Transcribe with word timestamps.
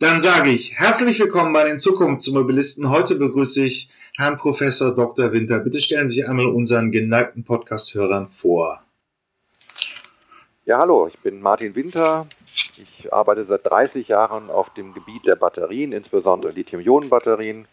Dann 0.00 0.20
sage 0.20 0.50
ich 0.50 0.78
herzlich 0.78 1.18
willkommen 1.18 1.52
bei 1.52 1.64
den 1.64 1.76
Zukunftsmobilisten. 1.76 2.88
Heute 2.88 3.16
begrüße 3.16 3.64
ich 3.64 3.90
Herrn 4.16 4.36
Professor 4.36 4.94
Dr. 4.94 5.32
Winter. 5.32 5.58
Bitte 5.58 5.80
stellen 5.80 6.06
Sie 6.06 6.20
sich 6.20 6.28
einmal 6.28 6.46
unseren 6.46 6.92
geneigten 6.92 7.42
Podcast-Hörern 7.42 8.28
vor. 8.28 8.80
Ja, 10.66 10.78
hallo, 10.78 11.08
ich 11.08 11.18
bin 11.18 11.40
Martin 11.40 11.74
Winter. 11.74 12.28
Ich 12.76 13.12
arbeite 13.12 13.44
seit 13.46 13.66
30 13.66 14.06
Jahren 14.06 14.50
auf 14.50 14.72
dem 14.74 14.94
Gebiet 14.94 15.26
der 15.26 15.34
Batterien, 15.34 15.90
insbesondere 15.90 16.52
Lithium-Ionen-Batterien. 16.52 17.66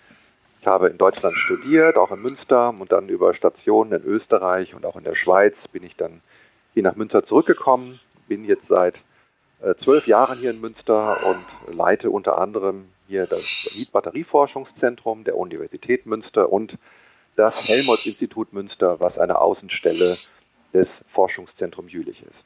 Ich 0.61 0.65
habe 0.65 0.87
in 0.87 0.97
Deutschland 0.97 1.35
studiert, 1.37 1.95
auch 1.95 2.09
in 2.09 2.21
Münster 2.21 2.69
und 2.69 2.91
dann 2.91 3.07
über 3.07 3.35
Stationen 3.35 3.91
in 3.91 4.03
Österreich 4.03 4.73
und 4.73 4.83
auch 4.87 4.95
in 4.95 5.03
der 5.03 5.13
Schweiz 5.13 5.53
bin 5.71 5.83
ich 5.83 5.95
dann 5.95 6.21
hier 6.73 6.81
nach 6.81 6.95
Münster 6.95 7.23
zurückgekommen. 7.23 7.99
Bin 8.27 8.45
jetzt 8.45 8.67
seit 8.67 8.95
zwölf 9.83 10.05
Jahren 10.07 10.39
hier 10.39 10.51
in 10.51 10.61
Münster 10.61 11.17
und 11.25 11.75
leite 11.75 12.09
unter 12.09 12.37
anderem 12.37 12.89
hier 13.07 13.25
das 13.25 13.75
Lead-Batterieforschungszentrum 13.77 15.23
der 15.23 15.37
Universität 15.37 16.05
Münster 16.05 16.51
und 16.51 16.77
das 17.35 17.67
Helmholtz-Institut 17.67 18.53
Münster, 18.53 18.99
was 18.99 19.17
eine 19.17 19.39
Außenstelle 19.39 20.15
des 20.73 20.87
Forschungszentrums 21.13 21.91
Jülich 21.91 22.21
ist. 22.21 22.45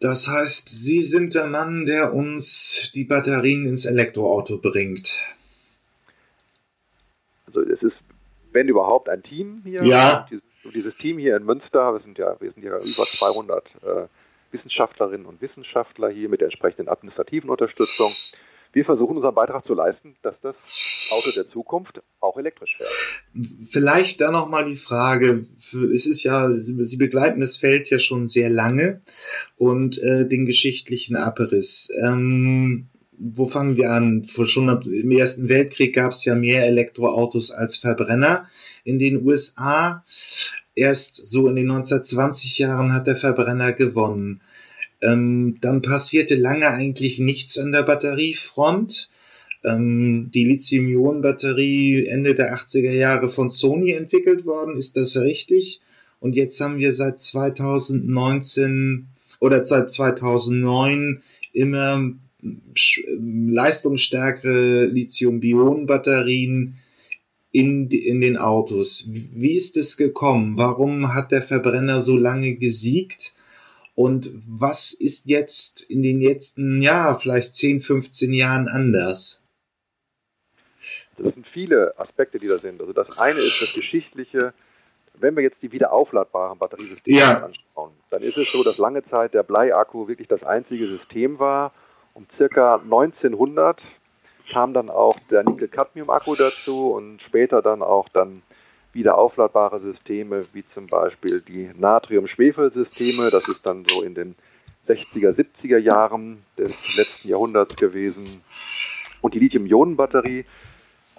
Das 0.00 0.28
heißt, 0.28 0.68
Sie 0.68 1.00
sind 1.00 1.34
der 1.34 1.46
Mann, 1.46 1.84
der 1.84 2.14
uns 2.14 2.90
die 2.94 3.04
Batterien 3.04 3.66
ins 3.66 3.84
Elektroauto 3.84 4.58
bringt. 4.58 5.18
Also 7.46 7.60
es 7.60 7.82
ist, 7.82 7.96
wenn 8.52 8.68
überhaupt, 8.68 9.08
ein 9.08 9.22
Team 9.22 9.60
hier. 9.64 9.84
Ja. 9.84 10.26
Und 10.64 10.74
dieses, 10.74 10.96
Team 10.96 11.18
hier 11.18 11.36
in 11.36 11.44
Münster, 11.44 11.92
wir 11.92 12.00
sind 12.00 12.18
ja, 12.18 12.40
wir 12.40 12.52
sind 12.52 12.62
ja 12.62 12.76
über 12.76 13.04
200 13.04 13.64
äh, 13.82 14.08
Wissenschaftlerinnen 14.52 15.26
und 15.26 15.40
Wissenschaftler 15.40 16.10
hier 16.10 16.28
mit 16.28 16.40
der 16.40 16.48
entsprechenden 16.48 16.88
administrativen 16.88 17.50
Unterstützung. 17.50 18.10
Wir 18.72 18.84
versuchen 18.84 19.16
unseren 19.16 19.34
Beitrag 19.34 19.66
zu 19.66 19.74
leisten, 19.74 20.14
dass 20.22 20.36
das 20.42 20.54
Auto 21.10 21.30
der 21.34 21.50
Zukunft 21.50 22.00
auch 22.20 22.36
elektrisch 22.36 22.76
fährt. 22.76 23.24
Vielleicht 23.68 24.20
dann 24.20 24.32
nochmal 24.32 24.64
die 24.64 24.76
Frage, 24.76 25.46
es 25.58 26.06
ist 26.06 26.22
ja, 26.22 26.48
Sie 26.50 26.96
begleiten 26.96 27.40
das 27.40 27.56
Feld 27.56 27.90
ja 27.90 27.98
schon 27.98 28.28
sehr 28.28 28.48
lange 28.48 29.00
und 29.56 30.00
äh, 30.02 30.26
den 30.26 30.46
geschichtlichen 30.46 31.16
Abriss. 31.16 31.90
Ähm, 32.04 32.86
wo 33.20 33.46
fangen 33.46 33.76
wir 33.76 33.90
an? 33.90 34.24
Schon 34.26 34.68
im 34.82 35.10
Ersten 35.10 35.48
Weltkrieg 35.48 35.94
gab 35.94 36.12
es 36.12 36.24
ja 36.24 36.34
mehr 36.34 36.64
Elektroautos 36.66 37.50
als 37.50 37.76
Verbrenner 37.76 38.46
in 38.84 38.98
den 38.98 39.26
USA. 39.26 40.04
Erst 40.74 41.16
so 41.28 41.48
in 41.48 41.56
den 41.56 41.70
1920 41.70 42.58
Jahren 42.58 42.94
hat 42.94 43.06
der 43.06 43.16
Verbrenner 43.16 43.72
gewonnen. 43.72 44.40
Ähm, 45.02 45.58
dann 45.60 45.82
passierte 45.82 46.34
lange 46.34 46.68
eigentlich 46.68 47.18
nichts 47.18 47.58
an 47.58 47.72
der 47.72 47.82
Batteriefront. 47.82 49.08
Ähm, 49.64 50.30
die 50.32 50.44
Lithium-Ionen-Batterie 50.44 52.06
Ende 52.06 52.34
der 52.34 52.54
80er 52.54 52.92
Jahre 52.92 53.30
von 53.30 53.48
Sony 53.48 53.92
entwickelt 53.92 54.46
worden, 54.46 54.76
ist 54.76 54.96
das 54.96 55.16
richtig? 55.16 55.80
Und 56.18 56.34
jetzt 56.34 56.60
haben 56.60 56.78
wir 56.78 56.92
seit 56.92 57.18
2019 57.20 59.06
oder 59.40 59.64
seit 59.64 59.90
2009 59.90 61.22
immer 61.52 62.12
leistungsstärkere 63.18 64.86
Lithium-Ionen-Batterien 64.86 66.76
in, 67.52 67.88
in 67.88 68.20
den 68.20 68.36
Autos. 68.36 69.08
Wie 69.10 69.54
ist 69.54 69.76
es 69.76 69.96
gekommen? 69.96 70.56
Warum 70.56 71.14
hat 71.14 71.32
der 71.32 71.42
Verbrenner 71.42 72.00
so 72.00 72.16
lange 72.16 72.54
gesiegt? 72.56 73.34
Und 74.00 74.32
was 74.48 74.94
ist 74.94 75.26
jetzt 75.26 75.82
in 75.90 76.02
den 76.02 76.22
letzten, 76.22 76.80
ja, 76.80 77.16
vielleicht 77.16 77.54
10, 77.54 77.82
15 77.82 78.32
Jahren 78.32 78.66
anders? 78.66 79.42
Das 81.18 81.34
sind 81.34 81.46
viele 81.46 81.92
Aspekte, 81.98 82.38
die 82.38 82.48
da 82.48 82.56
sind. 82.56 82.80
Also 82.80 82.94
das 82.94 83.18
eine 83.18 83.38
ist 83.38 83.60
das 83.60 83.74
Geschichtliche. 83.74 84.54
Wenn 85.18 85.36
wir 85.36 85.42
jetzt 85.42 85.58
die 85.60 85.70
wiederaufladbaren 85.70 86.58
Batteriesysteme 86.58 87.18
ja. 87.18 87.44
anschauen, 87.44 87.92
dann 88.08 88.22
ist 88.22 88.38
es 88.38 88.50
so, 88.50 88.64
dass 88.64 88.78
lange 88.78 89.04
Zeit 89.04 89.34
der 89.34 89.42
Bleiakku 89.42 90.08
wirklich 90.08 90.28
das 90.28 90.44
einzige 90.44 90.86
System 90.86 91.38
war. 91.38 91.74
Um 92.14 92.26
circa 92.38 92.76
1900 92.76 93.82
kam 94.50 94.72
dann 94.72 94.88
auch 94.88 95.18
der 95.30 95.44
Nickel-Cadmium-Akku 95.44 96.36
dazu 96.36 96.90
und 96.94 97.20
später 97.20 97.60
dann 97.60 97.82
auch 97.82 98.08
dann 98.08 98.40
wieder 98.92 99.16
aufladbare 99.16 99.80
Systeme, 99.80 100.44
wie 100.52 100.64
zum 100.74 100.86
Beispiel 100.86 101.40
die 101.40 101.70
Natrium-Schwefel-Systeme. 101.78 103.30
Das 103.30 103.48
ist 103.48 103.66
dann 103.66 103.84
so 103.86 104.02
in 104.02 104.14
den 104.14 104.34
60er, 104.88 105.34
70er 105.34 105.78
Jahren 105.78 106.42
des 106.58 106.96
letzten 106.96 107.28
Jahrhunderts 107.28 107.76
gewesen. 107.76 108.42
Und 109.20 109.34
die 109.34 109.38
Lithium-Ionen-Batterie, 109.38 110.44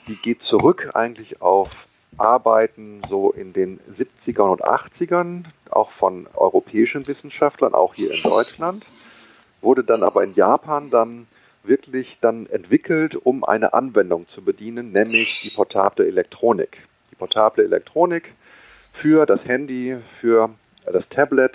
die 0.07 0.15
geht 0.17 0.41
zurück 0.43 0.89
eigentlich 0.93 1.41
auf 1.41 1.69
Arbeiten 2.17 3.01
so 3.09 3.31
in 3.31 3.53
den 3.53 3.79
70ern 3.97 4.51
und 4.51 4.63
80ern, 4.63 5.45
auch 5.69 5.91
von 5.91 6.27
europäischen 6.33 7.07
Wissenschaftlern, 7.07 7.73
auch 7.73 7.93
hier 7.93 8.11
in 8.11 8.21
Deutschland, 8.21 8.85
wurde 9.61 9.83
dann 9.83 10.03
aber 10.03 10.23
in 10.23 10.33
Japan 10.33 10.89
dann 10.89 11.27
wirklich 11.63 12.17
dann 12.19 12.47
entwickelt, 12.47 13.15
um 13.15 13.45
eine 13.45 13.73
Anwendung 13.73 14.27
zu 14.29 14.41
bedienen, 14.43 14.91
nämlich 14.91 15.41
die 15.41 15.55
portable 15.55 16.05
Elektronik 16.05 16.79
portable 17.21 17.63
Elektronik 17.63 18.33
für 18.93 19.27
das 19.27 19.45
Handy, 19.45 19.95
für 20.19 20.49
das 20.91 21.07
Tablet. 21.09 21.53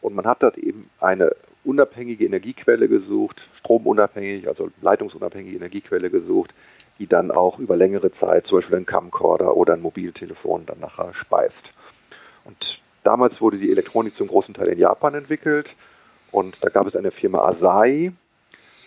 Und 0.00 0.16
man 0.16 0.26
hat 0.26 0.42
dort 0.42 0.58
eben 0.58 0.90
eine 0.98 1.30
unabhängige 1.62 2.26
Energiequelle 2.26 2.88
gesucht, 2.88 3.40
stromunabhängig, 3.60 4.48
also 4.48 4.70
leitungsunabhängige 4.82 5.56
Energiequelle 5.56 6.10
gesucht, 6.10 6.52
die 6.98 7.06
dann 7.06 7.30
auch 7.30 7.60
über 7.60 7.76
längere 7.76 8.12
Zeit 8.12 8.46
zum 8.48 8.58
Beispiel 8.58 8.76
ein 8.76 8.86
Camcorder 8.86 9.56
oder 9.56 9.74
ein 9.74 9.82
Mobiltelefon 9.82 10.66
dann 10.66 10.80
nachher 10.80 11.14
speist. 11.14 11.54
Und 12.44 12.56
damals 13.04 13.40
wurde 13.40 13.58
die 13.58 13.70
Elektronik 13.70 14.16
zum 14.16 14.26
großen 14.26 14.52
Teil 14.52 14.68
in 14.68 14.78
Japan 14.80 15.14
entwickelt. 15.14 15.68
Und 16.32 16.56
da 16.60 16.70
gab 16.70 16.88
es 16.88 16.96
eine 16.96 17.12
Firma 17.12 17.38
Asahi, 17.48 18.12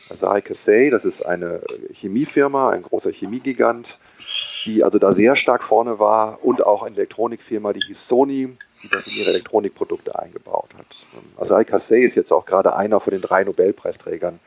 Asahi 0.09 0.41
Kasei, 0.41 0.89
das 0.89 1.05
ist 1.05 1.25
eine 1.25 1.61
Chemiefirma, 1.93 2.71
ein 2.71 2.83
großer 2.83 3.11
Chemiegigant, 3.11 3.87
die 4.67 4.83
also 4.83 4.99
da 4.99 5.13
sehr 5.13 5.35
stark 5.35 5.63
vorne 5.63 5.97
war 5.97 6.43
und 6.43 6.65
auch 6.65 6.83
eine 6.83 6.95
Elektronikfirma, 6.95 7.73
die 7.73 7.79
hieß 7.87 7.97
Sony, 8.09 8.55
die 8.83 8.89
das 8.89 9.07
in 9.07 9.13
ihre 9.13 9.29
Elektronikprodukte 9.31 10.17
eingebaut 10.17 10.69
hat. 10.77 10.85
Also 11.37 11.55
Alcassay 11.55 12.05
ist 12.05 12.15
jetzt 12.15 12.31
auch 12.31 12.45
gerade 12.45 12.75
einer 12.75 12.99
von 12.99 13.11
den 13.11 13.21
drei 13.21 13.43
Nobelpreisträgern 13.43 14.39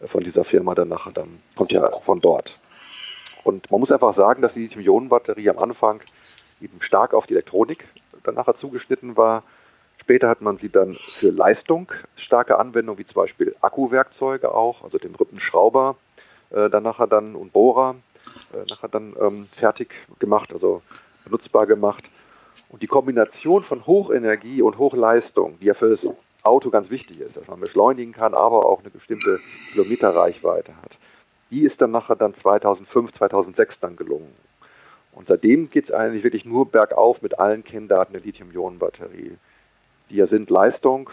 äh, 0.00 0.06
von 0.08 0.24
dieser 0.24 0.44
Firma, 0.44 0.74
dann 0.74 0.88
nachher 0.88 1.12
dann 1.12 1.40
kommt 1.56 1.72
ja 1.72 1.88
von 2.04 2.20
dort. 2.20 2.50
Und 3.44 3.70
man 3.70 3.80
muss 3.80 3.90
einfach 3.90 4.16
sagen, 4.16 4.42
dass 4.42 4.52
die 4.52 4.60
Lithium-Ionen-Batterie 4.60 5.48
am 5.48 5.58
Anfang 5.58 6.00
eben 6.60 6.82
stark 6.82 7.14
auf 7.14 7.26
die 7.26 7.34
Elektronik 7.34 7.86
dann 8.24 8.36
zugeschnitten 8.58 9.16
war. 9.16 9.44
Später 9.98 10.28
hat 10.28 10.42
man 10.42 10.58
sie 10.58 10.68
dann 10.68 10.92
für 10.92 11.30
Leistung 11.30 11.90
starke 12.16 12.58
Anwendungen, 12.58 12.98
wie 12.98 13.06
zum 13.06 13.14
Beispiel 13.14 13.54
Akkuwerkzeuge 13.62 14.52
auch, 14.52 14.82
also 14.82 14.98
den 14.98 15.14
Rippenschrauber, 15.14 15.96
äh, 16.50 16.68
dann 16.68 16.84
dann 17.06 17.34
und 17.34 17.52
Bohrer 17.52 17.94
nachher 18.68 18.88
dann 18.88 19.14
ähm, 19.20 19.46
fertig 19.46 19.90
gemacht, 20.18 20.52
also 20.52 20.82
nutzbar 21.28 21.66
gemacht. 21.66 22.04
Und 22.68 22.82
die 22.82 22.86
Kombination 22.86 23.64
von 23.64 23.86
Hochenergie 23.86 24.62
und 24.62 24.78
Hochleistung, 24.78 25.58
die 25.60 25.66
ja 25.66 25.74
für 25.74 25.96
das 25.96 26.14
Auto 26.42 26.70
ganz 26.70 26.90
wichtig 26.90 27.20
ist, 27.20 27.36
dass 27.36 27.48
man 27.48 27.60
beschleunigen 27.60 28.12
kann, 28.12 28.34
aber 28.34 28.66
auch 28.66 28.80
eine 28.80 28.90
bestimmte 28.90 29.38
Kilometerreichweite 29.72 30.74
hat, 30.76 30.92
die 31.50 31.64
ist 31.64 31.80
dann 31.80 31.90
nachher 31.90 32.16
dann 32.16 32.34
2005, 32.34 33.12
2006 33.14 33.74
dann 33.80 33.96
gelungen. 33.96 34.32
Und 35.12 35.26
seitdem 35.26 35.68
geht 35.68 35.86
es 35.86 35.90
eigentlich 35.92 36.22
wirklich 36.22 36.44
nur 36.44 36.70
bergauf 36.70 37.20
mit 37.22 37.38
allen 37.38 37.64
Kenndaten 37.64 38.12
der 38.12 38.22
Lithium-Ionen-Batterie, 38.22 39.36
die 40.08 40.16
ja 40.16 40.26
sind 40.28 40.48
Leistung, 40.50 41.10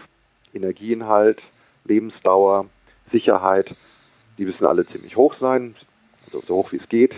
Energieinhalt, 0.54 1.42
Lebensdauer, 1.84 2.66
Sicherheit, 3.10 3.74
die 4.38 4.44
müssen 4.44 4.64
alle 4.64 4.86
ziemlich 4.86 5.16
hoch 5.16 5.34
sein, 5.40 5.74
also 6.32 6.46
so 6.46 6.54
hoch 6.54 6.72
wie 6.72 6.76
es 6.76 6.88
geht. 6.88 7.14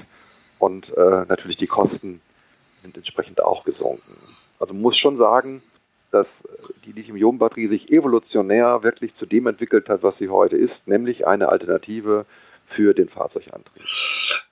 Und 0.58 0.88
äh, 0.96 1.24
natürlich 1.28 1.56
die 1.56 1.66
Kosten 1.66 2.20
sind 2.82 2.96
entsprechend 2.96 3.42
auch 3.42 3.64
gesunken. 3.64 4.16
Also 4.58 4.74
man 4.74 4.82
muss 4.82 4.98
schon 4.98 5.16
sagen, 5.16 5.62
dass 6.10 6.26
die 6.84 6.92
Lithium-Ionen-Batterie 6.92 7.68
sich 7.68 7.90
evolutionär 7.90 8.82
wirklich 8.82 9.14
zu 9.16 9.26
dem 9.26 9.46
entwickelt 9.46 9.88
hat, 9.88 10.02
was 10.02 10.16
sie 10.18 10.28
heute 10.28 10.56
ist, 10.56 10.74
nämlich 10.86 11.26
eine 11.26 11.48
Alternative 11.48 12.26
für 12.74 12.94
den 12.94 13.08
Fahrzeugantrieb. 13.08 13.82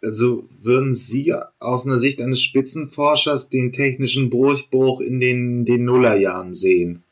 Also 0.03 0.45
würden 0.63 0.93
Sie 0.95 1.35
aus 1.59 1.87
einer 1.87 1.99
Sicht 1.99 2.21
eines 2.21 2.43
Spitzenforschers 2.43 3.51
den 3.51 3.73
technischen 3.73 4.31
Durchbruch 4.31 5.01
in 5.01 5.21
den, 5.21 5.65
den 5.65 5.85
Nullerjahren 5.85 6.55
sehen? 6.55 7.05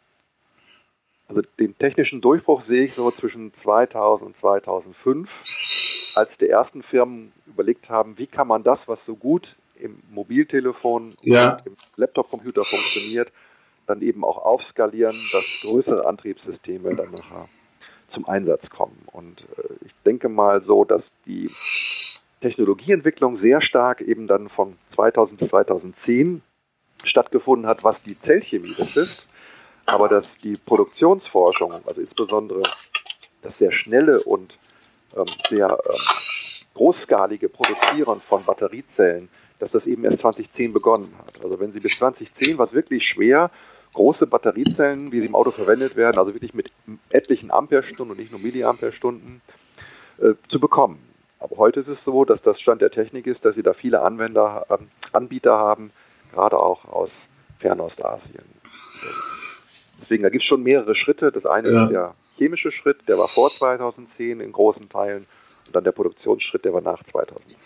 Also 1.29 1.43
den 1.59 1.77
technischen 1.77 2.21
Durchbruch 2.21 2.65
sehe 2.67 2.83
ich 2.83 2.95
so 2.95 3.11
zwischen 3.11 3.53
2000 3.63 4.29
und 4.29 4.41
2005 4.41 5.29
als 6.17 6.31
die 6.41 6.49
ersten 6.49 6.83
Firmen 6.83 7.33
überlegt 7.47 7.89
haben, 7.89 8.17
wie 8.17 8.27
kann 8.27 8.49
man 8.49 8.63
das, 8.63 8.79
was 8.87 8.99
so 9.05 9.17
gut 9.17 9.57
im 9.75 10.03
Mobiltelefon 10.11 11.15
ja. 11.23 11.57
und 11.57 11.67
im 11.67 11.77
Laptopcomputer 11.97 12.65
funktioniert, 12.65 13.31
dann 13.87 14.03
eben 14.03 14.25
auch 14.25 14.39
aufskalieren, 14.39 15.17
dass 15.17 15.67
größere 15.69 16.07
Antriebssysteme 16.07 16.95
dann 16.95 17.11
nachher 17.11 17.49
zum 18.13 18.27
Einsatz 18.29 18.69
kommen. 18.71 18.97
Und 19.13 19.41
äh, 19.59 19.85
ich 19.85 19.93
denke 20.05 20.29
mal 20.29 20.63
so, 20.63 20.85
dass 20.85 21.03
die 21.27 21.51
Technologieentwicklung 22.41 23.39
sehr 23.39 23.61
stark 23.61 24.01
eben 24.01 24.27
dann 24.27 24.49
von 24.49 24.77
2000 24.95 25.41
bis 25.41 25.51
2010 25.51 26.43
stattgefunden 27.05 27.69
hat, 27.69 27.85
was 27.85 28.03
die 28.03 28.19
Zellchemie 28.19 28.75
betrifft, 28.77 29.29
aber 29.87 30.09
dass 30.09 30.29
die 30.43 30.57
Produktionsforschung, 30.57 31.73
also 31.73 32.01
insbesondere 32.01 32.63
das 33.43 33.57
sehr 33.59 33.73
schnelle 33.73 34.23
und 34.23 34.57
ähm, 35.17 35.25
sehr 35.49 35.71
ähm, 35.71 36.01
großskalige 36.75 37.49
Produzieren 37.49 38.21
von 38.21 38.45
Batteriezellen, 38.45 39.29
dass 39.59 39.71
das 39.71 39.87
eben 39.87 40.05
erst 40.05 40.21
2010 40.21 40.73
begonnen 40.73 41.15
hat. 41.19 41.43
Also 41.43 41.59
wenn 41.59 41.73
Sie 41.73 41.81
bis 41.81 41.99
2010 41.99 42.59
war 42.59 42.67
es 42.67 42.73
wirklich 42.73 43.05
schwer, 43.05 43.51
große 43.95 44.27
Batteriezellen, 44.27 45.11
wie 45.11 45.21
sie 45.21 45.27
im 45.27 45.35
Auto 45.35 45.51
verwendet 45.51 45.97
werden, 45.97 46.19
also 46.19 46.35
wirklich 46.35 46.53
mit 46.53 46.71
etlichen 47.09 47.51
Amperestunden 47.51 48.11
und 48.11 48.19
nicht 48.19 48.31
nur 48.31 48.41
Milliamperestunden, 48.41 49.41
äh, 50.19 50.35
zu 50.51 50.61
bekommen. 50.61 50.99
Aber 51.39 51.57
heute 51.57 51.81
ist 51.81 51.89
es 51.89 51.99
so, 52.05 52.25
dass 52.25 52.41
das 52.43 52.61
Stand 52.61 52.83
der 52.83 52.91
Technik 52.91 53.27
ist, 53.27 53.45
dass 53.45 53.55
Sie 53.55 53.63
da 53.63 53.73
viele 53.73 54.03
Anwender, 54.03 54.67
äh, 54.69 54.77
Anbieter 55.13 55.57
haben, 55.57 55.91
gerade 56.33 56.59
auch 56.59 56.85
aus 56.85 57.11
Fernostasien. 57.59 58.45
Deswegen, 60.03 60.23
da 60.23 60.29
gibt 60.29 60.43
es 60.43 60.49
schon 60.49 60.63
mehrere 60.63 60.95
Schritte. 60.95 61.33
Das 61.33 61.47
eine 61.47 61.71
ja. 61.71 61.83
ist 61.83 61.91
der 61.91 62.15
chemische 62.37 62.71
Schritt, 62.71 62.99
der 63.09 63.19
war 63.19 63.29
vor 63.29 63.49
2010 63.49 64.41
in 64.41 64.53
großen 64.53 64.89
Teilen 64.89 65.27
und 65.67 65.75
dann 65.75 65.85
der 65.85 65.93
Produktionsschritt, 65.93 66.65
der 66.65 66.73
war 66.73 66.81
nach 66.81 67.03
2010. 67.11 67.57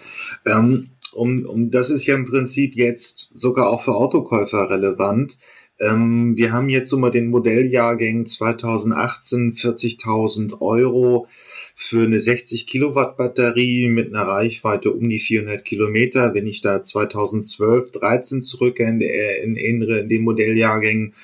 Ähm, 0.46 0.90
um, 1.12 1.44
um, 1.44 1.70
das 1.70 1.90
ist 1.90 2.06
ja 2.06 2.14
im 2.14 2.26
Prinzip 2.26 2.74
jetzt 2.76 3.30
sogar 3.34 3.68
auch 3.68 3.82
für 3.82 3.94
Autokäufer 3.94 4.70
relevant. 4.70 5.38
Ähm, 5.80 6.36
wir 6.36 6.52
haben 6.52 6.68
jetzt 6.68 6.90
so 6.90 6.98
mal 6.98 7.10
den 7.10 7.30
Modelljahrgängen 7.30 8.26
2018 8.26 9.54
40.000 9.54 10.60
Euro 10.60 11.26
für 11.74 12.04
eine 12.04 12.20
60 12.20 12.66
Kilowatt 12.66 13.16
Batterie 13.16 13.88
mit 13.88 14.14
einer 14.14 14.28
Reichweite 14.28 14.92
um 14.92 15.08
die 15.08 15.18
400 15.18 15.64
Kilometer. 15.64 16.34
Wenn 16.34 16.46
ich 16.46 16.60
da 16.60 16.82
2012, 16.82 17.92
13 17.92 18.42
zurück 18.42 18.78
in, 18.78 19.00
in, 19.00 19.56
in, 19.56 19.82
in 19.82 20.08
den 20.08 20.22
Modelljahrgängen 20.22 21.14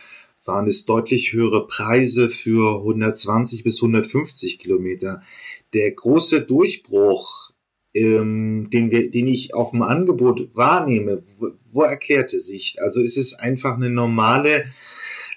waren 0.47 0.67
es 0.67 0.87
deutlich 0.87 1.33
höhere 1.33 1.67
Preise 1.67 2.31
für 2.31 2.79
120 2.79 3.65
bis 3.65 3.83
150 3.83 4.59
Kilometer. 4.59 5.23
Der 5.75 5.91
große 5.91 6.43
Durchbruch, 6.43 7.51
ähm, 7.95 8.69
den, 8.71 8.91
wir, 8.91 9.11
den 9.11 9.27
ich 9.27 9.55
auf 9.55 9.73
dem 9.73 9.83
Angebot 9.83 10.49
wahrnehme, 10.55 11.23
wo, 11.39 11.51
wo 11.73 11.83
erklärte 11.83 12.41
sich? 12.41 12.77
Also 12.81 13.01
ist 13.03 13.19
es 13.19 13.35
einfach 13.35 13.75
eine 13.75 13.91
normale 13.91 14.67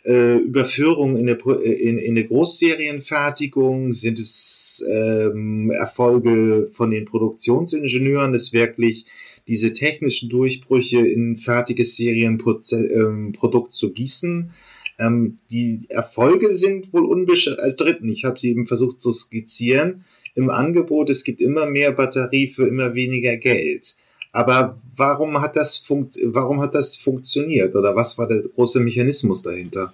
äh, 0.06 0.38
Überführung 0.38 1.18
in 1.18 1.30
eine, 1.30 1.38
in, 1.64 1.98
in 1.98 2.18
eine 2.18 2.26
Großserienfertigung? 2.26 3.94
Sind 3.94 4.20
es 4.20 4.86
ähm, 4.90 5.72
Erfolge 5.72 6.70
von 6.72 6.92
den 6.92 7.06
Produktionsingenieuren, 7.06 8.34
das 8.34 8.54
wirklich 8.54 9.06
diese 9.48 9.74
technischen 9.74 10.30
Durchbrüche 10.30 11.00
in 11.00 11.36
fertiges 11.36 11.96
Serienprodukt 11.96 13.68
ähm, 13.68 13.72
zu 13.72 13.94
gießen? 13.94 14.52
Ähm, 15.00 15.40
die 15.50 15.86
Erfolge 15.90 16.52
sind 16.52 16.94
wohl 16.94 17.06
unbestritten. 17.06 18.10
Ich 18.10 18.26
habe 18.26 18.40
sie 18.40 18.52
eben 18.52 18.66
versucht 18.66 19.00
zu 19.00 19.12
skizzieren. 19.14 20.06
Im 20.36 20.50
Angebot, 20.50 21.10
es 21.10 21.24
gibt 21.24 21.42
immer 21.42 21.66
mehr 21.66 21.92
Batterie 21.92 22.48
für 22.48 22.68
immer 22.68 22.94
weniger 22.94 23.38
Geld. 23.38 23.96
Aber 24.32 24.78
warum 24.96 25.42
hat 25.42 25.56
das 25.56 25.78
funkt 25.78 26.18
warum 26.24 26.62
hat 26.62 26.76
das 26.76 26.96
funktioniert 26.96 27.76
oder 27.76 27.96
was 27.96 28.18
war 28.18 28.28
der 28.28 28.42
große 28.42 28.80
Mechanismus 28.80 29.42
dahinter? 29.42 29.92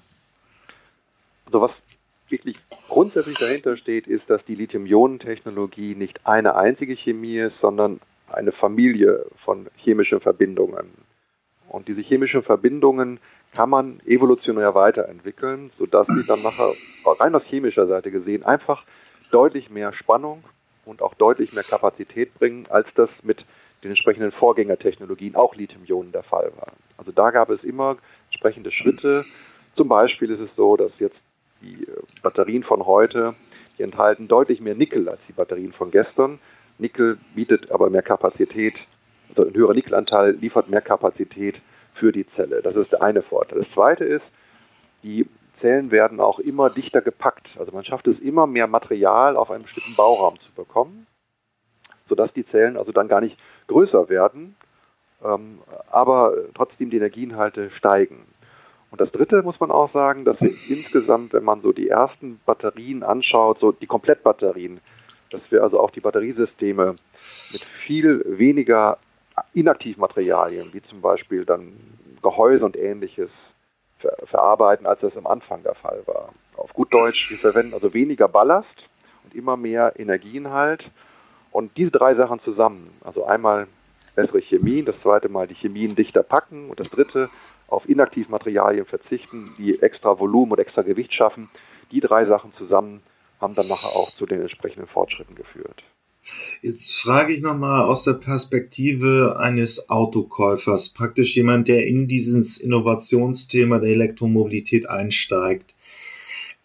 Also 1.46 1.62
was 1.62 1.72
wirklich 2.28 2.58
grundsätzlich 2.90 3.38
dahinter 3.38 3.78
steht, 3.78 4.08
ist, 4.08 4.30
dass 4.30 4.44
die 4.46 4.56
Lithium-Ionen-Technologie 4.56 5.96
nicht 5.96 6.26
eine 6.26 6.56
einzige 6.56 6.96
Chemie 6.96 7.38
ist, 7.38 7.56
sondern 7.62 8.02
eine 8.28 8.52
Familie 8.52 9.26
von 9.46 9.68
chemischen 9.78 10.20
Verbindungen. 10.20 10.88
Und 11.70 11.88
diese 11.88 12.02
chemischen 12.02 12.44
Verbindungen 12.44 13.20
kann 13.56 13.70
man 13.70 14.00
evolutionär 14.06 14.76
weiterentwickeln, 14.76 15.72
sodass 15.80 16.08
sie 16.08 16.26
dann 16.28 16.44
nachher 16.44 16.74
rein 17.20 17.34
aus 17.34 17.44
chemischer 17.46 17.88
Seite 17.88 18.12
gesehen 18.12 18.44
einfach 18.44 18.84
deutlich 19.32 19.70
mehr 19.70 19.94
Spannung 19.94 20.44
und 20.86 21.02
auch 21.02 21.14
deutlich 21.14 21.54
mehr 21.54 21.64
Kapazität 21.64 22.38
bringen, 22.38 22.66
als 22.70 22.88
das 22.96 23.10
mit 23.24 23.46
den 23.84 23.92
entsprechenden 23.92 24.32
Vorgängertechnologien, 24.32 25.36
auch 25.36 25.56
Lithium-Ionen, 25.56 26.12
der 26.12 26.24
Fall 26.24 26.52
war. 26.58 26.74
Also 26.98 27.12
da 27.12 27.32
gab 27.32 27.50
es 27.50 27.64
immer 27.64 27.98
entsprechende 28.30 28.72
Schritte. 28.72 29.24
Zum 29.76 29.88
Beispiel 29.88 30.32
ist 30.32 30.42
es 30.42 30.50
so, 30.56 30.76
dass 30.76 30.92
jetzt 31.00 31.18
die 31.62 31.84
äh, 31.84 32.02
Batterien 32.22 32.64
von 32.64 32.86
heute, 32.86 33.36
die 33.78 33.84
enthalten 33.84 34.28
deutlich 34.28 34.60
mehr 34.60 34.76
Nickel 34.76 35.08
als 35.08 35.20
die 35.28 35.34
Batterien 35.34 35.72
von 35.72 35.92
gestern. 35.92 36.40
Nickel 36.78 37.18
bietet 37.36 37.72
aber 37.72 37.90
mehr 37.90 38.02
Kapazität, 38.02 38.76
also 39.30 39.48
ein 39.48 39.54
höherer 39.54 39.74
Nickelanteil 39.74 40.32
liefert 40.32 40.70
mehr 40.70 40.82
Kapazität 40.82 41.56
für 41.96 42.12
die 42.12 42.28
Zelle. 42.36 42.62
Das 42.62 42.76
ist 42.76 42.92
der 42.92 43.02
eine 43.02 43.22
Vorteil. 43.22 43.60
Das 43.60 43.72
zweite 43.74 44.04
ist, 44.04 44.26
die 45.04 45.28
Zellen 45.62 45.92
werden 45.92 46.20
auch 46.20 46.40
immer 46.40 46.70
dichter 46.70 47.02
gepackt. 47.02 47.48
Also 47.58 47.72
man 47.72 47.86
schafft 47.86 48.08
es 48.08 48.20
immer 48.20 48.48
mehr 48.48 48.68
Material 48.68 49.38
auf 49.38 49.52
einem 49.52 49.64
bestimmten 49.64 49.96
Bauraum 49.96 50.40
zu 50.40 50.54
bekommen, 50.54 51.08
sodass 52.08 52.32
die 52.34 52.46
Zellen 52.48 52.78
also 52.78 52.92
dann 52.92 53.08
gar 53.08 53.22
nicht 53.22 53.38
größer 53.68 54.10
werden, 54.10 54.56
ähm, 55.24 55.60
aber 55.90 56.34
trotzdem 56.54 56.90
die 56.90 56.98
Energieinhalte 56.98 57.72
steigen. 57.72 58.26
Und 58.92 59.02
das 59.02 59.12
Dritte 59.12 59.42
muss 59.42 59.60
man 59.60 59.72
auch 59.72 59.92
sagen, 59.92 60.24
dass 60.24 60.40
wir 60.40 60.50
insgesamt, 60.50 61.34
wenn 61.34 61.44
man 61.44 61.62
so 61.62 61.72
die 61.72 61.90
ersten 61.90 62.40
Batterien 62.46 63.04
anschaut, 63.04 63.60
so 63.60 63.72
die 63.72 63.88
Komplettbatterien, 63.88 64.80
dass 65.32 65.42
wir 65.50 65.64
also 65.64 65.80
auch 65.80 65.92
die 65.92 66.00
Batteriesysteme 66.00 66.96
mit 67.52 67.64
viel 67.86 68.24
weniger 68.26 68.98
Inaktivmaterialien, 69.54 70.74
wie 70.74 70.82
zum 70.84 71.02
Beispiel 71.02 71.46
dann 71.46 71.74
Gehäuse 72.22 72.66
und 72.66 72.78
ähnliches, 72.78 73.30
ver 74.00 74.16
verarbeiten, 74.26 74.86
als 74.86 75.02
das 75.02 75.16
am 75.16 75.28
Anfang 75.28 75.64
der 75.64 75.76
Fall 75.76 76.02
war. 76.06 76.34
Auf 76.58 76.74
gut 76.74 76.94
Deutsch, 76.94 77.30
wir 77.30 77.38
verwenden 77.38 77.74
also 77.74 77.94
weniger 77.94 78.28
Ballast 78.28 78.90
und 79.24 79.36
immer 79.36 79.58
mehr 79.58 79.94
Energieinhalt. 79.98 80.90
Und 81.52 81.78
diese 81.78 81.92
drei 81.92 82.16
Sachen 82.16 82.40
zusammen, 82.42 82.92
also 83.04 83.26
einmal 83.26 83.68
bessere 84.16 84.42
Chemie, 84.42 84.84
das 84.84 85.00
zweite 85.02 85.30
Mal 85.30 85.48
die 85.48 85.56
Chemien 85.56 85.96
dichter 85.96 86.24
packen 86.24 86.70
und 86.70 86.80
das 86.80 86.90
dritte 86.90 87.30
auf 87.68 87.88
Inaktivmaterialien 87.88 88.86
verzichten, 88.86 89.46
die 89.58 89.82
extra 89.82 90.20
Volumen 90.20 90.54
und 90.54 90.60
extra 90.60 90.82
Gewicht 90.82 91.14
schaffen. 91.14 91.50
Die 91.92 92.00
drei 92.00 92.26
Sachen 92.26 92.54
zusammen 92.54 93.04
haben 93.40 93.56
dann 93.56 93.68
nachher 93.68 93.96
auch 93.98 94.10
zu 94.12 94.26
den 94.26 94.42
entsprechenden 94.42 94.88
Fortschritten 94.88 95.36
geführt. 95.36 95.84
Jetzt 96.62 96.96
frage 96.96 97.34
ich 97.34 97.42
nochmal 97.42 97.84
aus 97.84 98.04
der 98.04 98.14
Perspektive 98.14 99.38
eines 99.40 99.90
Autokäufers, 99.90 100.90
praktisch 100.90 101.36
jemand, 101.36 101.68
der 101.68 101.86
in 101.86 102.08
dieses 102.08 102.58
Innovationsthema 102.58 103.80
der 103.80 103.92
Elektromobilität 103.92 104.90
einsteigt. 104.90 105.76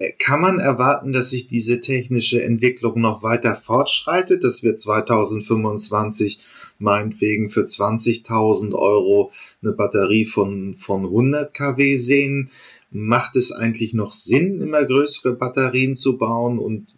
Äh, 0.01 0.13
kann 0.19 0.41
man 0.41 0.59
erwarten, 0.59 1.13
dass 1.13 1.31
sich 1.31 1.47
diese 1.47 1.81
technische 1.81 2.43
Entwicklung 2.43 3.01
noch 3.01 3.23
weiter 3.23 3.55
fortschreitet, 3.55 4.43
dass 4.43 4.63
wir 4.63 4.77
2025 4.77 6.39
meinetwegen 6.79 7.51
für 7.51 7.65
20.000 7.65 8.75
Euro 8.75 9.31
eine 9.63 9.73
Batterie 9.73 10.25
von, 10.25 10.75
von 10.79 11.05
100 11.05 11.53
kW 11.53 11.95
sehen? 11.97 12.51
Macht 12.91 13.37
es 13.37 13.53
eigentlich 13.53 13.93
noch 13.93 14.13
Sinn, 14.13 14.63
immer 14.63 14.85
größere 14.85 15.35
Batterien 15.35 15.95
zu 15.95 16.17
bauen? 16.17 16.59
Und 16.59 16.95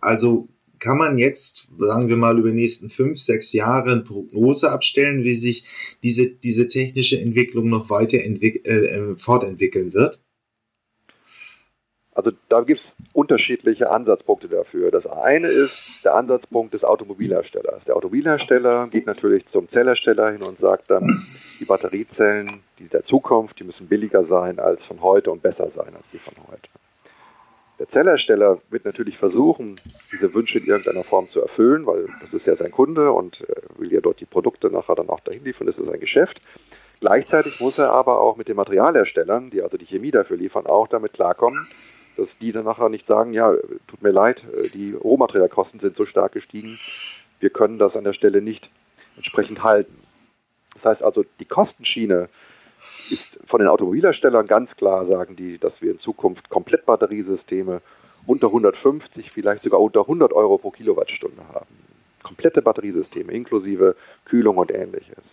also 0.00 0.48
kann 0.80 0.98
man 0.98 1.18
jetzt, 1.18 1.68
sagen 1.78 2.08
wir 2.08 2.16
mal, 2.16 2.38
über 2.38 2.48
die 2.48 2.56
nächsten 2.56 2.90
fünf, 2.90 3.18
sechs 3.18 3.52
Jahre 3.52 3.92
eine 3.92 4.00
Prognose 4.00 4.72
abstellen, 4.72 5.22
wie 5.24 5.34
sich 5.34 5.64
diese, 6.02 6.30
diese 6.30 6.66
technische 6.66 7.20
Entwicklung 7.20 7.68
noch 7.68 7.90
weiter 7.90 8.18
äh, 8.18 8.48
äh, 8.48 9.16
fortentwickeln 9.16 9.92
wird? 9.92 10.18
Also 12.12 12.32
da 12.48 12.62
gibt 12.62 12.80
es 12.80 12.86
unterschiedliche 13.12 13.90
Ansatzpunkte 13.90 14.48
dafür. 14.48 14.90
Das 14.90 15.06
eine 15.06 15.46
ist 15.46 16.04
der 16.04 16.16
Ansatzpunkt 16.16 16.74
des 16.74 16.82
Automobilherstellers. 16.82 17.84
Der 17.84 17.96
Automobilhersteller 17.96 18.88
geht 18.88 19.06
natürlich 19.06 19.44
zum 19.52 19.70
Zellhersteller 19.70 20.32
hin 20.32 20.42
und 20.42 20.58
sagt 20.58 20.90
dann, 20.90 21.06
die 21.60 21.64
Batteriezellen, 21.64 22.62
die 22.78 22.88
der 22.88 23.04
Zukunft, 23.04 23.60
die 23.60 23.64
müssen 23.64 23.86
billiger 23.86 24.24
sein 24.26 24.58
als 24.58 24.82
von 24.84 25.00
heute 25.02 25.30
und 25.30 25.42
besser 25.42 25.70
sein 25.74 25.94
als 25.94 26.04
die 26.12 26.18
von 26.18 26.34
heute. 26.48 26.68
Der 27.80 27.88
Zellhersteller 27.88 28.58
wird 28.68 28.84
natürlich 28.84 29.16
versuchen, 29.16 29.74
diese 30.12 30.34
Wünsche 30.34 30.58
in 30.58 30.66
irgendeiner 30.66 31.02
Form 31.02 31.30
zu 31.30 31.40
erfüllen, 31.40 31.86
weil 31.86 32.08
das 32.20 32.34
ist 32.34 32.46
ja 32.46 32.54
sein 32.54 32.70
Kunde 32.70 33.10
und 33.10 33.40
äh, 33.40 33.54
will 33.78 33.90
ja 33.90 34.02
dort 34.02 34.20
die 34.20 34.26
Produkte 34.26 34.68
nachher 34.70 34.96
dann 34.96 35.08
auch 35.08 35.20
dahin 35.20 35.44
liefern, 35.44 35.66
das 35.66 35.78
ist 35.78 35.86
sein 35.86 35.98
Geschäft. 35.98 36.42
Gleichzeitig 37.00 37.58
muss 37.62 37.78
er 37.78 37.90
aber 37.90 38.20
auch 38.20 38.36
mit 38.36 38.48
den 38.48 38.56
Materialherstellern, 38.56 39.48
die 39.48 39.62
also 39.62 39.78
die 39.78 39.86
Chemie 39.86 40.10
dafür 40.10 40.36
liefern, 40.36 40.66
auch 40.66 40.88
damit 40.88 41.14
klarkommen, 41.14 41.66
dass 42.18 42.28
die 42.38 42.52
dann 42.52 42.66
nachher 42.66 42.90
nicht 42.90 43.06
sagen, 43.06 43.32
ja, 43.32 43.54
tut 43.88 44.02
mir 44.02 44.10
leid, 44.10 44.42
äh, 44.54 44.68
die 44.68 44.92
Rohmaterialkosten 44.92 45.80
sind 45.80 45.96
so 45.96 46.04
stark 46.04 46.32
gestiegen, 46.32 46.78
wir 47.40 47.48
können 47.48 47.78
das 47.78 47.96
an 47.96 48.04
der 48.04 48.12
Stelle 48.12 48.42
nicht 48.42 48.68
entsprechend 49.16 49.64
halten. 49.64 49.96
Das 50.74 50.84
heißt 50.84 51.02
also, 51.02 51.24
die 51.38 51.46
Kostenschiene 51.46 52.28
ist 52.82 53.40
von 53.46 53.60
den 53.60 53.68
Automobilherstellern 53.68 54.46
ganz 54.46 54.74
klar, 54.76 55.06
sagen 55.06 55.36
die, 55.36 55.58
dass 55.58 55.72
wir 55.80 55.92
in 55.92 56.00
Zukunft 56.00 56.48
komplett 56.48 56.86
Batteriesysteme 56.86 57.80
unter 58.26 58.48
150, 58.48 59.30
vielleicht 59.30 59.62
sogar 59.62 59.80
unter 59.80 60.00
100 60.00 60.32
Euro 60.32 60.58
pro 60.58 60.70
Kilowattstunde 60.70 61.42
haben. 61.52 61.74
Komplette 62.22 62.62
Batteriesysteme 62.62 63.32
inklusive 63.32 63.96
Kühlung 64.24 64.58
und 64.58 64.70
ähnliches. 64.70 65.24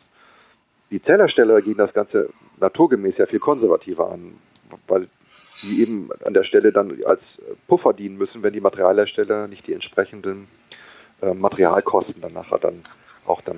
Die 0.89 1.01
Zellhersteller 1.01 1.62
gehen 1.62 1.77
das 1.77 1.94
Ganze 1.94 2.30
naturgemäß 2.60 3.18
ja 3.18 3.25
viel 3.25 3.39
konservativer 3.39 4.10
an, 4.10 4.36
weil 4.88 5.10
die 5.62 5.82
eben 5.82 6.10
an 6.24 6.34
der 6.34 6.44
Stelle 6.44 6.72
dann 6.72 7.04
als 7.04 7.22
Puffer 7.68 7.94
dienen 7.94 8.18
müssen, 8.18 8.44
wenn 8.44 8.54
die 8.54 8.62
Materialhersteller 8.62 9.48
nicht 9.48 9.68
die 9.68 9.74
entsprechenden 9.74 10.48
äh, 11.22 11.34
Materialkosten 11.34 12.22
dann 12.22 12.34
nachher 12.34 12.60
dann 12.60 12.84
auch 13.25 13.42
dann 13.42 13.58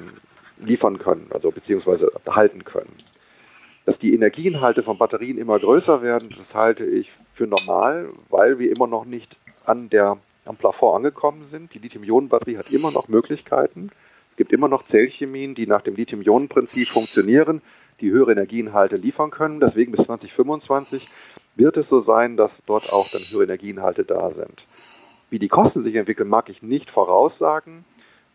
liefern 0.58 0.98
können, 0.98 1.27
also 1.31 1.51
beziehungsweise 1.51 2.12
halten 2.27 2.63
können. 2.63 2.91
Dass 3.89 3.98
die 3.98 4.13
Energieinhalte 4.13 4.84
von 4.84 5.00
Batterien 5.00 5.39
immer 5.39 5.58
größer 5.58 6.03
werden, 6.03 6.29
das 6.29 6.53
halte 6.53 6.86
ich 6.86 7.10
für 7.34 7.48
normal, 7.48 8.10
weil 8.29 8.60
wir 8.60 8.69
immer 8.69 8.86
noch 8.86 9.03
nicht 9.03 9.36
an 9.65 9.89
der, 9.89 10.17
am 10.46 10.58
Plafond 10.58 10.98
angekommen 10.98 11.48
sind. 11.50 11.74
Die 11.74 11.79
Lithium-Ionen-Batterie 11.79 12.58
hat 12.58 12.72
immer 12.72 12.91
noch 12.91 13.08
Möglichkeiten. 13.08 13.89
Es 14.29 14.38
gibt 14.38 14.53
immer 14.53 14.67
noch 14.67 14.84
Zellchemien, 14.89 15.55
die 15.55 15.65
nach 15.65 15.81
dem 15.81 15.96
Lithium-Ionen-Prinzip 15.96 16.88
funktionieren, 16.88 17.63
die 18.00 18.12
höhere 18.12 18.34
Energieinhalte 18.34 18.96
liefern 18.96 19.31
können. 19.31 19.60
Deswegen 19.60 19.91
bis 19.91 20.05
2025 20.05 21.10
wird 21.55 21.75
es 21.75 21.89
so 21.89 22.03
sein, 22.03 22.38
dass 22.38 22.51
dort 22.67 22.93
auch 22.93 23.08
dann 23.12 23.22
höhere 23.31 23.46
Energieinhalte 23.46 24.03
da 24.03 24.29
sind. 24.36 24.62
Wie 25.31 25.39
die 25.39 25.50
Kosten 25.50 25.84
sich 25.84 25.96
entwickeln, 25.96 26.29
mag 26.29 26.48
ich 26.50 26.62
nicht 26.62 26.91
voraussagen, 26.91 27.86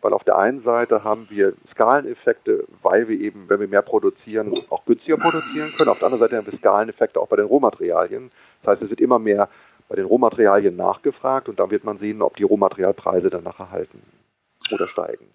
weil 0.04 0.12
auf 0.12 0.22
der 0.22 0.36
einen 0.36 0.62
Seite 0.62 1.02
haben 1.02 1.26
wir 1.30 1.54
Skaleneffekte, 1.72 2.66
weil 2.82 3.08
wir 3.08 3.18
eben, 3.18 3.48
wenn 3.48 3.58
wir 3.58 3.68
mehr 3.68 3.80
produzieren, 3.80 4.52
auch 4.68 4.84
günstiger 4.84 5.16
produzieren 5.16 5.70
können. 5.78 5.88
Auf 5.88 5.98
der 5.98 6.08
anderen 6.08 6.20
Seite 6.20 6.36
haben 6.36 6.46
wir 6.46 6.58
Skaleneffekte 6.58 7.18
auch 7.18 7.28
bei 7.28 7.36
den 7.36 7.46
Rohmaterialien. 7.46 8.30
Das 8.62 8.72
heißt, 8.72 8.82
es 8.82 8.90
wird 8.90 9.00
immer 9.00 9.18
mehr 9.18 9.48
bei 9.88 9.96
den 9.96 10.04
Rohmaterialien 10.04 10.76
nachgefragt 10.76 11.48
und 11.48 11.58
dann 11.58 11.70
wird 11.70 11.84
man 11.84 11.96
sehen, 11.96 12.20
ob 12.20 12.36
die 12.36 12.42
Rohmaterialpreise 12.42 13.30
danach 13.30 13.58
erhalten 13.58 14.02
oder 14.70 14.86
steigen. 14.88 15.26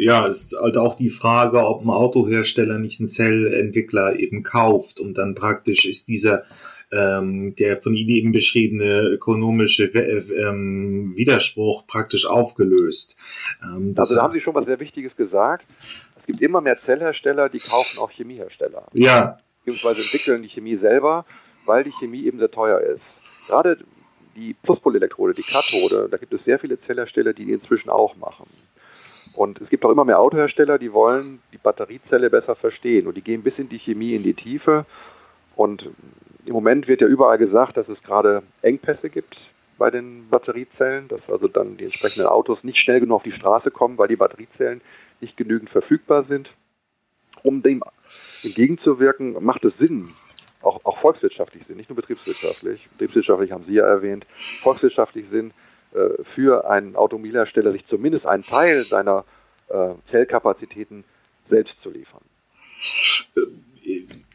Ja, 0.00 0.26
ist 0.26 0.56
halt 0.62 0.78
auch 0.78 0.94
die 0.94 1.10
Frage, 1.10 1.58
ob 1.66 1.82
ein 1.82 1.90
Autohersteller 1.90 2.78
nicht 2.78 3.00
einen 3.00 3.08
Zellentwickler 3.08 4.16
eben 4.16 4.44
kauft 4.44 5.00
und 5.00 5.18
dann 5.18 5.34
praktisch 5.34 5.86
ist 5.86 6.06
dieser 6.06 6.44
ähm, 6.92 7.56
der 7.56 7.82
von 7.82 7.94
Ihnen 7.94 8.10
eben 8.10 8.32
beschriebene 8.32 9.00
ökonomische 9.08 9.86
ähm, 9.86 11.14
Widerspruch 11.16 11.88
praktisch 11.88 12.26
aufgelöst. 12.26 13.16
Ähm, 13.60 13.94
also 13.96 14.14
da 14.14 14.22
haben 14.22 14.32
Sie 14.32 14.40
schon 14.40 14.54
was 14.54 14.66
sehr 14.66 14.78
Wichtiges 14.78 15.16
gesagt. 15.16 15.66
Es 16.20 16.26
gibt 16.26 16.42
immer 16.42 16.60
mehr 16.60 16.78
Zellhersteller, 16.80 17.48
die 17.48 17.58
kaufen 17.58 17.98
auch 17.98 18.12
Chemiehersteller. 18.12 18.86
Ja. 18.92 19.40
Beziehungsweise 19.64 20.02
entwickeln 20.02 20.42
die 20.42 20.48
Chemie 20.48 20.76
selber, 20.76 21.26
weil 21.66 21.82
die 21.82 21.92
Chemie 21.98 22.24
eben 22.24 22.38
sehr 22.38 22.52
teuer 22.52 22.80
ist. 22.80 23.02
Gerade 23.48 23.78
die 24.36 24.54
Pluspolelektrode, 24.62 25.34
die 25.34 25.42
Kathode, 25.42 26.08
da 26.08 26.16
gibt 26.16 26.32
es 26.32 26.44
sehr 26.44 26.60
viele 26.60 26.80
Zellhersteller, 26.82 27.32
die 27.32 27.46
die 27.46 27.52
inzwischen 27.52 27.90
auch 27.90 28.14
machen. 28.16 28.46
Und 29.38 29.60
es 29.60 29.68
gibt 29.70 29.84
auch 29.84 29.92
immer 29.92 30.04
mehr 30.04 30.18
Autohersteller, 30.18 30.78
die 30.78 30.92
wollen 30.92 31.40
die 31.52 31.58
Batteriezelle 31.58 32.28
besser 32.28 32.56
verstehen 32.56 33.06
und 33.06 33.16
die 33.16 33.22
gehen 33.22 33.44
bis 33.44 33.56
in 33.56 33.68
die 33.68 33.78
Chemie 33.78 34.16
in 34.16 34.24
die 34.24 34.34
Tiefe. 34.34 34.84
Und 35.54 35.88
im 36.44 36.52
Moment 36.52 36.88
wird 36.88 37.02
ja 37.02 37.06
überall 37.06 37.38
gesagt, 37.38 37.76
dass 37.76 37.88
es 37.88 38.02
gerade 38.02 38.42
Engpässe 38.62 39.08
gibt 39.10 39.38
bei 39.78 39.92
den 39.92 40.28
Batteriezellen, 40.28 41.06
dass 41.06 41.20
also 41.30 41.46
dann 41.46 41.76
die 41.76 41.84
entsprechenden 41.84 42.26
Autos 42.26 42.64
nicht 42.64 42.80
schnell 42.80 42.98
genug 42.98 43.18
auf 43.18 43.22
die 43.22 43.30
Straße 43.30 43.70
kommen, 43.70 43.96
weil 43.96 44.08
die 44.08 44.16
Batteriezellen 44.16 44.80
nicht 45.20 45.36
genügend 45.36 45.70
verfügbar 45.70 46.24
sind. 46.24 46.50
Um 47.44 47.62
dem 47.62 47.84
entgegenzuwirken, 48.42 49.36
macht 49.44 49.64
es 49.64 49.72
Sinn, 49.78 50.08
auch, 50.62 50.84
auch 50.84 50.98
volkswirtschaftlich 50.98 51.64
Sinn, 51.68 51.76
nicht 51.76 51.88
nur 51.88 51.96
betriebswirtschaftlich. 51.96 52.88
Betriebswirtschaftlich 52.90 53.52
haben 53.52 53.64
Sie 53.68 53.74
ja 53.74 53.86
erwähnt, 53.86 54.26
volkswirtschaftlich 54.64 55.26
Sinn, 55.30 55.52
für 56.34 56.68
einen 56.68 56.96
Automobilhersteller, 56.96 57.72
sich 57.72 57.86
zumindest 57.88 58.26
einen 58.26 58.42
Teil 58.42 58.82
seiner 58.82 59.24
äh, 59.68 59.90
Zellkapazitäten 60.10 61.04
selbst 61.48 61.74
zu 61.82 61.90
liefern. 61.90 62.22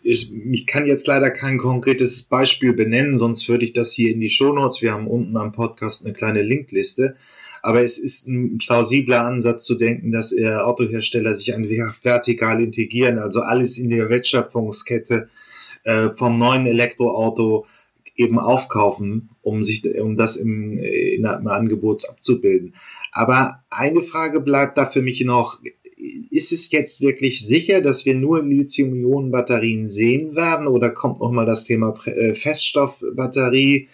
Ich, 0.01 0.33
ich, 0.33 0.67
kann 0.67 0.85
jetzt 0.85 1.07
leider 1.07 1.31
kein 1.31 1.57
konkretes 1.57 2.23
Beispiel 2.23 2.73
benennen, 2.73 3.17
sonst 3.17 3.47
würde 3.47 3.65
ich 3.65 3.73
das 3.73 3.93
hier 3.93 4.11
in 4.11 4.19
die 4.19 4.29
Shownotes. 4.29 4.81
Wir 4.81 4.91
haben 4.93 5.07
unten 5.07 5.37
am 5.37 5.51
Podcast 5.51 6.05
eine 6.05 6.13
kleine 6.13 6.41
Linkliste. 6.41 7.15
Aber 7.61 7.81
es 7.81 7.97
ist 7.97 8.27
ein 8.27 8.57
plausibler 8.57 9.25
Ansatz 9.25 9.63
zu 9.63 9.75
denken, 9.75 10.11
dass 10.11 10.35
Autohersteller 10.37 11.33
sich 11.33 11.55
einfach 11.55 11.95
vertikal 12.03 12.61
integrieren, 12.61 13.19
also 13.19 13.39
alles 13.39 13.77
in 13.77 13.89
der 13.89 14.09
Wertschöpfungskette 14.09 15.29
äh, 15.85 16.09
vom 16.09 16.37
neuen 16.37 16.67
Elektroauto 16.67 17.65
eben 18.15 18.39
aufkaufen, 18.39 19.29
um 19.41 19.63
sich, 19.63 19.83
um 19.99 20.17
das 20.17 20.35
im, 20.37 20.77
in 20.77 21.25
einem 21.25 21.47
Angebot 21.47 22.07
abzubilden. 22.09 22.75
Aber 23.11 23.63
eine 23.69 24.01
Frage 24.01 24.39
bleibt 24.39 24.77
da 24.77 24.85
für 24.85 25.01
mich 25.01 25.23
noch. 25.23 25.59
Ist 26.31 26.51
es 26.51 26.71
jetzt 26.71 27.01
wirklich 27.01 27.45
sicher, 27.45 27.81
dass 27.81 28.05
wir 28.05 28.15
nur 28.15 28.43
Lithium-Ionen-Batterien 28.43 29.87
sehen 29.89 30.35
werden 30.35 30.67
oder 30.67 30.89
kommt 30.89 31.19
nochmal 31.19 31.45
das 31.45 31.63
Thema 31.63 31.95
äh, 32.05 32.33
Feststoffbatterie? 32.33 33.89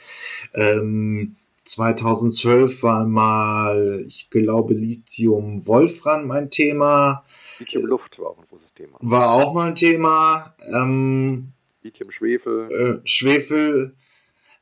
Ähm, 0.56 1.36
2012 1.66 2.82
war 2.82 3.06
mal, 3.06 4.04
ich 4.08 4.30
glaube, 4.32 4.74
Lithium-Wolfram 4.74 6.26
mein 6.26 6.50
Thema. 6.50 7.24
Lithium-Luft 7.60 8.18
war 8.18 8.32
auch 8.32 8.40
ein 8.40 8.46
großes 8.50 8.74
Thema. 8.76 8.98
War 9.02 9.34
auch 9.34 9.54
mal 9.54 9.68
ein 9.68 9.76
Thema. 9.76 10.56
Ähm, 10.74 11.50
Lithium-Schwefel. 11.84 13.02
Äh, 13.04 13.08
Schwefel. 13.08 13.94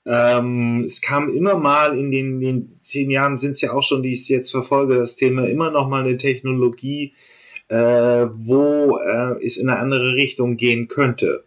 Ähm, 0.08 0.84
es 0.86 1.02
kam 1.02 1.28
immer 1.30 1.58
mal 1.58 1.98
in 1.98 2.12
den, 2.12 2.40
den 2.40 2.78
zehn 2.80 3.12
Jahren 3.12 3.38
sind 3.38 3.52
es 3.52 3.62
ja 3.62 3.74
auch 3.74 3.84
schon, 3.84 4.04
die 4.04 4.12
ich 4.12 4.30
jetzt 4.30 4.52
verfolge, 4.52 4.96
das 4.96 5.18
Thema 5.18 5.46
immer 5.48 5.70
noch 5.70 5.90
mal 5.90 6.04
eine 6.04 6.16
Technologie, 6.16 7.14
äh, 7.68 7.76
wo 8.34 8.98
äh, 8.98 9.44
es 9.44 9.58
in 9.58 9.70
eine 9.70 9.80
andere 9.80 10.14
Richtung 10.14 10.56
gehen 10.56 10.88
könnte. 10.88 11.44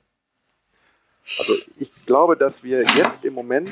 Also 1.38 1.54
ich 1.78 1.90
glaube, 2.04 2.36
dass 2.36 2.52
wir 2.62 2.80
jetzt 2.80 3.24
im 3.24 3.32
Moment 3.32 3.70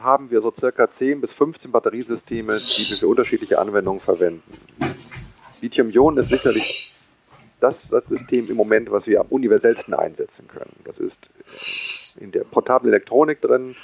haben 0.00 0.30
wir 0.30 0.42
so 0.42 0.52
circa 0.60 0.86
10 0.98 1.22
bis 1.22 1.30
15 1.38 1.72
Batteriesysteme, 1.72 2.58
die 2.58 2.90
wir 2.90 2.96
für 2.98 3.08
unterschiedliche 3.08 3.58
Anwendungen 3.58 4.02
verwenden. 4.02 4.42
Lithium-Ionen 5.62 6.24
ist 6.24 6.28
sicherlich 6.28 6.94
das, 7.60 7.74
das 7.90 8.04
System 8.10 8.50
im 8.50 8.56
Moment, 8.56 8.90
was 8.90 9.06
wir 9.06 9.20
am 9.20 9.28
universellsten 9.28 9.94
einsetzen 9.94 10.46
können. 10.48 10.76
Das 10.84 10.98
ist 10.98 11.16
in 12.16 12.32
der 12.32 12.44
portablen 12.44 12.92
Elektronik 12.92 13.40
drin, 13.40 13.74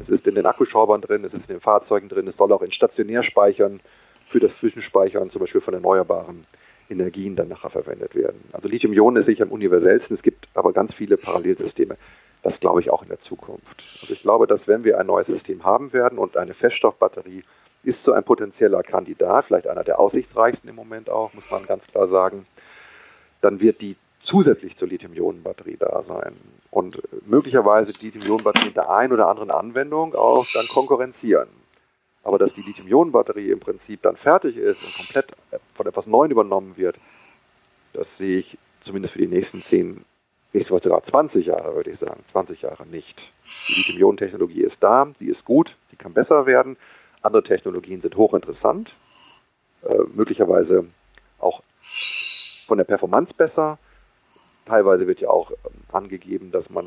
es 0.00 0.08
ist 0.08 0.26
in 0.26 0.34
den 0.34 0.46
Akkuschraubern 0.46 1.00
drin, 1.00 1.24
es 1.24 1.34
ist 1.34 1.48
in 1.48 1.56
den 1.56 1.60
Fahrzeugen 1.60 2.08
drin, 2.08 2.26
es 2.26 2.36
soll 2.36 2.52
auch 2.52 2.62
in 2.62 2.72
Stationärspeichern 2.72 3.80
für 4.28 4.40
das 4.40 4.56
Zwischenspeichern 4.58 5.30
zum 5.30 5.40
Beispiel 5.40 5.60
von 5.60 5.74
erneuerbaren 5.74 6.42
Energien 6.88 7.36
dann 7.36 7.48
nachher 7.48 7.70
verwendet 7.70 8.14
werden. 8.14 8.40
Also 8.52 8.68
Lithium-Ionen 8.68 9.22
ist 9.22 9.26
sicher 9.26 9.44
am 9.44 9.52
universellsten, 9.52 10.16
es 10.16 10.22
gibt 10.22 10.48
aber 10.54 10.72
ganz 10.72 10.94
viele 10.94 11.16
Parallelsysteme. 11.16 11.96
Das 12.42 12.58
glaube 12.60 12.80
ich 12.80 12.90
auch 12.90 13.02
in 13.02 13.08
der 13.08 13.20
Zukunft. 13.20 13.82
Also 14.00 14.12
ich 14.12 14.22
glaube, 14.22 14.46
dass 14.46 14.66
wenn 14.66 14.84
wir 14.84 14.98
ein 14.98 15.06
neues 15.06 15.26
System 15.26 15.64
haben 15.64 15.92
werden 15.92 16.18
und 16.18 16.36
eine 16.36 16.54
Feststoffbatterie 16.54 17.44
ist 17.84 17.98
so 18.04 18.12
ein 18.12 18.24
potenzieller 18.24 18.82
Kandidat, 18.82 19.46
vielleicht 19.46 19.66
einer 19.66 19.84
der 19.84 19.98
aussichtsreichsten 19.98 20.68
im 20.68 20.76
Moment 20.76 21.10
auch, 21.10 21.34
muss 21.34 21.50
man 21.50 21.66
ganz 21.66 21.84
klar 21.88 22.08
sagen, 22.08 22.46
dann 23.40 23.60
wird 23.60 23.80
die 23.80 23.96
zusätzlich 24.24 24.76
zur 24.78 24.88
Lithium-Ionen-Batterie 24.88 25.76
da 25.78 26.04
sein 26.06 26.36
und 26.72 27.02
möglicherweise 27.26 27.92
die 27.92 28.06
Lithium-Ionen-Batterie 28.06 28.68
in 28.68 28.74
der 28.74 28.88
einen 28.88 29.12
oder 29.12 29.28
anderen 29.28 29.50
Anwendung 29.50 30.14
auch 30.14 30.44
dann 30.54 30.66
konkurrenzieren. 30.68 31.48
Aber 32.24 32.38
dass 32.38 32.52
die 32.54 32.62
Lithium-Ionen-Batterie 32.62 33.50
im 33.50 33.60
Prinzip 33.60 34.00
dann 34.02 34.16
fertig 34.16 34.56
ist 34.56 34.82
und 34.82 35.06
komplett 35.06 35.36
von 35.74 35.86
etwas 35.86 36.06
Neuem 36.06 36.30
übernommen 36.30 36.78
wird, 36.78 36.96
das 37.92 38.06
sehe 38.16 38.38
ich 38.38 38.58
zumindest 38.86 39.12
für 39.12 39.20
die 39.20 39.26
nächsten 39.26 39.58
zehn, 39.58 40.06
nächste 40.54 40.72
Woche 40.72 40.84
sogar 40.84 41.04
20 41.04 41.44
Jahre, 41.44 41.74
würde 41.76 41.90
ich 41.90 42.00
sagen, 42.00 42.24
20 42.32 42.62
Jahre 42.62 42.86
nicht. 42.86 43.20
Die 43.68 43.74
Lithium-Ionen-Technologie 43.74 44.62
ist 44.62 44.76
da, 44.80 45.08
die 45.20 45.28
ist 45.28 45.44
gut, 45.44 45.76
die 45.92 45.96
kann 45.96 46.14
besser 46.14 46.46
werden. 46.46 46.78
Andere 47.20 47.42
Technologien 47.42 48.00
sind 48.00 48.16
hochinteressant, 48.16 48.90
äh, 49.82 49.94
möglicherweise 50.14 50.86
auch 51.38 51.62
von 52.66 52.78
der 52.78 52.84
Performance 52.84 53.34
besser, 53.34 53.78
Teilweise 54.66 55.06
wird 55.06 55.20
ja 55.20 55.28
auch 55.28 55.50
ähm, 55.50 55.80
angegeben, 55.92 56.50
dass 56.52 56.68
man 56.70 56.86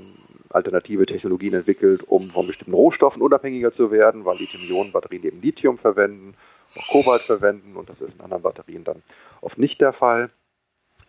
alternative 0.50 1.06
Technologien 1.06 1.54
entwickelt, 1.54 2.04
um 2.08 2.30
von 2.30 2.48
bestimmten 2.48 2.74
Rohstoffen 2.74 3.22
unabhängiger 3.22 3.74
zu 3.74 3.92
werden, 3.92 4.26
weil 4.26 4.38
Lithium-Ionen-Batterien 4.38 5.24
eben 5.24 5.42
Lithium 5.42 5.78
verwenden, 5.78 6.36
auch 6.78 6.88
Kobalt 6.88 7.22
verwenden 7.22 7.76
und 7.76 7.90
das 7.90 8.00
ist 8.02 8.14
in 8.16 8.22
anderen 8.22 8.44
Batterien 8.44 8.84
dann 8.84 9.02
oft 9.42 9.58
nicht 9.58 9.80
der 9.82 9.94
Fall. 9.94 10.30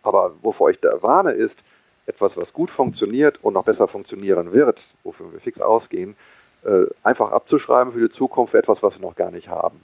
Aber 0.03 0.35
wovor 0.41 0.69
ich 0.69 0.79
da 0.79 1.01
warne, 1.01 1.31
ist, 1.31 1.55
etwas, 2.07 2.31
was 2.35 2.51
gut 2.53 2.71
funktioniert 2.71 3.43
und 3.43 3.53
noch 3.53 3.65
besser 3.65 3.87
funktionieren 3.87 4.53
wird, 4.53 4.79
wofür 5.03 5.31
wir 5.33 5.41
fix 5.41 5.59
ausgehen, 5.59 6.15
äh, 6.63 6.85
einfach 7.03 7.31
abzuschreiben 7.31 7.93
für 7.93 8.07
die 8.07 8.15
Zukunft 8.15 8.51
für 8.51 8.59
etwas, 8.59 8.81
was 8.81 8.93
wir 8.95 9.01
noch 9.01 9.15
gar 9.15 9.29
nicht 9.29 9.49
haben. 9.49 9.79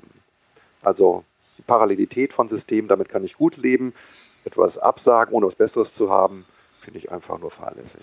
Also 0.81 1.23
die 1.57 1.61
Parallelität 1.63 2.33
von 2.33 2.49
Systemen, 2.49 2.87
damit 2.87 3.09
kann 3.09 3.23
ich 3.23 3.33
gut 3.35 3.57
leben. 3.57 3.93
Etwas 4.45 4.77
absagen, 4.77 5.33
ohne 5.33 5.47
was 5.47 5.55
Besseres 5.55 5.87
zu 5.97 6.09
haben, 6.09 6.45
finde 6.83 6.99
ich 6.99 7.11
einfach 7.11 7.39
nur 7.39 7.51
fahrlässig. 7.51 8.01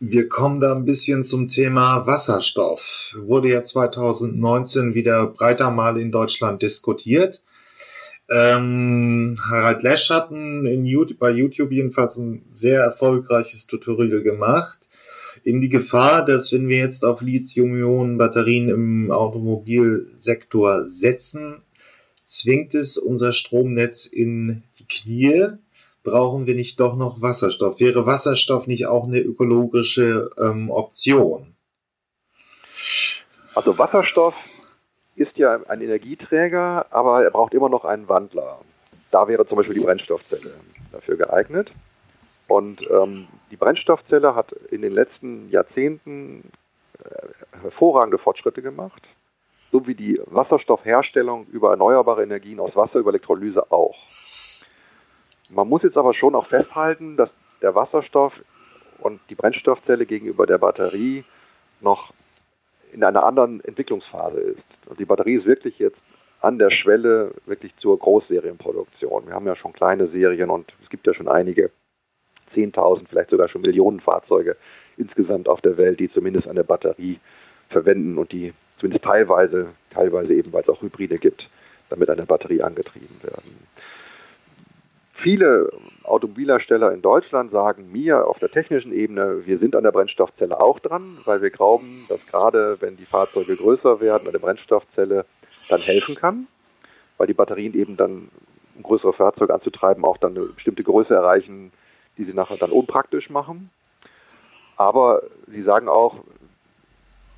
Wir 0.00 0.28
kommen 0.28 0.60
da 0.60 0.74
ein 0.74 0.84
bisschen 0.84 1.24
zum 1.24 1.48
Thema 1.48 2.06
Wasserstoff. 2.06 3.16
Wurde 3.18 3.48
ja 3.48 3.62
2019 3.62 4.94
wieder 4.94 5.26
breiter 5.26 5.70
mal 5.70 5.98
in 5.98 6.12
Deutschland 6.12 6.62
diskutiert. 6.62 7.42
Ähm, 8.30 9.36
Harald 9.48 9.82
Lesch 9.82 10.10
hat 10.10 10.30
ein, 10.30 10.66
in 10.66 10.84
YouTube, 10.84 11.18
bei 11.18 11.30
YouTube 11.30 11.72
jedenfalls 11.72 12.18
ein 12.18 12.44
sehr 12.52 12.82
erfolgreiches 12.82 13.66
Tutorial 13.66 14.22
gemacht. 14.22 14.78
In 15.44 15.60
die 15.60 15.70
Gefahr, 15.70 16.24
dass 16.24 16.52
wenn 16.52 16.68
wir 16.68 16.78
jetzt 16.78 17.04
auf 17.04 17.22
Lithium-Ionen-Batterien 17.22 18.68
im 18.68 19.10
Automobilsektor 19.10 20.88
setzen, 20.88 21.62
zwingt 22.24 22.74
es 22.74 22.98
unser 22.98 23.32
Stromnetz 23.32 24.04
in 24.04 24.62
die 24.78 24.86
Knie 24.86 25.58
brauchen 26.10 26.46
wir 26.46 26.54
nicht 26.54 26.80
doch 26.80 26.96
noch 26.96 27.20
Wasserstoff? 27.20 27.80
Wäre 27.80 28.06
Wasserstoff 28.06 28.66
nicht 28.66 28.86
auch 28.86 29.04
eine 29.04 29.18
ökologische 29.20 30.30
ähm, 30.38 30.70
Option? 30.70 31.54
Also 33.54 33.76
Wasserstoff 33.76 34.34
ist 35.16 35.36
ja 35.36 35.58
ein 35.68 35.80
Energieträger, 35.80 36.86
aber 36.90 37.24
er 37.24 37.30
braucht 37.30 37.54
immer 37.54 37.68
noch 37.68 37.84
einen 37.84 38.08
Wandler. 38.08 38.60
Da 39.10 39.26
wäre 39.26 39.46
zum 39.46 39.56
Beispiel 39.56 39.74
die 39.74 39.84
Brennstoffzelle 39.84 40.52
dafür 40.92 41.16
geeignet. 41.16 41.70
Und 42.46 42.88
ähm, 42.90 43.26
die 43.50 43.56
Brennstoffzelle 43.56 44.34
hat 44.34 44.52
in 44.70 44.80
den 44.80 44.94
letzten 44.94 45.50
Jahrzehnten 45.50 46.50
äh, 47.04 47.60
hervorragende 47.62 48.18
Fortschritte 48.18 48.62
gemacht, 48.62 49.02
so 49.70 49.86
wie 49.86 49.94
die 49.94 50.20
Wasserstoffherstellung 50.26 51.46
über 51.48 51.70
erneuerbare 51.70 52.22
Energien 52.22 52.60
aus 52.60 52.74
Wasser, 52.74 53.00
über 53.00 53.10
Elektrolyse 53.10 53.70
auch. 53.70 53.96
Man 55.50 55.68
muss 55.68 55.82
jetzt 55.82 55.96
aber 55.96 56.14
schon 56.14 56.34
auch 56.34 56.46
festhalten, 56.46 57.16
dass 57.16 57.30
der 57.62 57.74
Wasserstoff 57.74 58.32
und 58.98 59.20
die 59.30 59.34
Brennstoffzelle 59.34 60.06
gegenüber 60.06 60.46
der 60.46 60.58
Batterie 60.58 61.24
noch 61.80 62.12
in 62.92 63.04
einer 63.04 63.24
anderen 63.24 63.62
Entwicklungsphase 63.64 64.40
ist. 64.40 64.62
Und 64.86 64.98
die 64.98 65.04
Batterie 65.04 65.36
ist 65.36 65.46
wirklich 65.46 65.78
jetzt 65.78 65.98
an 66.40 66.58
der 66.58 66.70
Schwelle 66.70 67.32
wirklich 67.46 67.76
zur 67.78 67.98
Großserienproduktion. 67.98 69.26
Wir 69.26 69.34
haben 69.34 69.46
ja 69.46 69.56
schon 69.56 69.72
kleine 69.72 70.08
Serien 70.08 70.50
und 70.50 70.72
es 70.82 70.88
gibt 70.88 71.06
ja 71.06 71.14
schon 71.14 71.28
einige 71.28 71.70
10.000, 72.54 73.08
vielleicht 73.08 73.30
sogar 73.30 73.48
schon 73.48 73.62
Millionen 73.62 74.00
Fahrzeuge 74.00 74.56
insgesamt 74.96 75.48
auf 75.48 75.60
der 75.60 75.76
Welt, 75.76 76.00
die 76.00 76.10
zumindest 76.10 76.48
eine 76.48 76.64
Batterie 76.64 77.20
verwenden 77.68 78.18
und 78.18 78.32
die 78.32 78.52
zumindest 78.78 79.04
teilweise, 79.04 79.68
teilweise 79.90 80.34
eben, 80.34 80.52
weil 80.52 80.62
es 80.62 80.68
auch 80.68 80.80
Hybride 80.80 81.18
gibt, 81.18 81.48
damit 81.90 82.08
eine 82.10 82.26
Batterie 82.26 82.62
angetrieben 82.62 83.16
werden. 83.22 83.47
Viele 85.20 85.68
Automobilhersteller 86.04 86.92
in 86.92 87.02
Deutschland 87.02 87.50
sagen 87.50 87.90
mir 87.90 88.26
auf 88.26 88.38
der 88.38 88.50
technischen 88.50 88.92
Ebene, 88.92 89.44
wir 89.46 89.58
sind 89.58 89.74
an 89.74 89.82
der 89.82 89.90
Brennstoffzelle 89.90 90.60
auch 90.60 90.78
dran, 90.78 91.18
weil 91.24 91.42
wir 91.42 91.50
glauben, 91.50 92.04
dass 92.08 92.24
gerade 92.26 92.80
wenn 92.80 92.96
die 92.96 93.04
Fahrzeuge 93.04 93.56
größer 93.56 94.00
werden, 94.00 94.28
eine 94.28 94.38
Brennstoffzelle 94.38 95.26
dann 95.68 95.80
helfen 95.80 96.14
kann, 96.14 96.46
weil 97.16 97.26
die 97.26 97.34
Batterien 97.34 97.74
eben 97.74 97.96
dann, 97.96 98.28
um 98.76 98.82
größere 98.84 99.12
Fahrzeuge 99.12 99.52
anzutreiben, 99.52 100.04
auch 100.04 100.18
dann 100.18 100.36
eine 100.36 100.46
bestimmte 100.46 100.84
Größe 100.84 101.14
erreichen, 101.14 101.72
die 102.16 102.24
sie 102.24 102.32
nachher 102.32 102.56
dann 102.56 102.70
unpraktisch 102.70 103.28
machen. 103.28 103.70
Aber 104.76 105.22
sie 105.48 105.62
sagen 105.62 105.88
auch, 105.88 106.18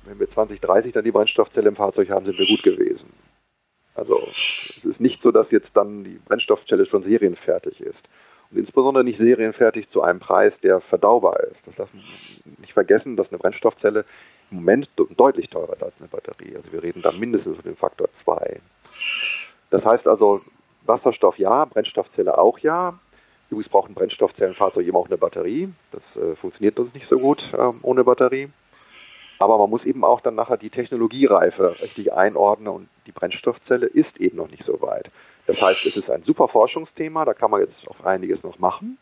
wenn 0.05 0.19
wir 0.19 0.29
2030 0.29 0.93
dann 0.93 1.03
die 1.03 1.11
Brennstoffzelle 1.11 1.67
im 1.67 1.75
Fahrzeug 1.75 2.11
haben, 2.11 2.25
sind 2.25 2.37
wir 2.37 2.45
gut 2.45 2.61
gewesen. 2.61 3.11
Also 3.95 4.19
es 4.27 4.85
ist 4.85 4.99
nicht 4.99 5.10
dass 5.31 5.49
jetzt 5.51 5.69
dann 5.73 6.03
die 6.03 6.19
Brennstoffzelle 6.25 6.85
schon 6.85 7.03
serienfertig 7.03 7.81
ist. 7.81 7.99
Und 8.51 8.57
insbesondere 8.57 9.03
nicht 9.03 9.17
serienfertig 9.17 9.89
zu 9.89 10.01
einem 10.01 10.19
Preis, 10.19 10.53
der 10.61 10.81
verdaubar 10.81 11.39
ist. 11.41 11.59
Das 11.65 11.75
darf 11.75 11.93
man 11.93 12.03
nicht 12.59 12.73
vergessen, 12.73 13.15
dass 13.15 13.29
eine 13.29 13.37
Brennstoffzelle 13.37 14.05
im 14.51 14.57
Moment 14.57 14.89
deutlich 15.15 15.49
teurer 15.49 15.73
ist 15.73 15.83
als 15.83 15.93
eine 15.99 16.09
Batterie. 16.09 16.55
Also 16.55 16.71
wir 16.71 16.83
reden 16.83 17.01
da 17.01 17.11
mindestens 17.13 17.53
über 17.59 17.69
den 17.69 17.77
Faktor 17.77 18.09
2. 18.23 18.59
Das 19.69 19.85
heißt 19.85 20.07
also, 20.07 20.41
Wasserstoff 20.85 21.37
ja, 21.37 21.65
Brennstoffzelle 21.65 22.37
auch 22.37 22.59
ja. 22.59 22.99
Übrigens 23.49 23.69
brauchen 23.69 23.93
Brennstoffzellenfahrzeuge 23.95 24.87
eben 24.87 24.97
auch 24.97 25.07
eine 25.07 25.17
Batterie. 25.17 25.69
Das 25.91 26.01
äh, 26.21 26.35
funktioniert 26.35 26.79
uns 26.79 26.93
nicht 26.93 27.07
so 27.09 27.17
gut 27.17 27.41
äh, 27.53 27.71
ohne 27.83 28.03
Batterie. 28.03 28.49
Aber 29.41 29.57
man 29.57 29.71
muss 29.71 29.83
eben 29.85 30.03
auch 30.03 30.21
dann 30.21 30.35
nachher 30.35 30.57
die 30.57 30.69
Technologiereife 30.69 31.81
richtig 31.81 32.13
einordnen 32.13 32.67
und 32.67 32.87
die 33.07 33.11
Brennstoffzelle 33.11 33.87
ist 33.87 34.15
eben 34.17 34.37
noch 34.37 34.51
nicht 34.51 34.63
so 34.65 34.79
weit. 34.81 35.09
Das 35.47 35.59
heißt, 35.59 35.83
es 35.87 35.97
ist 35.97 36.11
ein 36.11 36.21
super 36.23 36.47
Forschungsthema, 36.47 37.25
da 37.25 37.33
kann 37.33 37.49
man 37.49 37.61
jetzt 37.61 37.73
auch 37.87 38.05
einiges 38.05 38.43
noch 38.43 38.59
machen. 38.59 38.99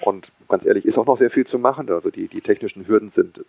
Und 0.00 0.26
ganz 0.48 0.64
ehrlich, 0.64 0.84
ist 0.84 0.98
auch 0.98 1.06
noch 1.06 1.16
sehr 1.16 1.30
viel 1.30 1.46
zu 1.46 1.60
machen. 1.60 1.88
Also 1.90 2.10
die, 2.10 2.26
die 2.26 2.40
technischen 2.40 2.88
Hürden 2.88 3.12
sind 3.14 3.38
äh, 3.38 3.42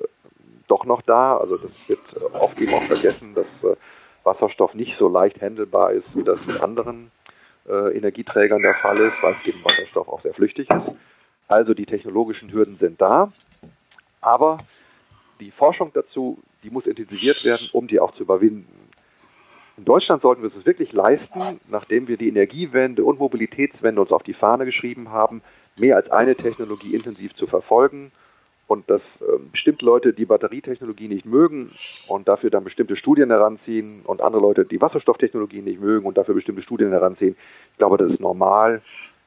doch 0.67 0.85
noch 0.85 1.01
da. 1.01 1.35
Also 1.35 1.57
das 1.57 1.89
wird 1.89 1.99
äh, 2.15 2.37
oft 2.37 2.61
eben 2.61 2.75
auch 2.75 2.83
vergessen, 2.83 3.33
dass 3.33 3.47
äh, 3.63 3.75
Wasserstoff 4.23 4.75
nicht 4.75 4.95
so 4.99 5.07
leicht 5.07 5.41
handelbar 5.41 5.93
ist, 5.93 6.15
wie 6.15 6.23
das 6.23 6.45
mit 6.45 6.61
anderen 6.61 7.09
äh, 7.67 7.97
Energieträgern 7.97 8.61
der 8.61 8.75
Fall 8.75 8.99
ist, 8.99 9.23
weil 9.23 9.33
eben 9.45 9.65
Wasserstoff 9.65 10.07
auch 10.07 10.21
sehr 10.21 10.35
flüchtig 10.35 10.69
ist. 10.69 10.95
Also 11.47 11.73
die 11.73 11.87
technologischen 11.87 12.51
Hürden 12.51 12.75
sind 12.75 13.01
da. 13.01 13.29
Aber 14.21 14.59
die 15.43 15.51
Forschung 15.51 15.91
dazu, 15.93 16.37
die 16.63 16.69
muss 16.69 16.85
intensiviert 16.85 17.43
werden, 17.45 17.67
um 17.73 17.87
die 17.87 17.99
auch 17.99 18.13
zu 18.13 18.23
überwinden. 18.23 18.83
In 19.77 19.85
Deutschland 19.85 20.21
sollten 20.21 20.43
wir 20.43 20.51
es 20.55 20.65
wirklich 20.65 20.93
leisten, 20.93 21.59
nachdem 21.67 22.07
wir 22.07 22.17
die 22.17 22.29
Energiewende 22.29 23.03
und 23.03 23.19
Mobilitätswende 23.19 23.99
uns 23.99 24.11
auf 24.11 24.23
die 24.23 24.35
Fahne 24.35 24.65
geschrieben 24.65 25.09
haben, 25.09 25.41
mehr 25.79 25.95
als 25.95 26.11
eine 26.11 26.35
Technologie 26.35 26.93
intensiv 26.93 27.35
zu 27.35 27.47
verfolgen 27.47 28.11
und 28.67 28.89
dass 28.89 29.01
äh, 29.19 29.39
bestimmte 29.51 29.83
Leute 29.83 30.13
die 30.13 30.25
Batterietechnologie 30.25 31.07
nicht 31.07 31.25
mögen 31.25 31.71
und 32.07 32.27
dafür 32.27 32.51
dann 32.51 32.63
bestimmte 32.63 32.95
Studien 32.95 33.29
heranziehen 33.29 34.03
und 34.05 34.21
andere 34.21 34.41
Leute 34.41 34.65
die 34.65 34.79
Wasserstofftechnologie 34.79 35.61
nicht 35.61 35.81
mögen 35.81 36.05
und 36.05 36.17
dafür 36.17 36.35
bestimmte 36.35 36.61
Studien 36.61 36.91
heranziehen. 36.91 37.35
Ich 37.71 37.77
glaube, 37.77 37.97
das 37.97 38.11
ist 38.11 38.19
normal. 38.19 38.81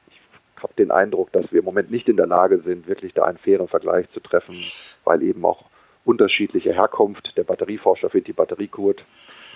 Ich 0.07 0.63
habe 0.63 0.73
den 0.77 0.91
Eindruck, 0.91 1.31
dass 1.33 1.51
wir 1.51 1.59
im 1.59 1.65
Moment 1.65 1.91
nicht 1.91 2.07
in 2.07 2.17
der 2.17 2.25
Lage 2.25 2.59
sind, 2.59 2.87
wirklich 2.87 3.13
da 3.13 3.25
einen 3.25 3.37
fairen 3.37 3.67
Vergleich 3.67 4.09
zu 4.11 4.21
treffen, 4.21 4.55
weil 5.03 5.21
eben 5.21 5.45
auch 5.45 5.65
unterschiedliche 6.07 6.73
Herkunft. 6.73 7.33
Der 7.35 7.43
Batterieforscher 7.43 8.09
findet 8.09 8.27
die 8.29 8.33
Batterie 8.33 8.67
gut, 8.67 9.03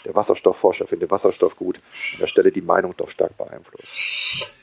der 0.05 0.15
Wasserstoffforscher 0.15 0.87
findet 0.87 1.09
den 1.09 1.11
Wasserstoff 1.11 1.55
gut. 1.55 1.77
An 2.13 2.19
der 2.19 2.27
Stelle 2.27 2.51
die 2.51 2.61
Meinung 2.61 2.93
doch 2.97 3.09
stark 3.09 3.37
beeinflusst. 3.37 4.53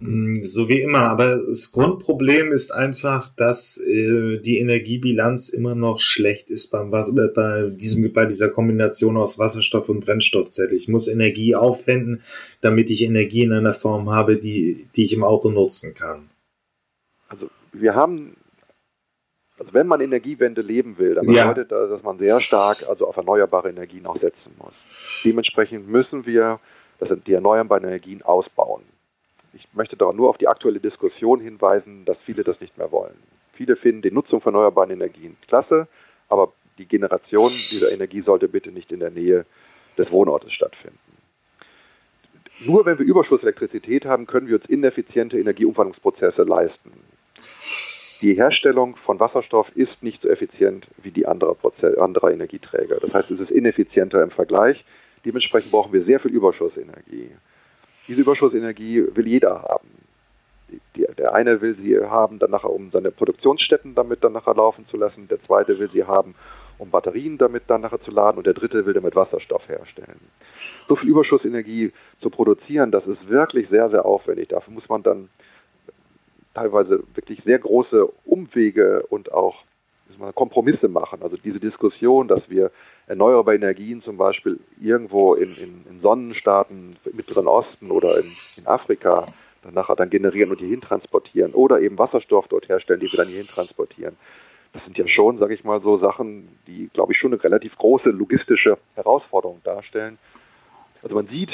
Mm, 0.00 0.42
so 0.42 0.68
wie 0.68 0.80
immer, 0.80 1.00
aber 1.00 1.26
das 1.46 1.72
Grundproblem 1.72 2.52
ist 2.52 2.72
einfach, 2.72 3.28
dass 3.36 3.76
äh, 3.76 4.38
die 4.38 4.58
Energiebilanz 4.58 5.50
immer 5.50 5.74
noch 5.74 6.00
schlecht 6.00 6.50
ist 6.50 6.70
beim 6.70 6.90
Was 6.90 7.10
äh, 7.10 7.28
bei, 7.34 7.68
diesem, 7.68 8.10
bei 8.12 8.24
dieser 8.24 8.48
Kombination 8.48 9.18
aus 9.18 9.38
Wasserstoff 9.38 9.90
und 9.90 10.04
Brennstoffzelle. 10.04 10.74
Ich 10.74 10.88
muss 10.88 11.06
Energie 11.06 11.54
aufwenden, 11.54 12.22
damit 12.62 12.90
ich 12.90 13.02
Energie 13.02 13.42
in 13.42 13.52
einer 13.52 13.74
Form 13.74 14.10
habe, 14.10 14.38
die, 14.38 14.88
die 14.96 15.04
ich 15.04 15.12
im 15.12 15.22
Auto 15.22 15.50
nutzen 15.50 15.94
kann. 15.94 16.30
Also 17.28 17.50
wir 17.72 17.94
haben 17.94 18.36
also 19.60 19.74
wenn 19.74 19.86
man 19.86 20.00
Energiewende 20.00 20.62
leben 20.62 20.96
will, 20.96 21.16
dann 21.16 21.26
bedeutet 21.26 21.70
das, 21.70 21.90
dass 21.90 22.02
man 22.02 22.16
sehr 22.18 22.40
stark 22.40 22.78
also 22.88 23.06
auf 23.06 23.16
erneuerbare 23.18 23.68
Energien 23.68 24.06
auch 24.06 24.18
setzen 24.18 24.54
muss. 24.56 24.72
Dementsprechend 25.22 25.86
müssen 25.86 26.24
wir 26.24 26.58
das 26.98 27.10
die 27.26 27.34
erneuerbaren 27.34 27.84
Energien 27.84 28.22
ausbauen. 28.22 28.82
Ich 29.52 29.68
möchte 29.74 29.98
da 29.98 30.12
nur 30.14 30.30
auf 30.30 30.38
die 30.38 30.48
aktuelle 30.48 30.80
Diskussion 30.80 31.40
hinweisen, 31.40 32.06
dass 32.06 32.16
viele 32.24 32.42
das 32.42 32.58
nicht 32.62 32.78
mehr 32.78 32.90
wollen. 32.90 33.16
Viele 33.52 33.76
finden 33.76 34.00
die 34.00 34.10
Nutzung 34.10 34.40
von 34.40 34.54
erneuerbaren 34.54 34.92
Energien 34.92 35.36
klasse, 35.46 35.88
aber 36.30 36.54
die 36.78 36.86
Generation 36.86 37.50
dieser 37.50 37.92
Energie 37.92 38.22
sollte 38.22 38.48
bitte 38.48 38.70
nicht 38.70 38.90
in 38.92 39.00
der 39.00 39.10
Nähe 39.10 39.44
des 39.98 40.10
Wohnortes 40.10 40.52
stattfinden. 40.52 40.98
Nur 42.60 42.86
wenn 42.86 42.98
wir 42.98 43.04
Überschusselektrizität 43.04 44.06
haben, 44.06 44.26
können 44.26 44.48
wir 44.48 44.56
uns 44.56 44.64
ineffiziente 44.70 45.38
Energieumwandlungsprozesse 45.38 46.44
leisten 46.44 46.92
die 48.22 48.34
Herstellung 48.34 48.96
von 48.96 49.18
Wasserstoff 49.18 49.68
ist 49.74 50.02
nicht 50.02 50.22
so 50.22 50.28
effizient 50.28 50.86
wie 51.02 51.10
die 51.10 51.26
anderer, 51.26 51.54
Proze 51.54 51.96
Energieträger. 51.96 52.96
Das 53.00 53.12
heißt, 53.12 53.30
es 53.30 53.40
ist 53.40 53.50
ineffizienter 53.50 54.22
im 54.22 54.30
Vergleich. 54.30 54.84
Dementsprechend 55.24 55.70
brauchen 55.70 55.92
wir 55.92 56.04
sehr 56.04 56.20
viel 56.20 56.32
Überschussenergie. 56.32 57.30
Diese 58.08 58.20
Überschussenergie 58.20 59.04
will 59.14 59.26
jeder 59.26 59.62
haben. 59.62 59.88
Die, 60.96 61.06
der 61.18 61.34
eine 61.34 61.60
will 61.60 61.76
sie 61.76 61.98
haben, 61.98 62.38
dann 62.38 62.50
nachher, 62.50 62.70
um 62.70 62.90
seine 62.90 63.10
Produktionsstätten 63.10 63.94
damit 63.94 64.22
dann 64.22 64.32
nachher 64.32 64.54
laufen 64.54 64.86
zu 64.88 64.96
lassen. 64.96 65.28
Der 65.28 65.42
zweite 65.42 65.78
will 65.78 65.88
sie 65.88 66.04
haben, 66.04 66.34
um 66.78 66.90
Batterien 66.90 67.38
damit 67.38 67.64
dann 67.68 67.80
nachher 67.80 68.00
zu 68.00 68.10
laden. 68.10 68.38
Und 68.38 68.46
der 68.46 68.54
dritte 68.54 68.86
will 68.86 68.94
damit 68.94 69.16
Wasserstoff 69.16 69.68
herstellen. 69.68 70.20
So 70.88 70.96
viel 70.96 71.08
Überschussenergie 71.08 71.92
zu 72.20 72.30
produzieren, 72.30 72.90
das 72.90 73.06
ist 73.06 73.28
wirklich 73.28 73.68
sehr, 73.68 73.90
sehr 73.90 74.04
aufwendig. 74.04 74.48
Dafür 74.48 74.74
muss 74.74 74.88
man 74.88 75.02
dann 75.02 75.28
teilweise 76.54 77.02
wirklich 77.14 77.42
sehr 77.44 77.58
große 77.58 78.06
Umwege 78.24 79.04
und 79.08 79.32
auch 79.32 79.64
Kompromisse 80.34 80.88
machen. 80.88 81.22
Also 81.22 81.36
diese 81.36 81.60
Diskussion, 81.60 82.28
dass 82.28 82.42
wir 82.48 82.70
erneuerbare 83.06 83.56
Energien 83.56 84.02
zum 84.02 84.16
Beispiel 84.16 84.58
irgendwo 84.80 85.34
in, 85.34 85.54
in, 85.56 85.84
in 85.88 86.00
Sonnenstaaten 86.00 86.96
im 87.04 87.16
Mittleren 87.16 87.46
Osten 87.46 87.90
oder 87.90 88.18
in, 88.18 88.26
in 88.56 88.66
Afrika 88.66 89.26
dann 89.62 89.74
nachher 89.74 89.96
dann 89.96 90.10
generieren 90.10 90.50
und 90.50 90.58
hierhin 90.58 90.80
transportieren 90.80 91.52
oder 91.52 91.80
eben 91.80 91.98
Wasserstoff 91.98 92.48
dort 92.48 92.68
herstellen, 92.68 93.00
die 93.00 93.10
wir 93.10 93.18
dann 93.18 93.28
hierhin 93.28 93.46
transportieren. 93.46 94.16
Das 94.72 94.84
sind 94.84 94.96
ja 94.96 95.06
schon, 95.08 95.38
sage 95.38 95.54
ich 95.54 95.64
mal, 95.64 95.80
so 95.80 95.98
Sachen, 95.98 96.48
die, 96.66 96.88
glaube 96.92 97.12
ich, 97.12 97.18
schon 97.18 97.32
eine 97.32 97.42
relativ 97.42 97.76
große 97.76 98.10
logistische 98.10 98.78
Herausforderung 98.94 99.60
darstellen. 99.64 100.18
Also 101.02 101.14
man 101.14 101.26
sieht, 101.26 101.50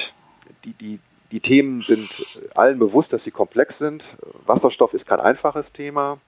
die, 0.64 0.72
die, 0.72 1.00
die 1.32 1.40
Themen 1.40 1.80
sind 1.80 2.40
allen 2.54 2.78
bewusst, 2.78 3.12
dass 3.12 3.22
sie 3.24 3.30
komplex 3.30 3.76
sind. 3.78 4.04
Wasserstoff 4.46 4.94
ist 4.94 5.06
kein 5.06 5.20
einfaches 5.20 5.66
Thema. 5.72 6.18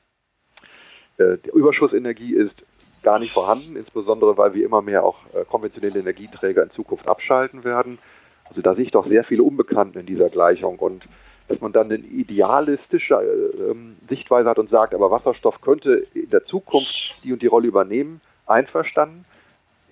Äh, 1.19 1.39
die 1.45 1.51
Überschussenergie 1.51 2.35
ist 2.35 2.55
gar 3.03 3.19
nicht 3.19 3.33
vorhanden, 3.33 3.77
insbesondere 3.77 4.37
weil 4.37 4.55
wir 4.55 4.65
immer 4.65 4.83
mehr 4.83 5.05
auch 5.05 5.19
äh, 5.35 5.45
konventionelle 5.45 6.01
Energieträger 6.01 6.63
in 6.63 6.71
Zukunft 6.71 7.07
abschalten 7.09 7.65
werden. 7.65 7.99
Also 8.45 8.63
da 8.63 8.75
sehe 8.75 8.85
ich 8.85 8.91
doch 8.91 9.07
sehr 9.07 9.25
viele 9.25 9.43
Unbekannte 9.43 10.01
in 10.01 10.07
dieser 10.07 10.31
Gleichung 10.31 10.79
und 10.79 11.05
dass 11.49 11.61
man 11.61 11.73
dann 11.73 11.87
eine 11.87 11.97
idealistische 11.97 13.15
äh, 13.15 13.71
ähm, 13.71 13.97
Sichtweise 14.09 14.49
hat 14.49 14.59
und 14.59 14.71
sagt, 14.71 14.95
aber 14.95 15.11
Wasserstoff 15.11 15.61
könnte 15.61 16.05
in 16.15 16.29
der 16.29 16.45
Zukunft 16.45 17.25
die 17.25 17.33
und 17.33 17.43
die 17.43 17.47
Rolle 17.47 17.69
übernehmen, 17.69 18.21
einverstanden. 18.47 19.25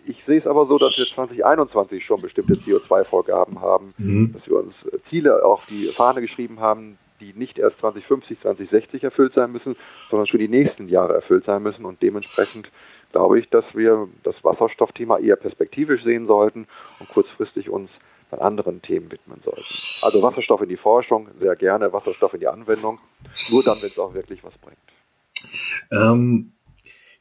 Ich 0.08 0.22
sehe 0.24 0.38
es 0.38 0.46
aber 0.46 0.66
so, 0.66 0.78
dass 0.78 0.96
wir 0.96 1.04
2021 1.04 2.04
schon 2.04 2.20
bestimmte 2.20 2.54
CO2-Vorgaben 2.54 3.60
haben, 3.60 3.88
mhm. 3.98 4.32
dass 4.32 4.46
wir 4.46 4.58
uns 4.58 4.74
Ziele 5.10 5.44
auf 5.44 5.64
die 5.66 5.88
Fahne 5.92 6.20
geschrieben 6.20 6.60
haben, 6.60 6.96
die 7.20 7.32
nicht 7.32 7.58
erst 7.58 7.78
2050, 7.80 8.40
2060 8.40 9.02
erfüllt 9.04 9.34
sein 9.34 9.50
müssen, 9.50 9.76
sondern 10.10 10.26
schon 10.26 10.40
die 10.40 10.48
nächsten 10.48 10.88
Jahre 10.88 11.14
erfüllt 11.14 11.44
sein 11.44 11.62
müssen. 11.62 11.84
Und 11.84 12.02
dementsprechend 12.02 12.70
glaube 13.10 13.40
ich, 13.40 13.48
dass 13.50 13.64
wir 13.74 14.08
das 14.22 14.36
Wasserstoffthema 14.42 15.18
eher 15.18 15.36
perspektivisch 15.36 16.04
sehen 16.04 16.26
sollten 16.26 16.68
und 17.00 17.08
kurzfristig 17.08 17.68
uns 17.68 17.90
dann 18.30 18.40
anderen 18.40 18.82
Themen 18.82 19.10
widmen 19.10 19.40
sollten. 19.44 19.74
Also 20.02 20.22
Wasserstoff 20.22 20.60
in 20.60 20.68
die 20.68 20.76
Forschung, 20.76 21.28
sehr 21.40 21.54
gerne, 21.56 21.92
Wasserstoff 21.92 22.34
in 22.34 22.40
die 22.40 22.48
Anwendung, 22.48 22.98
nur 23.50 23.62
dann, 23.62 23.76
wenn 23.80 23.88
es 23.88 23.98
auch 23.98 24.14
wirklich 24.14 24.42
was 24.44 24.56
bringt. 24.58 24.78
Ähm, 25.92 26.52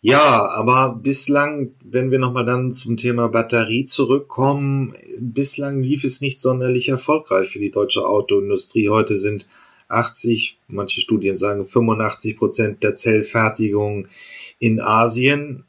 ja, 0.06 0.48
aber 0.56 1.00
bislang, 1.02 1.72
wenn 1.84 2.12
wir 2.12 2.20
nochmal 2.20 2.46
dann 2.46 2.72
zum 2.74 2.96
Thema 2.96 3.28
Batterie 3.28 3.86
zurückkommen, 3.86 4.94
bislang 5.18 5.82
lief 5.82 6.04
es 6.04 6.22
nicht 6.22 6.42
sonderlich 6.42 6.90
erfolgreich 6.90 7.50
für 7.50 7.58
die 7.58 7.72
deutsche 7.72 8.06
Autoindustrie. 8.06 8.90
Heute 8.90 9.18
sind 9.18 9.48
80, 9.88 10.60
manche 10.68 11.02
Studien 11.02 11.40
sagen 11.40 11.66
85 11.66 12.38
Prozent 12.38 12.84
der 12.84 12.94
Zellfertigung 12.94 14.08
in 14.60 14.80
Asien 14.80 15.66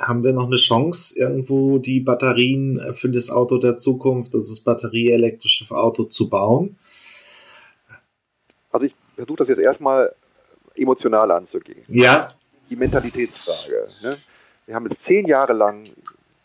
haben 0.00 0.24
wir 0.24 0.32
noch 0.32 0.46
eine 0.46 0.56
Chance, 0.56 1.16
irgendwo 1.16 1.78
die 1.78 2.00
Batterien 2.00 2.80
für 2.94 3.10
das 3.10 3.30
Auto 3.30 3.58
der 3.58 3.76
Zukunft, 3.76 4.34
also 4.34 4.50
das 4.50 4.64
batterieelektrische 4.64 5.70
Auto 5.70 6.02
zu 6.02 6.28
bauen? 6.28 6.76
Also 8.72 8.86
ich 8.86 8.94
versuche 9.14 9.36
das 9.36 9.48
jetzt 9.48 9.60
erstmal 9.60 10.12
emotional 10.74 11.30
anzugehen. 11.30 11.84
Ja. 11.86 12.28
Die 12.70 12.76
Mentalitätsfrage. 12.76 13.88
Ne? 14.02 14.16
Wir 14.66 14.74
haben 14.74 14.88
jetzt 14.88 15.04
zehn 15.06 15.26
Jahre 15.26 15.52
lang 15.52 15.84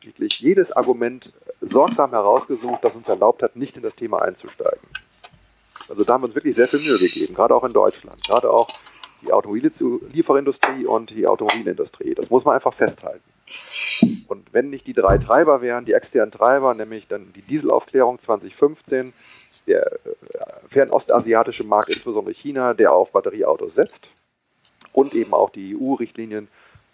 wirklich 0.01 0.39
jedes 0.39 0.71
Argument 0.71 1.31
sorgsam 1.61 2.11
herausgesucht, 2.11 2.83
das 2.83 2.93
uns 2.93 3.07
erlaubt 3.07 3.43
hat, 3.43 3.55
nicht 3.55 3.75
in 3.75 3.83
das 3.83 3.95
Thema 3.95 4.21
einzusteigen. 4.21 4.87
Also 5.89 6.03
da 6.03 6.13
haben 6.13 6.23
wir 6.23 6.27
uns 6.27 6.35
wirklich 6.35 6.55
sehr 6.55 6.67
viel 6.67 6.79
Mühe 6.79 6.97
gegeben, 6.97 7.33
gerade 7.33 7.55
auch 7.55 7.63
in 7.63 7.73
Deutschland, 7.73 8.21
gerade 8.25 8.49
auch 8.49 8.67
die 9.21 9.31
Automobilieferindustrie 9.31 10.85
und 10.85 11.09
die 11.09 11.25
Automobilindustrie. 11.25 12.13
Das 12.13 12.29
muss 12.29 12.43
man 12.45 12.55
einfach 12.55 12.73
festhalten. 12.73 13.23
Und 14.27 14.53
wenn 14.53 14.69
nicht 14.69 14.85
die 14.85 14.93
drei 14.93 15.17
Treiber 15.17 15.61
wären, 15.61 15.85
die 15.85 15.93
externen 15.93 16.31
Treiber, 16.31 16.73
nämlich 16.73 17.07
dann 17.07 17.31
die 17.33 17.41
Dieselaufklärung 17.41 18.19
2015, 18.25 19.13
der 19.65 19.81
äh, 19.85 19.97
fernostasiatische 20.69 21.63
Markt, 21.63 21.89
insbesondere 21.89 22.33
China, 22.33 22.73
der 22.73 22.91
auf 22.91 23.11
Batterieautos 23.11 23.75
setzt 23.75 24.07
und 24.97 25.13
eben 25.13 25.33
auch 25.33 25.51
die 25.51 25.75
EU-Richtlinien 25.75 26.47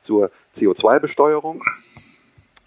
zur 0.05 0.31
CO2-Besteuerung, 0.57 1.63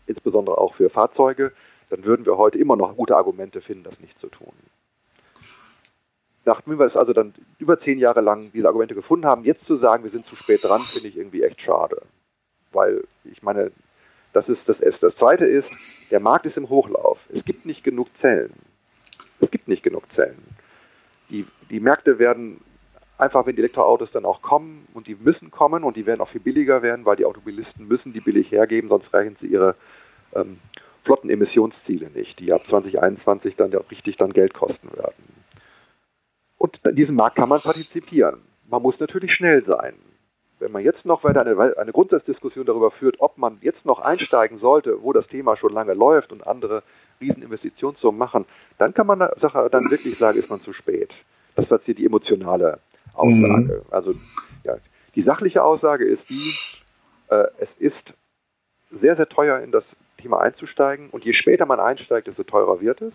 insbesondere 0.07 0.59
auch 0.59 0.75
für 0.75 0.89
Fahrzeuge, 0.89 1.53
dann 1.91 2.05
würden 2.05 2.25
wir 2.25 2.39
heute 2.39 2.59
immer 2.59 2.77
noch 2.77 2.97
gute 2.97 3.17
Argumente 3.17 3.61
finden, 3.61 3.85
das 3.85 4.01
nicht 4.01 4.19
zu 4.21 4.29
tun. 4.29 4.53
Nachdem 6.45 6.79
wir 6.79 6.87
es 6.87 6.97
also 6.97 7.13
dann 7.13 7.35
über 7.59 7.79
zehn 7.81 7.99
Jahre 7.99 8.21
lang 8.21 8.51
diese 8.53 8.69
Argumente 8.69 8.95
gefunden 8.95 9.27
haben, 9.27 9.45
jetzt 9.45 9.67
zu 9.67 9.77
sagen, 9.77 10.05
wir 10.05 10.11
sind 10.11 10.27
zu 10.27 10.37
spät 10.37 10.65
dran, 10.65 10.81
finde 10.81 11.09
ich 11.09 11.17
irgendwie 11.17 11.43
echt 11.43 11.61
schade 11.61 12.01
weil 12.77 13.03
ich 13.25 13.43
meine, 13.43 13.73
das 14.33 14.49
ist 14.49 14.61
das 14.67 14.79
Erste. 14.79 15.07
Das 15.07 15.17
Zweite 15.17 15.47
ist, 15.47 15.67
der 16.13 16.21
Markt 16.21 16.47
ist 16.47 16.57
im 16.57 16.69
Hochlauf. 16.69 17.19
Es 17.35 17.45
gibt 17.45 17.67
nicht 17.67 17.83
genug 17.83 18.09
Zellen. 18.21 18.53
Es 19.41 19.51
gibt 19.51 19.67
nicht 19.67 19.83
genug 19.83 20.05
Zellen. 20.15 20.45
Die, 21.31 21.47
die 21.71 21.81
Märkte 21.81 22.19
werden 22.21 22.61
einfach, 23.19 23.47
wenn 23.47 23.57
die 23.57 23.63
Elektroautos 23.63 24.11
dann 24.13 24.25
auch 24.25 24.43
kommen 24.43 24.87
und 24.95 25.07
die 25.07 25.15
müssen 25.15 25.51
kommen 25.51 25.85
und 25.85 25.97
die 25.97 26.07
werden 26.07 26.21
auch 26.21 26.29
viel 26.29 26.41
billiger 26.41 26.83
werden, 26.83 27.05
weil 27.05 27.17
die 27.17 27.25
Automobilisten 27.25 27.87
müssen 27.87 28.13
die 28.13 28.21
billig 28.21 28.51
hergeben, 28.51 28.89
sonst 28.89 29.13
reichen 29.13 29.37
sie 29.41 29.47
ihre 29.47 29.75
ähm, 30.35 30.59
flotten 31.05 31.31
Emissionsziele 31.31 32.11
nicht, 32.11 32.39
die 32.39 32.53
ab 32.53 32.63
2021 32.69 33.57
dann 33.57 33.71
ja 33.71 33.81
richtig 33.91 34.17
dann 34.17 34.33
Geld 34.33 34.55
kosten 34.55 34.89
werden. 34.97 35.25
Und 36.59 36.79
in 36.85 36.97
diesem 36.97 37.15
Markt 37.15 37.37
kann 37.37 37.49
man 37.49 37.61
partizipieren. 37.61 38.41
Man 38.69 38.83
muss 38.83 38.99
natürlich 38.99 39.33
schnell 39.33 39.65
sein 39.65 39.95
wenn 40.59 40.73
man 40.73 40.83
jetzt 40.83 41.05
noch 41.05 41.25
weiter 41.25 41.41
eine, 41.41 41.77
eine 41.77 41.93
Grundsatzdiskussion 41.93 42.67
darüber 42.67 42.91
führt, 42.91 43.17
ob 43.19 43.39
man 43.39 43.59
jetzt 43.61 43.85
noch 43.85 44.01
einsteigen 44.01 44.59
sollte, 44.59 45.03
wo 45.03 45.13
das 45.13 45.27
Thema 45.27 45.57
schon 45.57 45.73
lange 45.73 45.95
läuft 45.95 46.33
und 46.33 46.47
andere 46.47 46.83
Rieseninvestitionssummen 47.21 48.19
machen, 48.19 48.47
dann 48.79 48.95
kann 48.95 49.07
man 49.07 49.19
Sache 49.41 49.69
dann 49.71 49.91
wirklich 49.91 50.17
sagen, 50.19 50.39
ist 50.39 50.51
man 50.51 50.61
zu 50.61 50.73
spät. 50.73 51.11
Das 51.55 51.71
ist 51.71 51.85
hier 51.85 51.95
die 51.95 52.07
emotionale 52.07 52.79
Aussage. 53.17 53.83
Mhm. 53.85 53.93
Also 53.93 54.15
ja, 54.65 54.77
die 55.15 55.23
sachliche 55.23 55.63
Aussage 55.63 56.05
ist 56.05 56.29
die, 56.29 57.35
äh, 57.35 57.47
es 57.59 57.69
ist 57.79 58.15
sehr, 59.01 59.17
sehr 59.17 59.29
teuer 59.29 59.61
in 59.61 59.73
das 59.73 59.85
Thema 60.19 60.41
einzusteigen 60.41 61.11
und 61.11 61.25
je 61.25 61.35
später 61.35 61.67
man 61.67 61.81
einsteigt, 61.81 62.27
desto 62.27 62.45
teurer 62.45 62.81
wird 62.81 63.03
es. 63.03 63.13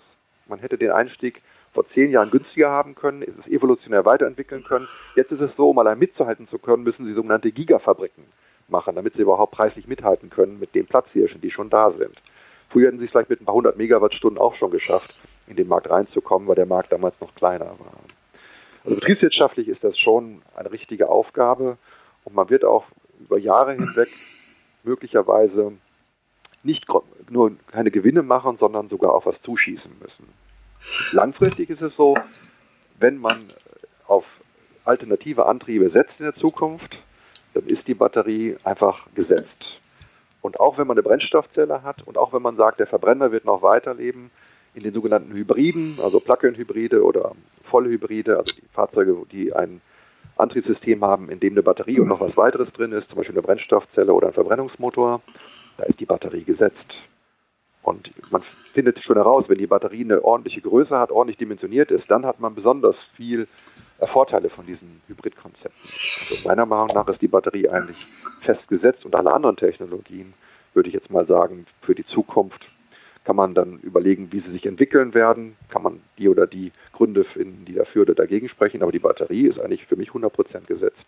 Man 0.47 0.59
hätte 0.59 0.77
den 0.77 0.91
Einstieg 0.91 1.37
vor 1.73 1.87
zehn 1.93 2.11
Jahren 2.11 2.29
günstiger 2.29 2.69
haben 2.69 2.95
können, 2.95 3.21
ist 3.21 3.39
es 3.39 3.47
evolutionär 3.47 4.05
weiterentwickeln 4.05 4.63
können. 4.63 4.87
Jetzt 5.15 5.31
ist 5.31 5.39
es 5.39 5.55
so, 5.55 5.69
um 5.69 5.79
allein 5.79 5.99
mitzuhalten 5.99 6.47
zu 6.49 6.59
können, 6.59 6.83
müssen 6.83 7.05
sie 7.05 7.13
sogenannte 7.13 7.51
Gigafabriken 7.51 8.25
machen, 8.67 8.95
damit 8.95 9.13
sie 9.13 9.21
überhaupt 9.21 9.53
preislich 9.53 9.87
mithalten 9.87 10.29
können 10.29 10.59
mit 10.59 10.75
den 10.75 10.85
Platzhirschen, 10.85 11.41
die 11.41 11.51
schon 11.51 11.69
da 11.69 11.91
sind. 11.91 12.21
Früher 12.69 12.87
hätten 12.87 12.99
sie 12.99 13.05
es 13.05 13.11
vielleicht 13.11 13.29
mit 13.29 13.41
ein 13.41 13.45
paar 13.45 13.55
hundert 13.55 13.77
Megawattstunden 13.77 14.39
auch 14.39 14.55
schon 14.55 14.71
geschafft, 14.71 15.13
in 15.47 15.55
den 15.55 15.67
Markt 15.67 15.89
reinzukommen, 15.89 16.47
weil 16.47 16.55
der 16.55 16.65
Markt 16.65 16.91
damals 16.91 17.19
noch 17.19 17.35
kleiner 17.35 17.65
war. 17.65 17.93
Also 18.83 18.95
betriebswirtschaftlich 18.95 19.67
ist 19.67 19.83
das 19.83 19.97
schon 19.97 20.41
eine 20.55 20.71
richtige 20.71 21.09
Aufgabe 21.09 21.77
und 22.23 22.35
man 22.35 22.49
wird 22.49 22.65
auch 22.65 22.85
über 23.19 23.37
Jahre 23.37 23.73
hinweg 23.73 24.09
möglicherweise 24.83 25.73
nicht 26.63 26.85
nur 27.29 27.51
keine 27.71 27.91
Gewinne 27.91 28.23
machen, 28.23 28.57
sondern 28.59 28.89
sogar 28.89 29.13
auf 29.13 29.25
was 29.25 29.39
zuschießen 29.43 29.91
müssen. 29.99 30.27
Langfristig 31.11 31.69
ist 31.69 31.81
es 31.81 31.95
so, 31.95 32.15
wenn 32.99 33.17
man 33.17 33.47
auf 34.07 34.25
alternative 34.85 35.45
Antriebe 35.45 35.89
setzt 35.89 36.19
in 36.19 36.25
der 36.25 36.35
Zukunft, 36.35 36.97
dann 37.53 37.65
ist 37.65 37.87
die 37.87 37.93
Batterie 37.93 38.57
einfach 38.63 39.07
gesetzt. 39.13 39.79
Und 40.41 40.59
auch 40.59 40.77
wenn 40.77 40.87
man 40.87 40.97
eine 40.97 41.03
Brennstoffzelle 41.03 41.83
hat 41.83 42.01
und 42.07 42.17
auch 42.17 42.33
wenn 42.33 42.41
man 42.41 42.55
sagt, 42.55 42.79
der 42.79 42.87
Verbrenner 42.87 43.31
wird 43.31 43.45
noch 43.45 43.61
weiterleben, 43.61 44.31
in 44.73 44.83
den 44.83 44.93
sogenannten 44.93 45.33
Hybriden, 45.33 45.97
also 46.01 46.19
Plug-in-Hybride 46.19 47.03
oder 47.03 47.33
Vollhybride, 47.69 48.37
also 48.37 48.55
die 48.55 48.67
Fahrzeuge, 48.73 49.15
die 49.31 49.53
ein 49.53 49.81
Antriebssystem 50.37 51.03
haben, 51.03 51.29
in 51.29 51.39
dem 51.39 51.53
eine 51.53 51.63
Batterie 51.63 51.99
und 51.99 52.07
noch 52.07 52.21
was 52.21 52.37
weiteres 52.37 52.71
drin 52.73 52.91
ist, 52.91 53.09
zum 53.09 53.17
Beispiel 53.17 53.35
eine 53.35 53.41
Brennstoffzelle 53.41 54.13
oder 54.13 54.27
ein 54.27 54.33
Verbrennungsmotor, 54.33 55.21
da 55.77 55.83
ist 55.83 55.99
die 55.99 56.05
Batterie 56.05 56.43
gesetzt. 56.43 56.95
Und 57.83 58.11
man 58.31 58.43
findet 58.73 58.99
schon 59.03 59.15
heraus, 59.15 59.45
wenn 59.47 59.57
die 59.57 59.67
Batterie 59.67 60.03
eine 60.03 60.23
ordentliche 60.23 60.61
Größe 60.61 60.97
hat, 60.97 61.11
ordentlich 61.11 61.37
dimensioniert 61.37 61.89
ist, 61.89 62.09
dann 62.09 62.25
hat 62.25 62.39
man 62.39 62.53
besonders 62.53 62.95
viel 63.15 63.47
Vorteile 64.11 64.49
von 64.49 64.65
diesen 64.67 65.01
Hybridkonzepten. 65.07 65.71
Also 65.83 66.47
meiner 66.47 66.65
Meinung 66.67 66.89
nach 66.93 67.07
ist 67.07 67.21
die 67.21 67.27
Batterie 67.27 67.69
eigentlich 67.69 68.05
festgesetzt 68.41 69.03
und 69.03 69.15
alle 69.15 69.33
anderen 69.33 69.57
Technologien, 69.57 70.33
würde 70.73 70.89
ich 70.89 70.93
jetzt 70.93 71.09
mal 71.09 71.25
sagen, 71.25 71.65
für 71.81 71.95
die 71.95 72.05
Zukunft 72.05 72.61
kann 73.23 73.35
man 73.35 73.53
dann 73.53 73.79
überlegen, 73.79 74.29
wie 74.31 74.41
sie 74.41 74.51
sich 74.51 74.65
entwickeln 74.65 75.13
werden, 75.13 75.55
kann 75.69 75.83
man 75.83 75.99
die 76.17 76.27
oder 76.27 76.47
die 76.47 76.71
Gründe 76.91 77.23
finden, 77.23 77.65
die 77.65 77.73
dafür 77.73 78.03
oder 78.03 78.15
dagegen 78.15 78.49
sprechen, 78.49 78.81
aber 78.81 78.91
die 78.91 78.99
Batterie 78.99 79.47
ist 79.47 79.59
eigentlich 79.59 79.85
für 79.85 79.95
mich 79.95 80.09
100% 80.09 80.65
gesetzt. 80.65 81.05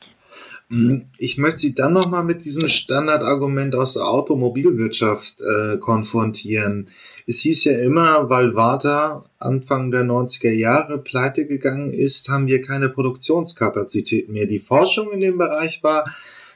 Mhm. 0.70 1.06
Ich 1.18 1.38
möchte 1.38 1.60
Sie 1.60 1.76
dann 1.76 1.94
nochmal 1.94 2.24
mit 2.24 2.46
diesem 2.46 2.68
Standardargument 2.68 3.76
aus 3.76 3.94
der 3.94 4.08
Automobilwirtschaft 4.08 5.42
äh, 5.42 5.78
konfrontieren. 5.78 6.88
Es 7.28 7.42
hieß 7.42 7.66
ja 7.66 7.78
immer, 7.80 8.30
weil 8.30 8.56
Warta 8.56 9.26
Anfang 9.40 9.92
der 9.92 10.04
90er 10.04 10.52
Jahre 10.52 10.98
pleite 10.98 11.46
gegangen 11.46 11.90
ist, 11.90 12.30
haben 12.30 12.48
wir 12.48 12.62
keine 12.62 12.90
Produktionskapazität 12.90 14.30
mehr. 14.30 14.46
Die 14.46 14.60
Forschung 14.60 15.12
in 15.12 15.20
dem 15.20 15.38
Bereich 15.38 15.84
war, 15.84 16.06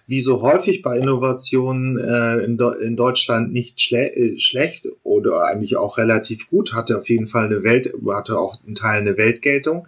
wie 0.07 0.21
so 0.21 0.41
häufig 0.41 0.81
bei 0.81 0.97
Innovationen 0.97 1.99
äh, 1.99 2.37
in, 2.37 2.57
in, 2.81 2.95
Deutschland 2.95 3.51
nicht 3.51 3.81
schle 3.81 4.15
äh, 4.15 4.39
schlecht 4.39 4.87
oder 5.03 5.43
eigentlich 5.43 5.75
auch 5.75 5.97
relativ 5.97 6.49
gut, 6.49 6.73
hatte 6.73 6.97
auf 6.97 7.09
jeden 7.09 7.27
Fall 7.27 7.43
eine 7.45 7.63
Welt, 7.63 7.93
hatte 8.09 8.39
auch 8.39 8.57
einen 8.65 8.75
Teil 8.75 9.01
eine 9.01 9.17
Weltgeltung. 9.17 9.85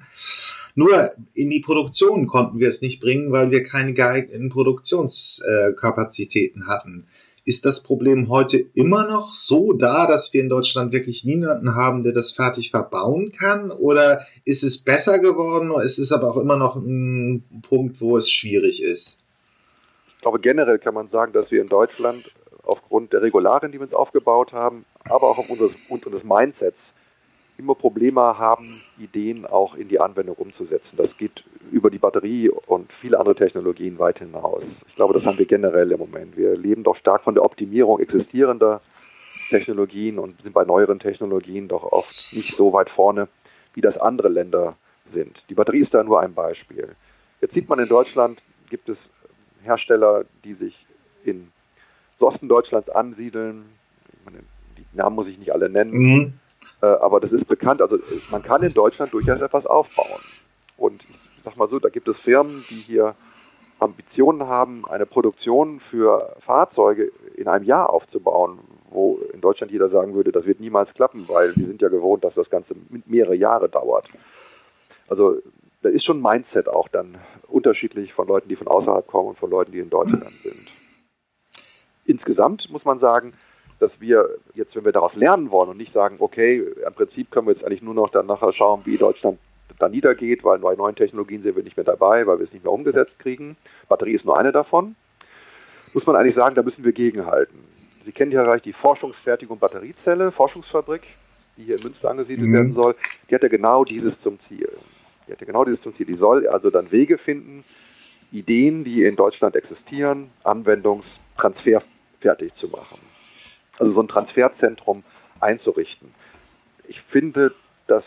Nur 0.75 1.09
in 1.33 1.49
die 1.49 1.61
Produktion 1.61 2.27
konnten 2.27 2.59
wir 2.59 2.67
es 2.67 2.81
nicht 2.81 2.99
bringen, 2.99 3.31
weil 3.31 3.49
wir 3.49 3.63
keine 3.63 3.93
geeigneten 3.93 4.49
Produktionskapazitäten 4.49 6.67
hatten. 6.67 7.07
Ist 7.45 7.65
das 7.65 7.81
Problem 7.81 8.27
heute 8.29 8.65
immer 8.73 9.07
noch 9.07 9.33
so 9.33 9.71
da, 9.73 10.05
dass 10.05 10.33
wir 10.33 10.41
in 10.41 10.49
Deutschland 10.49 10.91
wirklich 10.91 11.23
niemanden 11.23 11.75
haben, 11.75 12.03
der 12.03 12.11
das 12.11 12.31
fertig 12.31 12.71
verbauen 12.71 13.31
kann? 13.31 13.71
Oder 13.71 14.25
ist 14.43 14.63
es 14.63 14.79
besser 14.79 15.19
geworden? 15.19 15.71
Oder 15.71 15.83
ist 15.83 15.97
es 15.97 16.11
aber 16.11 16.29
auch 16.29 16.37
immer 16.37 16.57
noch 16.57 16.75
ein 16.75 17.43
Punkt, 17.61 18.01
wo 18.01 18.17
es 18.17 18.29
schwierig 18.29 18.83
ist? 18.83 19.18
Ich 20.19 20.21
glaube, 20.21 20.39
generell 20.39 20.79
kann 20.79 20.93
man 20.93 21.07
sagen, 21.07 21.31
dass 21.31 21.49
wir 21.49 21.61
in 21.61 21.67
Deutschland 21.67 22.35
aufgrund 22.65 23.13
der 23.13 23.21
Regularien, 23.21 23.71
die 23.71 23.79
wir 23.79 23.85
uns 23.85 23.93
aufgebaut 23.93 24.51
haben, 24.51 24.83
aber 25.05 25.29
auch 25.29 25.37
aufgrund 25.37 25.61
unseres, 25.61 26.25
Mindsets 26.25 26.75
immer 27.57 27.73
Probleme 27.73 28.37
haben, 28.37 28.81
Ideen 28.97 29.45
auch 29.45 29.75
in 29.75 29.87
die 29.87 30.01
Anwendung 30.01 30.35
umzusetzen. 30.35 30.97
Das 30.97 31.15
geht 31.17 31.45
über 31.71 31.89
die 31.89 31.99
Batterie 31.99 32.49
und 32.49 32.91
viele 32.99 33.17
andere 33.17 33.33
Technologien 33.33 33.97
weit 33.97 34.19
hinaus. 34.19 34.61
Ich 34.89 34.95
glaube, 34.95 35.13
das 35.13 35.23
haben 35.25 35.37
wir 35.37 35.45
generell 35.45 35.89
im 35.89 35.99
Moment. 35.99 36.35
Wir 36.35 36.57
leben 36.57 36.83
doch 36.83 36.97
stark 36.97 37.23
von 37.23 37.35
der 37.35 37.45
Optimierung 37.45 38.01
existierender 38.01 38.81
Technologien 39.49 40.19
und 40.19 40.41
sind 40.41 40.51
bei 40.51 40.65
neueren 40.65 40.99
Technologien 40.99 41.69
doch 41.69 41.83
oft 41.93 42.11
nicht 42.11 42.57
so 42.57 42.73
weit 42.73 42.89
vorne, 42.89 43.29
wie 43.73 43.81
das 43.81 43.97
andere 43.97 44.27
Länder 44.27 44.75
sind. 45.13 45.41
Die 45.49 45.53
Batterie 45.53 45.79
ist 45.79 45.93
da 45.93 46.03
nur 46.03 46.19
ein 46.19 46.33
Beispiel. 46.33 46.89
Jetzt 47.39 47.53
sieht 47.53 47.69
man 47.69 47.79
in 47.79 47.87
Deutschland, 47.87 48.41
gibt 48.69 48.89
es 48.89 48.97
Hersteller, 49.63 50.25
die 50.43 50.53
sich 50.53 50.85
in 51.23 51.51
Osten 52.19 52.49
Deutschlands 52.49 52.89
ansiedeln. 52.89 53.65
Meine, 54.25 54.39
die 54.77 54.85
Namen 54.93 55.15
muss 55.15 55.27
ich 55.27 55.37
nicht 55.37 55.53
alle 55.53 55.69
nennen. 55.69 55.91
Mhm. 55.91 56.33
Äh, 56.81 56.85
aber 56.85 57.19
das 57.19 57.31
ist 57.31 57.47
bekannt. 57.47 57.81
Also 57.81 57.97
man 58.31 58.43
kann 58.43 58.63
in 58.63 58.73
Deutschland 58.73 59.13
durchaus 59.13 59.41
etwas 59.41 59.65
aufbauen. 59.65 60.21
Und 60.77 61.03
ich 61.03 61.43
sag 61.43 61.57
mal 61.57 61.69
so, 61.69 61.79
da 61.79 61.89
gibt 61.89 62.07
es 62.07 62.19
Firmen, 62.19 62.63
die 62.69 62.75
hier 62.75 63.15
Ambitionen 63.79 64.47
haben, 64.47 64.85
eine 64.87 65.05
Produktion 65.05 65.79
für 65.89 66.35
Fahrzeuge 66.41 67.11
in 67.35 67.47
einem 67.47 67.65
Jahr 67.65 67.89
aufzubauen, 67.89 68.59
wo 68.89 69.19
in 69.33 69.41
Deutschland 69.41 69.71
jeder 69.71 69.89
sagen 69.89 70.13
würde, 70.13 70.31
das 70.31 70.45
wird 70.45 70.59
niemals 70.59 70.93
klappen, 70.93 71.27
weil 71.27 71.47
wir 71.55 71.65
sind 71.65 71.81
ja 71.81 71.87
gewohnt, 71.87 72.23
dass 72.23 72.33
das 72.33 72.49
Ganze 72.49 72.75
mehrere 73.05 73.35
Jahre 73.35 73.69
dauert. 73.69 74.07
Also 75.07 75.37
da 75.81 75.89
ist 75.89 76.05
schon 76.05 76.19
ein 76.19 76.21
Mindset 76.21 76.67
auch 76.67 76.87
dann 76.89 77.17
unterschiedlich 77.47 78.13
von 78.13 78.27
Leuten, 78.27 78.49
die 78.49 78.55
von 78.55 78.67
außerhalb 78.67 79.07
kommen 79.07 79.29
und 79.29 79.39
von 79.39 79.49
Leuten, 79.49 79.71
die 79.71 79.79
in 79.79 79.89
Deutschland 79.89 80.23
sind. 80.25 80.67
Insgesamt 82.05 82.69
muss 82.69 82.85
man 82.85 82.99
sagen, 82.99 83.33
dass 83.79 83.91
wir 83.99 84.37
jetzt, 84.55 84.75
wenn 84.75 84.83
wir 84.83 84.91
daraus 84.91 85.15
lernen 85.15 85.51
wollen 85.51 85.69
und 85.69 85.77
nicht 85.77 85.93
sagen, 85.93 86.17
okay, 86.19 86.57
im 86.85 86.93
Prinzip 86.93 87.31
können 87.31 87.47
wir 87.47 87.53
jetzt 87.53 87.63
eigentlich 87.63 87.81
nur 87.81 87.93
noch 87.93 88.09
dann 88.09 88.25
nachher 88.25 88.51
schauen, 88.51 88.81
wie 88.85 88.97
Deutschland 88.97 89.39
da 89.77 89.87
niedergeht, 89.87 90.43
weil 90.43 90.59
bei 90.59 90.75
neuen 90.75 90.95
Technologien 90.95 91.41
sind 91.41 91.55
wir 91.55 91.63
nicht 91.63 91.77
mehr 91.77 91.85
dabei, 91.85 92.27
weil 92.27 92.39
wir 92.39 92.45
es 92.45 92.51
nicht 92.51 92.65
mehr 92.65 92.73
umgesetzt 92.73 93.17
kriegen. 93.19 93.55
Batterie 93.87 94.15
ist 94.15 94.25
nur 94.25 94.37
eine 94.37 94.51
davon. 94.51 94.95
Muss 95.93 96.05
man 96.05 96.17
eigentlich 96.17 96.35
sagen, 96.35 96.55
da 96.55 96.63
müssen 96.63 96.83
wir 96.83 96.91
gegenhalten. 96.91 97.63
Sie 98.05 98.11
kennen 98.11 98.31
ja 98.31 98.43
vielleicht 98.43 98.65
die 98.65 98.73
Forschungsfertigung 98.73 99.59
Batteriezelle, 99.59 100.31
Forschungsfabrik, 100.31 101.03
die 101.57 101.63
hier 101.63 101.77
in 101.77 101.83
Münster 101.83 102.09
angesiedelt 102.09 102.49
mhm. 102.49 102.53
werden 102.53 102.73
soll. 102.73 102.95
Die 103.29 103.35
hat 103.35 103.43
ja 103.43 103.49
genau 103.49 103.85
dieses 103.85 104.13
zum 104.21 104.39
Ziel. 104.47 104.69
Die 105.29 105.33
hat 105.33 105.41
ja 105.41 105.47
genau 105.47 105.63
dieses 105.63 105.81
Ziel. 105.95 106.05
Die 106.05 106.15
soll 106.15 106.47
also 106.47 106.71
dann 106.71 106.91
Wege 106.91 107.17
finden, 107.17 107.63
Ideen, 108.31 108.83
die 108.83 109.05
in 109.05 109.15
Deutschland 109.15 109.55
existieren, 109.55 110.29
anwendungstransferfertig 110.43 112.53
zu 112.55 112.67
machen 112.67 112.99
also 113.79 113.93
so 113.93 114.01
ein 114.01 114.07
Transferzentrum 114.07 115.03
einzurichten. 115.39 116.13
Ich 116.87 117.01
finde, 117.01 117.53
dass 117.87 118.03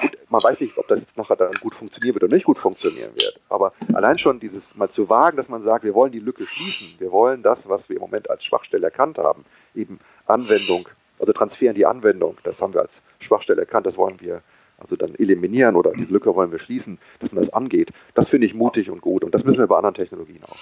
gut, 0.00 0.18
man 0.28 0.42
weiß 0.42 0.60
nicht, 0.60 0.76
ob 0.76 0.88
das 0.88 1.00
jetzt 1.00 1.16
nachher 1.16 1.36
dann 1.36 1.52
gut 1.60 1.74
funktionieren 1.74 2.14
wird 2.14 2.24
oder 2.24 2.34
nicht 2.34 2.44
gut 2.44 2.58
funktionieren 2.58 3.14
wird. 3.14 3.40
Aber 3.48 3.72
allein 3.94 4.18
schon 4.18 4.40
dieses 4.40 4.62
mal 4.74 4.90
zu 4.90 5.08
wagen, 5.08 5.36
dass 5.36 5.48
man 5.48 5.62
sagt, 5.62 5.84
wir 5.84 5.94
wollen 5.94 6.12
die 6.12 6.18
Lücke 6.18 6.44
schließen, 6.44 7.00
wir 7.00 7.12
wollen 7.12 7.42
das, 7.42 7.58
was 7.64 7.88
wir 7.88 7.96
im 7.96 8.02
Moment 8.02 8.28
als 8.28 8.44
Schwachstelle 8.44 8.86
erkannt 8.86 9.18
haben, 9.18 9.44
eben 9.74 10.00
Anwendung, 10.26 10.88
also 11.18 11.32
Transfer 11.32 11.70
in 11.70 11.74
die 11.74 11.86
Anwendung, 11.86 12.36
das 12.42 12.60
haben 12.60 12.74
wir 12.74 12.82
als 12.82 12.92
Schwachstelle 13.20 13.60
erkannt, 13.60 13.86
das 13.86 13.96
wollen 13.96 14.20
wir 14.20 14.42
also 14.80 14.96
dann 14.96 15.14
eliminieren 15.14 15.76
oder 15.76 15.92
diese 15.92 16.12
Lücke 16.12 16.34
wollen 16.34 16.52
wir 16.52 16.58
schließen, 16.58 16.98
dass 17.20 17.32
man 17.32 17.44
das 17.44 17.52
angeht. 17.52 17.90
Das 18.14 18.28
finde 18.28 18.46
ich 18.46 18.54
mutig 18.54 18.90
und 18.90 19.00
gut 19.00 19.24
und 19.24 19.34
das 19.34 19.44
müssen 19.44 19.58
wir 19.58 19.66
bei 19.66 19.76
anderen 19.76 19.94
Technologien 19.94 20.42
auch. 20.44 20.56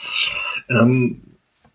Ähm, 0.80 1.22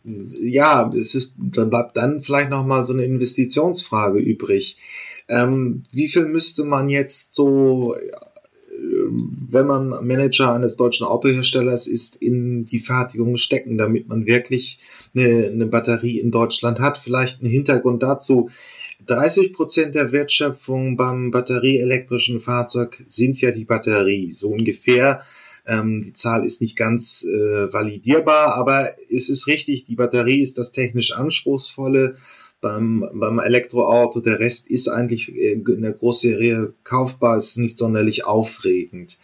ja, 0.03 0.91
es 0.93 1.15
ist, 1.15 1.33
dann 1.37 1.69
bleibt 1.69 1.95
dann 1.95 2.21
vielleicht 2.21 2.49
noch 2.49 2.65
mal 2.65 2.83
so 2.83 2.93
eine 2.93 3.05
Investitionsfrage 3.05 4.19
übrig. 4.19 4.77
Ähm, 5.29 5.83
wie 5.91 6.07
viel 6.07 6.25
müsste 6.25 6.65
man 6.65 6.89
jetzt 6.89 7.33
so, 7.33 7.95
äh, 7.95 8.11
wenn 9.49 9.67
man 9.67 9.89
Manager 10.05 10.53
eines 10.53 10.75
deutschen 10.75 11.07
Autoherstellers 11.07 11.87
ist, 11.87 12.21
in 12.21 12.65
die 12.65 12.79
Fertigung 12.79 13.37
stecken, 13.37 13.77
damit 13.77 14.09
man 14.09 14.25
wirklich 14.25 14.79
eine, 15.15 15.47
eine 15.47 15.67
Batterie 15.67 16.19
in 16.19 16.31
Deutschland 16.31 16.79
hat? 16.79 16.97
Vielleicht 16.97 17.41
ein 17.41 17.49
Hintergrund 17.49 18.03
dazu. 18.03 18.49
30 19.05 19.53
Prozent 19.53 19.95
der 19.95 20.11
Wertschöpfung 20.11 20.97
beim 20.97 21.31
batterieelektrischen 21.31 22.39
Fahrzeug 22.39 23.03
sind 23.05 23.39
ja 23.41 23.51
die 23.51 23.65
Batterie, 23.65 24.31
so 24.31 24.49
ungefähr. 24.49 25.21
Ähm, 25.65 26.01
die 26.03 26.13
Zahl 26.13 26.43
ist 26.45 26.61
nicht 26.61 26.75
ganz 26.75 27.23
äh, 27.23 27.71
validierbar, 27.71 28.55
aber 28.55 28.89
es 29.09 29.29
ist 29.29 29.47
richtig, 29.47 29.85
die 29.85 29.95
Batterie 29.95 30.41
ist 30.41 30.57
das 30.57 30.71
technisch 30.71 31.13
anspruchsvolle 31.13 32.17
beim, 32.59 33.07
beim 33.13 33.39
Elektroauto. 33.39 34.19
Der 34.19 34.39
Rest 34.39 34.67
ist 34.69 34.87
eigentlich 34.87 35.33
äh, 35.33 35.53
in 35.53 35.81
der 35.81 35.93
Großserie 35.93 36.73
kaufbar, 36.83 37.37
ist 37.37 37.57
nicht 37.57 37.77
sonderlich 37.77 38.25
aufregend. 38.25 39.19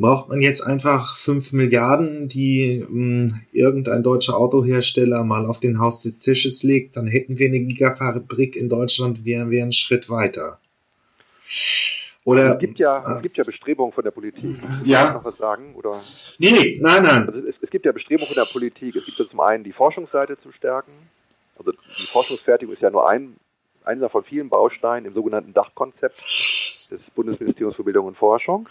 Braucht 0.00 0.28
man 0.28 0.40
jetzt 0.40 0.62
einfach 0.62 1.16
fünf 1.16 1.52
Milliarden, 1.52 2.28
die 2.28 2.84
mh, 2.88 2.88
hm, 2.88 3.40
irgendein 3.52 4.04
deutscher 4.04 4.36
Autohersteller 4.36 5.24
mal 5.24 5.44
auf 5.44 5.58
den 5.58 5.80
Haus 5.80 6.02
des 6.02 6.20
Tisches 6.20 6.62
legt, 6.62 6.96
dann 6.96 7.08
hätten 7.08 7.38
wir 7.38 7.48
eine 7.48 7.60
Gigafabrik 7.60 8.54
in 8.54 8.68
Deutschland, 8.68 9.24
wären 9.24 9.50
wir 9.50 9.62
einen 9.62 9.72
Schritt 9.72 10.08
weiter. 10.08 10.60
Oder, 12.28 12.52
es, 12.52 12.58
gibt 12.58 12.78
ja, 12.78 12.98
äh, 12.98 13.16
es 13.16 13.22
gibt 13.22 13.38
ja 13.38 13.44
Bestrebungen 13.44 13.92
von 13.92 14.04
der 14.04 14.10
Politik. 14.10 14.58
Ja. 14.84 15.14
noch 15.14 15.24
was 15.24 15.38
sagen? 15.38 15.74
Oder? 15.74 16.02
Nee, 16.38 16.52
nee, 16.52 16.78
nein, 16.80 17.02
nein. 17.02 17.26
Also 17.26 17.48
es, 17.48 17.54
es, 17.60 17.70
gibt 17.70 17.86
ja 17.86 17.92
Bestrebungen 17.92 18.28
von 18.28 18.36
der 18.36 18.52
Politik. 18.52 18.94
Es 18.96 19.06
gibt 19.06 19.18
ja 19.18 19.24
zum 19.28 19.40
einen 19.40 19.64
die 19.64 19.72
Forschungsseite 19.72 20.36
zu 20.36 20.52
stärken. 20.52 20.92
Also 21.56 21.72
die 21.72 22.06
Forschungsfertigung 22.06 22.74
ist 22.74 22.82
ja 22.82 22.90
nur 22.90 23.08
ein, 23.08 23.36
einer 23.82 24.10
von 24.10 24.22
vielen 24.22 24.48
Bausteinen 24.48 25.06
im 25.06 25.14
sogenannten 25.14 25.54
Dachkonzept 25.54 26.18
des 26.90 27.00
Bundesministeriums 27.16 27.76
für 27.76 27.84
Bildung 27.84 28.06
und 28.06 28.16
Forschung. 28.16 28.68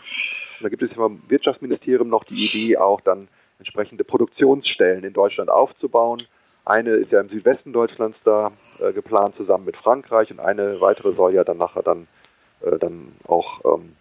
Und 0.60 0.64
da 0.64 0.70
gibt 0.70 0.84
es 0.84 0.92
ja 0.92 0.98
beim 0.98 1.22
Wirtschaftsministerium 1.28 2.10
noch 2.10 2.24
die 2.24 2.36
Idee, 2.36 2.78
auch 2.78 3.02
dann 3.02 3.28
entsprechende 3.60 4.04
Produktionsstellen 4.04 5.04
in 5.04 5.14
Deutschland 5.14 5.50
aufzubauen. 5.50 6.22
Eine 6.66 6.92
ist 6.92 7.12
ja 7.12 7.22
im 7.22 7.30
Südwesten 7.30 7.74
Deutschlands 7.74 8.18
da 8.24 8.52
äh, 8.80 8.92
geplant, 8.94 9.36
zusammen 9.38 9.66
mit 9.66 9.78
Frankreich, 9.78 10.32
und 10.32 10.40
eine 10.40 10.82
weitere 10.82 11.14
soll 11.14 11.34
ja 11.34 11.44
dann 11.44 11.58
nachher 11.58 11.84
dann 11.84 12.08
äh, 12.62 12.78
dann 12.78 13.14
auch 13.28 13.62
ähm, 13.66 13.96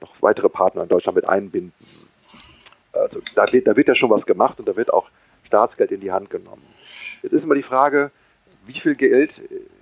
noch 0.00 0.10
weitere 0.20 0.48
Partner 0.48 0.82
in 0.82 0.88
Deutschland 0.88 1.16
mit 1.16 1.28
einbinden. 1.28 1.72
Also 2.92 3.20
da 3.34 3.50
wird, 3.52 3.66
da 3.66 3.76
wird 3.76 3.88
ja 3.88 3.94
schon 3.94 4.10
was 4.10 4.26
gemacht 4.26 4.58
und 4.58 4.68
da 4.68 4.76
wird 4.76 4.92
auch 4.92 5.08
Staatsgeld 5.46 5.92
in 5.92 6.00
die 6.00 6.12
Hand 6.12 6.30
genommen. 6.30 6.62
Jetzt 7.22 7.32
ist 7.32 7.44
immer 7.44 7.54
die 7.54 7.62
Frage, 7.62 8.10
wie 8.66 8.78
viel 8.78 8.94
Geld 8.94 9.30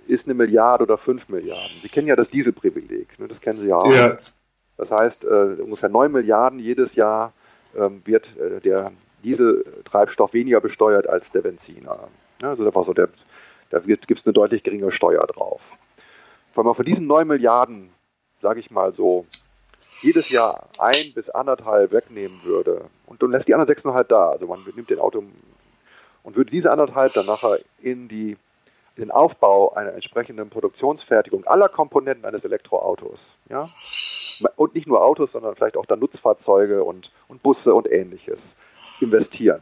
ist 0.07 0.25
eine 0.25 0.33
Milliarde 0.33 0.83
oder 0.83 0.97
fünf 0.97 1.27
Milliarden? 1.27 1.75
Sie 1.81 1.89
kennen 1.89 2.07
ja 2.07 2.15
das 2.15 2.29
Dieselprivileg, 2.29 3.19
ne? 3.19 3.27
das 3.27 3.41
kennen 3.41 3.59
Sie 3.59 3.67
ja 3.67 3.77
auch. 3.77 3.93
Ja. 3.93 4.17
Das 4.77 4.89
heißt, 4.89 5.23
äh, 5.23 5.61
ungefähr 5.61 5.89
neun 5.89 6.11
Milliarden 6.11 6.59
jedes 6.59 6.95
Jahr 6.95 7.33
ähm, 7.75 8.01
wird 8.05 8.25
äh, 8.37 8.59
der 8.59 8.91
Dieseltreibstoff 9.23 10.33
weniger 10.33 10.59
besteuert 10.61 11.07
als 11.07 11.29
der 11.31 11.41
Benziner. 11.41 12.07
Also 12.41 12.65
einfach 12.65 12.85
so, 12.85 12.93
der, 12.93 13.09
da 13.69 13.79
gibt 13.79 14.09
es 14.09 14.25
eine 14.25 14.33
deutlich 14.33 14.63
geringere 14.63 14.91
Steuer 14.91 15.25
drauf. 15.27 15.61
Wenn 16.55 16.65
man 16.65 16.75
von 16.75 16.85
diesen 16.85 17.05
neun 17.05 17.27
Milliarden 17.27 17.91
sage 18.41 18.59
ich 18.59 18.71
mal 18.71 18.93
so, 18.93 19.25
jedes 20.01 20.29
Jahr 20.29 20.67
ein 20.79 21.13
bis 21.13 21.29
anderthalb 21.29 21.93
wegnehmen 21.93 22.43
würde 22.43 22.85
und 23.05 23.21
dann 23.21 23.31
lässt 23.31 23.47
die 23.47 23.53
anderen 23.53 23.67
sechseinhalb 23.67 24.09
da, 24.09 24.31
also 24.31 24.47
man 24.47 24.63
nimmt 24.75 24.89
den 24.89 24.99
Auto 24.99 25.23
und 26.23 26.35
würde 26.35 26.51
diese 26.51 26.71
anderthalb 26.71 27.13
dann 27.13 27.25
nachher 27.25 27.57
in 27.81 28.07
die 28.07 28.37
den 28.97 29.09
Aufbau 29.09 29.73
einer 29.73 29.93
entsprechenden 29.93 30.49
Produktionsfertigung 30.49 31.45
aller 31.45 31.69
Komponenten 31.69 32.25
eines 32.25 32.43
Elektroautos, 32.43 33.19
ja, 33.49 33.69
und 34.55 34.75
nicht 34.75 34.87
nur 34.87 35.03
Autos, 35.03 35.31
sondern 35.31 35.55
vielleicht 35.55 35.77
auch 35.77 35.85
dann 35.85 35.99
Nutzfahrzeuge 35.99 36.83
und, 36.83 37.11
und 37.27 37.43
Busse 37.43 37.73
und 37.73 37.89
ähnliches 37.91 38.39
investieren. 38.99 39.61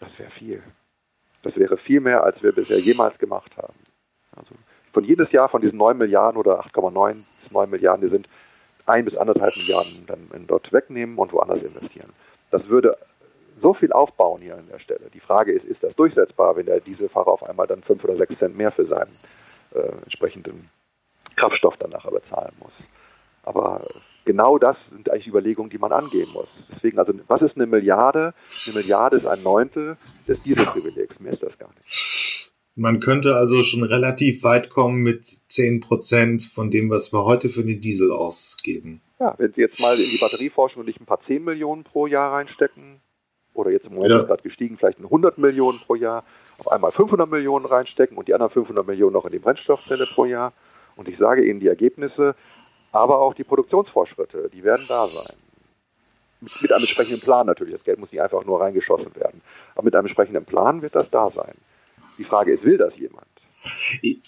Das 0.00 0.10
wäre 0.18 0.30
viel. 0.30 0.62
Das 1.42 1.56
wäre 1.56 1.76
viel 1.76 2.00
mehr, 2.00 2.22
als 2.22 2.42
wir 2.42 2.52
bisher 2.52 2.78
jemals 2.78 3.18
gemacht 3.18 3.56
haben. 3.56 3.74
Also 4.36 4.54
von 4.92 5.04
jedes 5.04 5.30
Jahr 5.32 5.48
von 5.48 5.62
diesen 5.62 5.78
9 5.78 5.96
Milliarden 5.96 6.38
oder 6.38 6.60
8,9 6.60 7.24
bis 7.42 7.52
9 7.52 7.70
Milliarden, 7.70 8.06
die 8.06 8.12
sind 8.12 8.28
ein 8.86 9.04
bis 9.04 9.16
anderthalb 9.16 9.56
Milliarden 9.56 10.06
dann 10.06 10.46
dort 10.46 10.72
wegnehmen 10.72 11.18
und 11.18 11.32
woanders 11.32 11.62
investieren. 11.62 12.12
Das 12.50 12.66
würde 12.68 12.96
so 13.60 13.74
viel 13.74 13.92
aufbauen 13.92 14.40
hier 14.40 14.56
an 14.56 14.68
der 14.70 14.78
Stelle. 14.78 15.10
Die 15.12 15.20
Frage 15.20 15.52
ist, 15.52 15.64
ist 15.64 15.82
das 15.82 15.94
durchsetzbar, 15.94 16.56
wenn 16.56 16.66
der 16.66 16.80
Dieselfahrer 16.80 17.28
auf 17.28 17.42
einmal 17.42 17.66
dann 17.66 17.82
5 17.82 18.02
oder 18.04 18.16
6 18.16 18.38
Cent 18.38 18.56
mehr 18.56 18.72
für 18.72 18.86
seinen 18.86 19.12
äh, 19.74 19.92
entsprechenden 20.04 20.70
Kraftstoff 21.40 21.76
dann 21.78 21.90
nachher 21.90 22.10
bezahlen 22.10 22.52
muss. 22.58 22.72
Aber 23.42 23.86
genau 24.24 24.58
das 24.58 24.76
sind 24.90 25.10
eigentlich 25.10 25.26
Überlegungen, 25.26 25.70
die 25.70 25.78
man 25.78 25.92
angehen 25.92 26.30
muss. 26.32 26.48
Deswegen, 26.74 26.98
also 26.98 27.12
was 27.26 27.42
ist 27.42 27.56
eine 27.56 27.66
Milliarde? 27.66 28.34
Eine 28.66 28.74
Milliarde 28.74 29.16
ist 29.16 29.26
ein 29.26 29.42
Neuntel 29.42 29.96
des 30.28 30.42
Dieselprivilegs. 30.42 31.18
Mehr 31.18 31.32
ist 31.32 31.42
das 31.42 31.58
gar 31.58 31.70
nicht. 31.78 32.52
Man 32.76 33.00
könnte 33.00 33.34
also 33.34 33.62
schon 33.62 33.82
relativ 33.82 34.42
weit 34.42 34.70
kommen 34.70 35.02
mit 35.02 35.26
10 35.26 35.80
Prozent 35.80 36.50
von 36.54 36.70
dem, 36.70 36.90
was 36.90 37.12
wir 37.12 37.24
heute 37.24 37.48
für 37.48 37.64
den 37.64 37.80
Diesel 37.80 38.12
ausgeben. 38.12 39.00
Ja, 39.18 39.34
wenn 39.38 39.52
Sie 39.52 39.60
jetzt 39.60 39.80
mal 39.80 39.94
in 39.94 40.08
die 40.10 40.18
Batterieforschung 40.20 40.84
nicht 40.84 41.00
ein 41.00 41.06
paar 41.06 41.20
10 41.26 41.42
Millionen 41.44 41.84
pro 41.84 42.06
Jahr 42.06 42.32
reinstecken, 42.32 43.00
oder 43.54 43.70
jetzt 43.70 43.86
im 43.86 43.94
Moment 43.94 44.12
ja. 44.12 44.20
ist 44.20 44.26
gerade 44.28 44.42
gestiegen, 44.42 44.78
vielleicht 44.78 44.98
100 44.98 45.38
Millionen 45.38 45.78
pro 45.80 45.94
Jahr, 45.94 46.24
auf 46.58 46.70
einmal 46.70 46.92
500 46.92 47.28
Millionen 47.30 47.66
reinstecken 47.66 48.16
und 48.16 48.28
die 48.28 48.34
anderen 48.34 48.52
500 48.52 48.86
Millionen 48.86 49.14
noch 49.14 49.26
in 49.26 49.32
die 49.32 49.38
Brennstoffzelle 49.38 50.06
pro 50.06 50.24
Jahr. 50.24 50.52
Und 51.00 51.08
ich 51.08 51.16
sage 51.16 51.42
Ihnen, 51.46 51.60
die 51.60 51.68
Ergebnisse 51.68 52.34
aber 52.92 53.20
auch 53.20 53.32
die 53.32 53.44
Produktionsfortschritte, 53.44 54.50
die 54.52 54.62
werden 54.62 54.84
da 54.86 55.06
sein. 55.06 55.34
Mit, 56.42 56.52
mit 56.60 56.72
einem 56.72 56.82
entsprechenden 56.82 57.22
Plan 57.22 57.46
natürlich. 57.46 57.72
Das 57.72 57.84
Geld 57.84 57.98
muss 57.98 58.12
nicht 58.12 58.20
einfach 58.20 58.44
nur 58.44 58.60
reingeschossen 58.60 59.14
werden. 59.16 59.40
Aber 59.74 59.84
mit 59.84 59.94
einem 59.94 60.06
entsprechenden 60.06 60.44
Plan 60.44 60.82
wird 60.82 60.94
das 60.94 61.08
da 61.10 61.30
sein. 61.30 61.54
Die 62.18 62.24
Frage 62.24 62.52
ist, 62.52 62.64
will 62.64 62.76
das 62.76 62.94
jemand? 62.98 63.26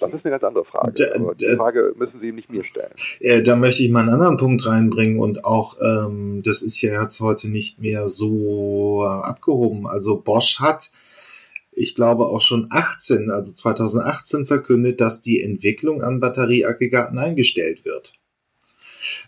Das 0.00 0.12
ist 0.14 0.24
eine 0.24 0.30
ganz 0.30 0.44
andere 0.44 0.64
Frage. 0.64 0.94
Da, 0.94 1.14
Aber 1.20 1.35
die 1.35 1.56
Frage 1.56 1.92
müssen 1.98 2.20
Sie 2.20 2.32
nicht 2.32 2.50
mir 2.50 2.64
stellen. 2.64 2.92
Äh, 3.20 3.42
da 3.42 3.54
möchte 3.54 3.82
ich 3.82 3.90
mal 3.90 4.00
einen 4.00 4.14
anderen 4.14 4.38
Punkt 4.38 4.64
reinbringen 4.66 5.18
und 5.20 5.44
auch, 5.44 5.76
ähm, 5.82 6.42
das 6.42 6.62
ist 6.62 6.80
ja 6.80 7.02
jetzt 7.02 7.20
heute 7.20 7.50
nicht 7.50 7.80
mehr 7.80 8.08
so 8.08 9.02
abgehoben. 9.04 9.87
Also 9.87 10.16
Bosch 10.16 10.58
hat, 10.61 10.90
ich 11.72 11.94
glaube 11.94 12.26
auch 12.26 12.40
schon 12.40 12.66
18, 12.70 13.30
also 13.30 13.50
2018 13.50 14.46
verkündet, 14.46 15.00
dass 15.00 15.20
die 15.20 15.42
Entwicklung 15.42 16.02
an 16.02 16.20
Batterieaggregaten 16.20 17.18
eingestellt 17.18 17.85
wird. 17.85 18.14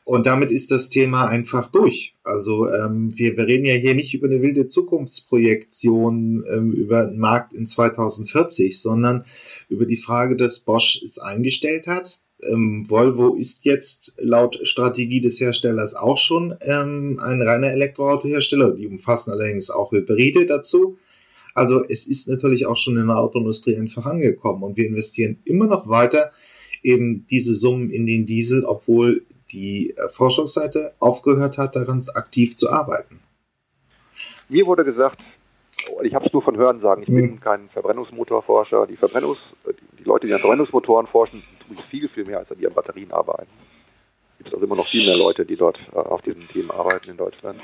Und 0.04 0.26
damit 0.26 0.50
ist 0.50 0.70
das 0.70 0.88
Thema 0.88 1.26
einfach 1.26 1.70
durch. 1.70 2.14
Also 2.22 2.68
ähm, 2.68 3.12
wir, 3.16 3.36
wir 3.36 3.46
reden 3.46 3.64
ja 3.64 3.74
hier 3.74 3.94
nicht 3.94 4.14
über 4.14 4.26
eine 4.26 4.42
wilde 4.42 4.66
Zukunftsprojektion 4.66 6.44
ähm, 6.48 6.72
über 6.72 7.06
den 7.06 7.18
Markt 7.18 7.54
in 7.54 7.66
2040, 7.66 8.80
sondern 8.80 9.24
über 9.68 9.86
die 9.86 9.96
Frage, 9.96 10.36
dass 10.36 10.60
Bosch 10.60 11.00
es 11.02 11.18
eingestellt 11.18 11.86
hat. 11.86 12.20
Ähm, 12.42 12.84
Volvo 12.88 13.34
ist 13.34 13.64
jetzt 13.64 14.12
laut 14.18 14.60
Strategie 14.62 15.20
des 15.20 15.40
Herstellers 15.40 15.94
auch 15.94 16.18
schon 16.18 16.54
ähm, 16.60 17.18
ein 17.22 17.40
reiner 17.40 17.72
Elektroautohersteller. 17.72 18.72
Die 18.72 18.86
umfassen 18.86 19.32
allerdings 19.32 19.70
auch 19.70 19.92
Hybride 19.92 20.44
dazu. 20.46 20.98
Also 21.54 21.84
es 21.88 22.06
ist 22.06 22.28
natürlich 22.28 22.66
auch 22.66 22.76
schon 22.76 22.96
in 22.98 23.06
der 23.06 23.16
Autoindustrie 23.16 23.76
einfach 23.76 24.06
angekommen 24.06 24.62
und 24.64 24.76
wir 24.76 24.86
investieren 24.86 25.38
immer 25.44 25.66
noch 25.66 25.88
weiter 25.88 26.32
eben 26.82 27.26
diese 27.30 27.54
Summen 27.54 27.90
in 27.90 28.06
den 28.06 28.26
Diesel, 28.26 28.64
obwohl 28.64 29.24
die 29.52 29.94
äh, 29.96 30.08
Forschungsseite 30.10 30.94
aufgehört 30.98 31.56
hat, 31.58 31.76
daran 31.76 32.04
aktiv 32.14 32.56
zu 32.56 32.70
arbeiten. 32.70 33.20
Mir 34.48 34.66
wurde 34.66 34.84
gesagt, 34.84 35.20
ich 36.02 36.14
habe 36.14 36.26
es 36.26 36.32
nur 36.32 36.42
von 36.42 36.56
Hören 36.56 36.80
sagen, 36.80 37.02
ich 37.02 37.08
hm. 37.08 37.14
bin 37.14 37.40
kein 37.40 37.68
Verbrennungsmotorforscher. 37.70 38.86
Die, 38.86 38.96
Verbrennungs, 38.96 39.38
die 39.98 40.04
Leute, 40.04 40.26
die 40.26 40.34
an 40.34 40.40
Verbrennungsmotoren 40.40 41.06
forschen, 41.06 41.42
tun 41.66 41.76
viel, 41.90 42.08
viel 42.08 42.24
mehr, 42.24 42.38
als 42.38 42.48
die 42.58 42.66
an 42.66 42.74
Batterien 42.74 43.12
arbeiten. 43.12 43.50
Es 44.32 44.44
gibt 44.44 44.54
also 44.54 44.66
immer 44.66 44.76
noch 44.76 44.86
viel 44.86 45.06
mehr 45.06 45.16
Leute, 45.16 45.46
die 45.46 45.56
dort 45.56 45.78
äh, 45.92 45.96
auf 45.96 46.22
diesen 46.22 46.48
Themen 46.48 46.70
arbeiten 46.70 47.10
in 47.10 47.16
Deutschland. 47.16 47.60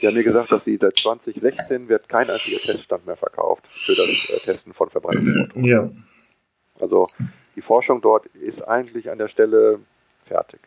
Die 0.00 0.06
haben 0.06 0.14
mir 0.14 0.24
gesagt, 0.24 0.52
dass 0.52 0.64
sie 0.64 0.78
seit 0.80 0.96
2016 0.96 1.88
wird 1.88 2.08
kein 2.08 2.30
einziger 2.30 2.58
Teststand 2.58 3.06
mehr 3.06 3.16
verkauft 3.16 3.64
für 3.84 3.94
das 3.94 4.06
äh, 4.06 4.52
Testen 4.52 4.72
von 4.72 4.90
Verbrennungsmotoren. 4.90 5.64
Ja. 5.64 5.90
Also 6.78 7.06
die 7.56 7.62
Forschung 7.62 8.00
dort 8.00 8.26
ist 8.26 8.62
eigentlich 8.62 9.10
an 9.10 9.18
der 9.18 9.28
Stelle 9.28 9.80
fertig. 10.26 10.60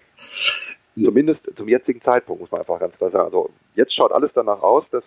Zumindest 1.02 1.42
zum 1.56 1.70
jetzigen 1.70 2.02
Zeitpunkt, 2.02 2.42
muss 2.42 2.52
man 2.52 2.60
einfach 2.60 2.80
ganz 2.80 2.96
klar 2.98 3.12
sagen. 3.12 3.26
Also 3.26 3.50
jetzt 3.76 3.96
schaut 3.96 4.12
alles 4.12 4.32
danach 4.34 4.62
aus, 4.62 4.90
dass 4.90 5.04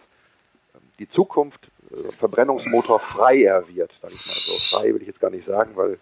ähm, 0.74 0.80
die 0.98 1.08
Zukunft 1.10 1.60
äh, 1.90 2.10
Verbrennungsmotor 2.12 3.00
freier 3.00 3.68
wird, 3.68 3.92
sag 4.00 4.10
ich 4.10 4.16
mal 4.16 4.32
so. 4.34 4.78
Frei 4.78 4.94
will 4.94 5.02
ich 5.02 5.08
jetzt 5.08 5.20
gar 5.20 5.30
nicht 5.30 5.46
sagen, 5.46 5.76
weil 5.76 5.98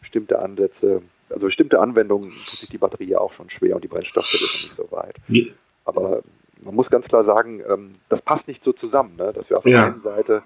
bestimmte 0.00 0.38
Ansätze, 0.38 1.02
also 1.30 1.46
bestimmte 1.46 1.80
Anwendungen 1.80 2.30
tut 2.30 2.50
sich 2.50 2.68
die 2.68 2.78
Batterie 2.78 3.08
ja 3.08 3.18
auch 3.18 3.32
schon 3.32 3.50
schwer 3.50 3.74
und 3.74 3.82
die 3.82 3.88
Brennstoffzelle 3.88 4.44
ist 4.44 4.78
noch 4.78 4.84
nicht 4.84 4.90
so 4.90 4.96
weit. 4.96 5.16
Ja. 5.26 5.52
Aber 5.86 6.22
man 6.64 6.74
muss 6.74 6.88
ganz 6.88 7.06
klar 7.06 7.24
sagen, 7.24 7.62
ähm, 7.68 7.92
das 8.08 8.20
passt 8.22 8.48
nicht 8.48 8.62
so 8.64 8.72
zusammen, 8.72 9.16
ne? 9.16 9.32
dass 9.32 9.48
wir 9.50 9.58
auf 9.58 9.64
der 9.64 9.72
ja. 9.72 9.84
einen 9.86 10.02
Seite 10.02 10.42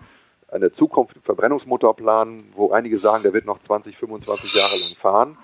eine 0.51 0.73
Zukunft 0.73 1.17
im 1.17 1.23
Verbrennungsmotor 1.23 1.95
planen, 1.95 2.51
wo 2.55 2.71
einige 2.73 2.99
sagen, 2.99 3.23
der 3.23 3.33
wird 3.33 3.45
noch 3.45 3.63
20, 3.67 3.97
25 3.97 4.55
Jahre 4.55 4.71
lang 4.71 5.01
fahren 5.01 5.39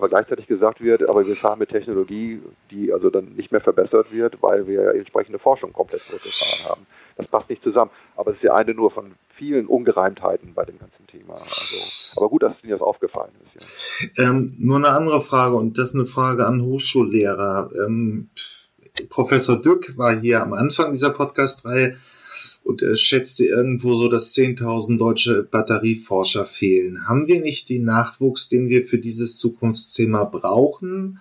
aber 0.00 0.08
gleichzeitig 0.08 0.46
gesagt 0.46 0.80
wird, 0.80 1.06
aber 1.06 1.26
wir 1.26 1.36
fahren 1.36 1.58
mit 1.58 1.68
Technologie, 1.68 2.40
die 2.70 2.90
also 2.90 3.10
dann 3.10 3.34
nicht 3.34 3.52
mehr 3.52 3.60
verbessert 3.60 4.10
wird, 4.10 4.42
weil 4.42 4.66
wir 4.66 4.94
entsprechende 4.94 5.38
Forschung 5.38 5.74
komplett 5.74 6.00
zurückgefahren 6.02 6.70
haben. 6.70 6.86
Das 7.16 7.28
passt 7.28 7.50
nicht 7.50 7.62
zusammen. 7.62 7.90
Aber 8.16 8.30
es 8.30 8.38
ist 8.38 8.44
ja 8.44 8.54
eine 8.54 8.72
nur 8.72 8.90
von 8.90 9.12
vielen 9.36 9.66
Ungereimtheiten 9.66 10.54
bei 10.54 10.64
dem 10.64 10.78
ganzen 10.78 11.06
Thema. 11.06 11.34
Also, 11.34 12.16
aber 12.16 12.30
gut, 12.30 12.42
dass 12.42 12.54
Ihnen 12.62 12.72
das 12.72 12.80
aufgefallen 12.80 13.32
ist. 13.44 14.16
Ja. 14.16 14.30
Ähm, 14.30 14.54
nur 14.58 14.76
eine 14.76 14.88
andere 14.88 15.20
Frage 15.20 15.56
und 15.56 15.76
das 15.76 15.90
ist 15.90 15.94
eine 15.96 16.06
Frage 16.06 16.46
an 16.46 16.62
Hochschullehrer. 16.62 17.68
Ähm, 17.86 18.30
Professor 19.08 19.60
Dück 19.60 19.96
war 19.96 20.20
hier 20.20 20.42
am 20.42 20.52
Anfang 20.52 20.92
dieser 20.92 21.10
Podcast-Reihe 21.10 21.96
und 22.62 22.82
er 22.82 22.96
schätzte 22.96 23.46
irgendwo 23.46 23.94
so, 23.94 24.08
dass 24.08 24.32
10.000 24.34 24.98
deutsche 24.98 25.42
Batterieforscher 25.42 26.46
fehlen. 26.46 27.08
Haben 27.08 27.26
wir 27.26 27.40
nicht 27.40 27.68
den 27.68 27.84
Nachwuchs, 27.84 28.48
den 28.48 28.68
wir 28.68 28.86
für 28.86 28.98
dieses 28.98 29.36
Zukunftsthema 29.38 30.24
brauchen? 30.24 31.20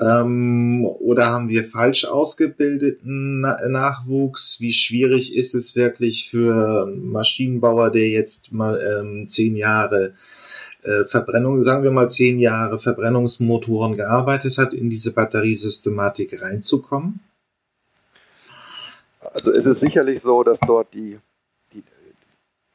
Ähm, 0.00 0.86
oder 0.86 1.26
haben 1.26 1.48
wir 1.48 1.64
falsch 1.64 2.04
ausgebildeten 2.04 3.40
Nachwuchs? 3.40 4.60
Wie 4.60 4.72
schwierig 4.72 5.36
ist 5.36 5.54
es 5.54 5.74
wirklich 5.74 6.30
für 6.30 6.86
einen 6.86 7.10
Maschinenbauer, 7.10 7.90
der 7.90 8.08
jetzt 8.08 8.52
mal 8.52 8.80
ähm, 8.80 9.26
zehn 9.26 9.56
Jahre 9.56 10.14
äh, 10.84 11.04
Verbrennung, 11.04 11.62
sagen 11.64 11.82
wir 11.82 11.90
mal 11.90 12.08
zehn 12.08 12.38
Jahre 12.38 12.78
Verbrennungsmotoren 12.78 13.96
gearbeitet 13.96 14.56
hat, 14.58 14.72
in 14.72 14.88
diese 14.88 15.12
Batteriesystematik 15.12 16.40
reinzukommen? 16.40 17.18
Also 19.20 19.50
es 19.50 19.66
ist 19.66 19.80
sicherlich 19.80 20.22
so, 20.22 20.44
dass 20.44 20.58
dort 20.64 20.94
die, 20.94 21.18
die, 21.72 21.82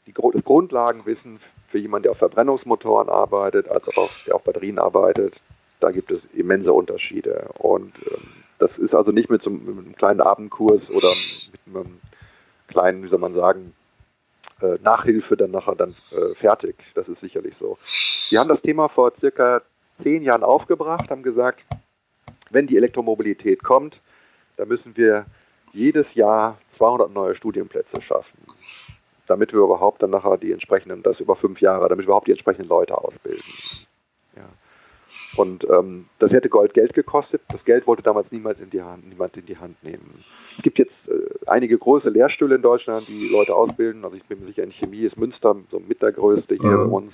die, 0.05 0.13
das 0.13 0.43
Grundlagenwissen 0.43 1.39
für 1.69 1.77
jemanden, 1.79 2.03
der 2.03 2.11
auf 2.11 2.17
Verbrennungsmotoren 2.17 3.07
arbeitet, 3.07 3.69
als 3.69 3.87
auch 3.97 4.11
der 4.27 4.35
auf 4.35 4.43
Batterien 4.43 4.77
arbeitet, 4.77 5.33
da 5.83 5.91
gibt 5.91 6.11
es 6.11 6.21
immense 6.33 6.71
Unterschiede. 6.71 7.49
Und 7.57 7.93
ähm, 8.09 8.23
das 8.57 8.71
ist 8.77 8.95
also 8.95 9.11
nicht 9.11 9.29
mit 9.29 9.43
so 9.43 9.49
einem, 9.49 9.65
mit 9.65 9.85
einem, 9.85 9.95
kleinen 9.95 10.21
Abendkurs 10.21 10.81
oder 10.89 11.09
mit 11.51 11.75
einem 11.75 11.99
kleinen, 12.69 13.03
wie 13.03 13.09
soll 13.09 13.19
man 13.19 13.33
sagen, 13.35 13.73
äh, 14.61 14.77
Nachhilfe 14.81 15.35
dann 15.35 15.51
nachher 15.51 15.75
dann 15.75 15.93
äh, 16.11 16.35
fertig. 16.39 16.75
Das 16.95 17.07
ist 17.09 17.19
sicherlich 17.19 17.53
so. 17.59 17.77
Wir 18.29 18.39
haben 18.39 18.47
das 18.47 18.61
Thema 18.61 18.87
vor 18.87 19.11
circa 19.19 19.61
zehn 20.01 20.23
Jahren 20.23 20.43
aufgebracht, 20.43 21.09
haben 21.09 21.21
gesagt, 21.21 21.59
wenn 22.49 22.67
die 22.67 22.77
Elektromobilität 22.77 23.61
kommt, 23.61 23.99
dann 24.55 24.69
müssen 24.69 24.95
wir 24.95 25.25
jedes 25.73 26.05
Jahr 26.13 26.59
200 26.77 27.11
neue 27.11 27.35
Studienplätze 27.35 28.01
schaffen, 28.01 28.37
damit 29.27 29.51
wir 29.51 29.59
überhaupt 29.59 30.01
dann 30.01 30.11
nachher 30.11 30.37
die 30.37 30.51
entsprechenden, 30.51 31.03
das 31.03 31.19
über 31.19 31.35
fünf 31.35 31.59
Jahre, 31.59 31.89
damit 31.89 32.05
wir 32.05 32.09
überhaupt 32.09 32.27
die 32.27 32.31
entsprechenden 32.31 32.69
Leute 32.69 32.97
ausbilden. 32.97 33.43
Und 35.35 35.67
ähm, 35.69 36.05
das 36.19 36.31
hätte 36.31 36.49
Gold 36.49 36.73
Geld 36.73 36.93
gekostet. 36.93 37.41
Das 37.49 37.63
Geld 37.65 37.87
wollte 37.87 38.03
damals 38.03 38.31
niemand 38.31 38.59
in 38.59 38.69
die 38.69 38.83
Hand, 38.83 39.07
niemand 39.09 39.35
in 39.35 39.45
die 39.45 39.57
Hand 39.57 39.83
nehmen. 39.83 40.23
Es 40.57 40.63
gibt 40.63 40.77
jetzt 40.77 40.93
äh, 41.07 41.47
einige 41.47 41.77
große 41.77 42.09
Lehrstühle 42.09 42.55
in 42.55 42.61
Deutschland, 42.61 43.07
die 43.07 43.29
Leute 43.29 43.55
ausbilden. 43.55 44.05
Also 44.05 44.15
ich 44.15 44.23
bin 44.25 44.39
mir 44.39 44.47
sicher, 44.47 44.63
in 44.63 44.71
Chemie 44.71 45.01
ist 45.01 45.17
Münster 45.17 45.55
so 45.71 45.79
mit 45.79 46.01
der 46.01 46.11
größte 46.11 46.55
hier 46.55 46.69
mhm. 46.69 46.89
bei 46.89 46.95
uns. 46.97 47.13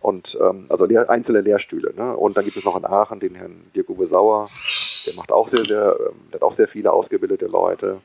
Und 0.00 0.36
ähm, 0.40 0.66
also 0.68 0.84
Lehr 0.84 1.08
einzelne 1.08 1.40
Lehrstühle. 1.40 1.94
Ne? 1.96 2.16
Und 2.16 2.36
dann 2.36 2.44
gibt 2.44 2.56
es 2.56 2.64
noch 2.64 2.76
in 2.76 2.84
Aachen 2.84 3.20
den 3.20 3.34
Herrn 3.34 3.70
Dirk 3.74 3.88
Uwe 3.90 4.08
Sauer, 4.08 4.48
der 5.06 5.14
macht 5.14 5.30
auch 5.30 5.48
sehr, 5.50 5.64
sehr, 5.64 5.96
ähm, 6.00 6.16
der 6.32 6.40
hat 6.40 6.42
auch 6.42 6.56
sehr 6.56 6.68
viele 6.68 6.92
ausgebildete 6.92 7.46
Leute. 7.46 8.00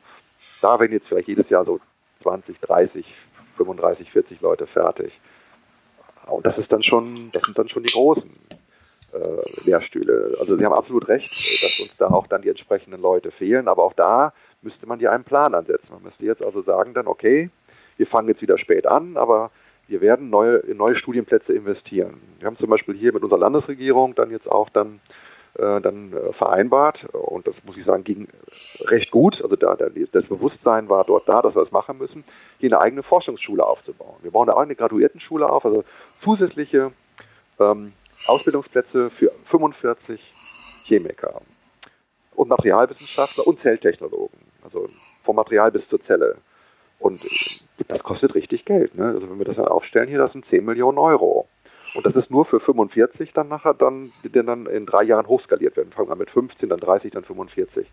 Da 0.62 0.80
werden 0.80 0.93
jetzt 0.93 1.08
vielleicht 1.08 1.27
jedes 1.27 1.49
Jahr 1.49 1.65
so 1.65 1.80
20, 2.21 2.60
30, 2.60 3.06
35, 3.56 4.12
40 4.12 4.41
Leute 4.41 4.67
fertig. 4.67 5.19
Und 6.27 6.45
das 6.45 6.58
ist 6.58 6.71
dann 6.71 6.84
schon, 6.84 7.32
das 7.34 7.41
sind 7.43 7.58
dann 7.58 7.69
schon 7.69 7.83
die 7.83 7.92
großen 7.92 8.29
äh, 9.14 9.70
Lehrstühle. 9.70 10.36
Also 10.40 10.56
Sie 10.56 10.66
haben 10.66 10.74
absolut 10.74 11.08
recht, 11.08 11.32
dass 11.32 11.80
uns 11.80 11.98
da 11.98 12.08
auch 12.08 12.28
dann 12.28 12.42
die 12.42 12.50
entsprechenden 12.50 13.02
Leute 13.02 13.32
fehlen. 13.32 13.68
Aber 13.68 13.84
auch 13.84 13.94
da 13.94 14.34
müsste 14.62 14.86
man 14.86 15.00
ja 15.00 15.12
einen 15.12 15.24
Plan 15.24 15.56
ansetzen. 15.56 15.88
Man 15.92 16.04
müsste 16.04 16.26
jetzt 16.26 16.44
also 16.44 16.62
sagen 16.62 16.94
dann, 16.94 17.08
okay, 17.08 17.50
wir 17.98 18.08
fangen 18.08 18.28
jetzt 18.28 18.42
wieder 18.42 18.58
spät 18.58 18.88
an, 18.88 19.18
aber 19.18 19.52
wir 19.88 20.02
werden 20.02 20.30
neue, 20.30 20.58
in 20.58 20.78
neue 20.78 20.96
Studienplätze 20.96 21.54
investieren. 21.54 22.22
Wir 22.40 22.48
haben 22.48 22.58
zum 22.58 22.70
Beispiel 22.70 22.96
hier 22.96 23.14
mit 23.14 23.24
unserer 23.24 23.40
Landesregierung 23.40 24.16
dann 24.16 24.32
jetzt 24.32 24.50
auch 24.50 24.70
dann 24.70 25.02
äh, 25.56 25.82
dann 25.82 26.14
äh, 26.14 26.32
vereinbart 26.32 27.04
und 27.12 27.46
das 27.46 27.56
muss 27.66 27.76
ich 27.76 27.84
sagen 27.84 28.06
ging 28.06 28.30
recht 28.86 29.12
gut. 29.12 29.42
Also 29.44 29.58
da, 29.58 29.76
das 29.76 30.26
Bewusstsein 30.26 30.88
war 30.88 31.04
dort 31.04 31.28
da, 31.28 31.42
dass 31.42 31.56
wir 31.56 31.64
das 31.64 31.74
machen 31.74 31.98
müssen, 31.98 32.24
hier 32.60 32.70
eine 32.70 32.80
eigene 32.80 33.04
Forschungsschule 33.04 33.66
aufzubauen. 33.66 34.16
Wir 34.22 34.32
bauen 34.32 34.48
da 34.48 34.54
auch 34.54 34.62
eine 34.62 34.76
Graduiertenschule 34.76 35.50
auf, 35.50 35.66
also 35.66 35.84
zusätzliche 36.22 36.94
ähm, 37.60 37.92
Ausbildungsplätze 38.28 39.10
für 39.10 39.32
45 39.50 40.19
Chemiker. 40.86 41.42
und 42.36 42.50
Materialwissenschaftler 42.50 43.46
und 43.48 43.62
Zelltechnologen. 43.62 44.38
Also 44.63 44.90
vom 45.24 45.36
Material 45.36 45.72
bis 45.72 45.88
zur 45.90 46.04
Zelle. 46.04 46.38
Und 47.00 47.22
das 47.88 48.04
kostet 48.04 48.36
richtig 48.36 48.65
Geld. 48.65 48.96
Ne? 48.96 49.06
Also 49.06 49.30
wenn 49.30 49.38
wir 49.38 49.46
das 49.46 49.58
dann 49.58 49.67
aufstellen 49.67 50.08
hier, 50.08 50.19
das 50.19 50.32
sind 50.34 50.46
10 50.46 50.63
Millionen 50.63 50.98
Euro. 50.98 51.48
Und 51.94 52.06
das 52.06 52.15
ist 52.15 52.32
nur 52.32 52.46
für 52.46 52.60
45 52.60 53.34
dann 53.34 53.50
nachher, 53.50 53.74
dann, 53.74 54.12
die 54.24 54.32
dann 54.32 54.65
in 54.65 54.86
drei 54.86 55.04
Jahren 55.04 55.28
hochskaliert 55.28 55.76
werden. 55.76 55.92
Fangen 55.92 56.10
wir 56.10 56.15
mit 56.15 56.30
15, 56.30 56.69
dann 56.69 56.80
30, 56.80 57.12
dann 57.12 57.26
45. 57.26 57.88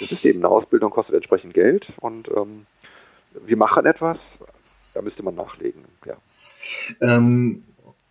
Das 0.00 0.10
ist 0.10 0.24
eben 0.24 0.40
eine 0.40 0.48
Ausbildung, 0.48 0.90
kostet 0.90 1.14
entsprechend 1.14 1.54
Geld 1.54 1.86
und 2.00 2.28
ähm, 2.28 2.66
wir 3.46 3.56
machen 3.56 3.86
etwas, 3.86 4.18
da 4.94 5.02
müsste 5.02 5.22
man 5.22 5.34
nachlegen, 5.34 5.84
ja. 6.04 6.16
Ähm, 7.02 7.62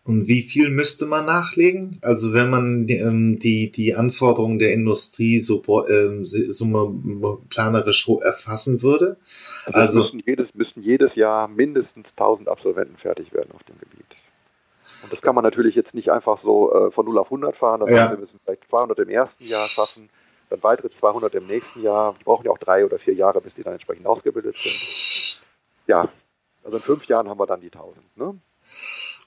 und 0.06 0.28
wie 0.28 0.42
viel 0.42 0.70
müsste 0.70 1.06
man 1.06 1.26
nachlegen? 1.26 2.00
Also 2.02 2.34
wenn 2.34 2.50
man 2.50 2.88
ähm, 2.90 3.40
die, 3.40 3.72
die 3.72 3.96
Anforderungen 3.96 4.60
der 4.60 4.74
Industrie 4.74 5.40
so, 5.40 5.64
ähm, 5.88 6.26
so 6.26 7.42
planerisch 7.50 8.10
erfassen 8.22 8.82
würde? 8.82 9.16
Also, 9.66 9.80
also 9.80 10.04
müssen, 10.04 10.24
jedes, 10.26 10.54
müssen 10.54 10.84
jedes 10.84 11.16
Jahr 11.16 11.48
mindestens 11.48 12.08
1000 12.18 12.50
Absolventen 12.50 12.98
fertig 12.98 13.34
werden 13.34 13.52
auf 13.54 13.64
dem 13.64 13.80
Gebiet. 13.80 14.06
Und 15.04 15.12
das 15.12 15.22
kann 15.22 15.36
man 15.36 15.46
natürlich 15.46 15.76
jetzt 15.76 15.94
nicht 15.94 16.10
einfach 16.10 16.42
so 16.44 16.74
äh, 16.74 16.92
von 16.92 17.06
0 17.06 17.18
auf 17.18 17.28
100 17.28 17.56
fahren. 17.56 17.80
Das 17.80 17.90
ja. 17.90 18.02
heißt, 18.02 18.12
wir 18.12 18.18
müssen 18.20 18.40
vielleicht 18.44 18.68
200 18.70 19.00
im 19.00 19.10
ersten 19.10 19.46
Jahr 19.46 19.68
schaffen, 19.68 20.10
dann 20.50 20.62
weitere 20.64 20.90
200 21.00 21.34
im 21.36 21.48
nächsten 21.48 21.82
Jahr. 21.82 22.16
Die 22.20 22.26
brauchen 22.26 22.46
ja 22.46 22.52
auch 22.52 22.58
drei 22.58 22.84
oder 22.84 23.00
vier 23.00 23.14
Jahre, 23.14 23.40
bis 23.40 23.54
die 23.54 23.64
dann 23.64 23.74
entsprechend 23.74 24.06
ausgebildet 24.06 24.56
sind. 24.56 25.46
Ja, 25.88 26.10
also 26.66 26.78
in 26.78 26.84
fünf 26.84 27.06
Jahren 27.06 27.30
haben 27.30 27.40
wir 27.40 27.48
dann 27.48 27.62
die 27.62 27.72
1000. 27.72 28.18
Ne? 28.18 28.38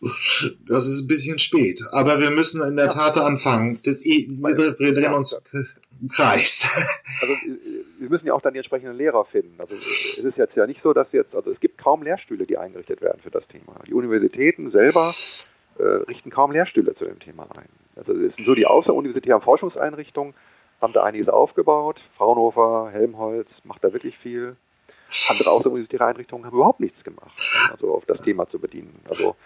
Das 0.00 0.86
ist 0.86 1.02
ein 1.02 1.06
bisschen 1.06 1.38
spät, 1.38 1.82
aber 1.92 2.20
wir 2.20 2.30
müssen 2.30 2.62
in 2.66 2.76
der 2.76 2.86
ja. 2.86 2.92
Tat 2.92 3.18
anfangen. 3.18 3.80
Das, 3.84 4.04
wir 4.04 4.72
drehen 4.72 5.02
ja. 5.02 5.12
uns 5.14 5.32
im 6.00 6.08
Kreis. 6.08 6.68
Also 7.22 7.34
wir 7.98 8.10
müssen 8.10 8.26
ja 8.26 8.34
auch 8.34 8.42
dann 8.42 8.52
die 8.52 8.58
entsprechenden 8.58 8.96
Lehrer 8.96 9.24
finden. 9.24 9.58
Also 9.58 9.74
es 9.74 10.18
ist 10.18 10.36
jetzt 10.36 10.54
ja 10.54 10.66
nicht 10.66 10.82
so, 10.82 10.92
dass 10.92 11.10
jetzt, 11.12 11.34
also 11.34 11.50
es 11.50 11.60
gibt 11.60 11.78
kaum 11.78 12.02
Lehrstühle, 12.02 12.46
die 12.46 12.58
eingerichtet 12.58 13.00
werden 13.00 13.20
für 13.22 13.30
das 13.30 13.46
Thema. 13.48 13.80
Die 13.86 13.94
Universitäten 13.94 14.70
selber 14.70 15.10
äh, 15.78 15.82
richten 15.82 16.30
kaum 16.30 16.52
Lehrstühle 16.52 16.94
zu 16.94 17.04
dem 17.04 17.18
Thema 17.18 17.48
ein. 17.56 17.68
Also 17.96 18.12
es 18.12 18.36
sind 18.36 18.44
so 18.44 18.54
die 18.54 18.66
außeruniversitären 18.66 19.40
Forschungseinrichtungen, 19.40 20.34
haben 20.80 20.92
da 20.92 21.04
einiges 21.04 21.28
aufgebaut. 21.28 21.98
Fraunhofer, 22.18 22.90
Helmholtz 22.92 23.48
macht 23.64 23.82
da 23.82 23.92
wirklich 23.92 24.16
viel. 24.18 24.56
Andere 25.30 25.50
außeruniversitäre 25.50 26.04
Einrichtungen 26.04 26.44
haben 26.44 26.54
überhaupt 26.54 26.80
nichts 26.80 27.02
gemacht, 27.04 27.32
also 27.70 27.94
auf 27.94 28.04
das 28.06 28.22
Thema 28.22 28.48
zu 28.50 28.58
bedienen. 28.58 29.00
Also 29.08 29.36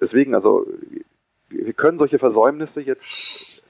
deswegen, 0.00 0.34
also 0.34 0.66
wir 1.48 1.72
können 1.72 1.98
solche 1.98 2.18
Versäumnisse 2.18 2.80
jetzt 2.80 3.62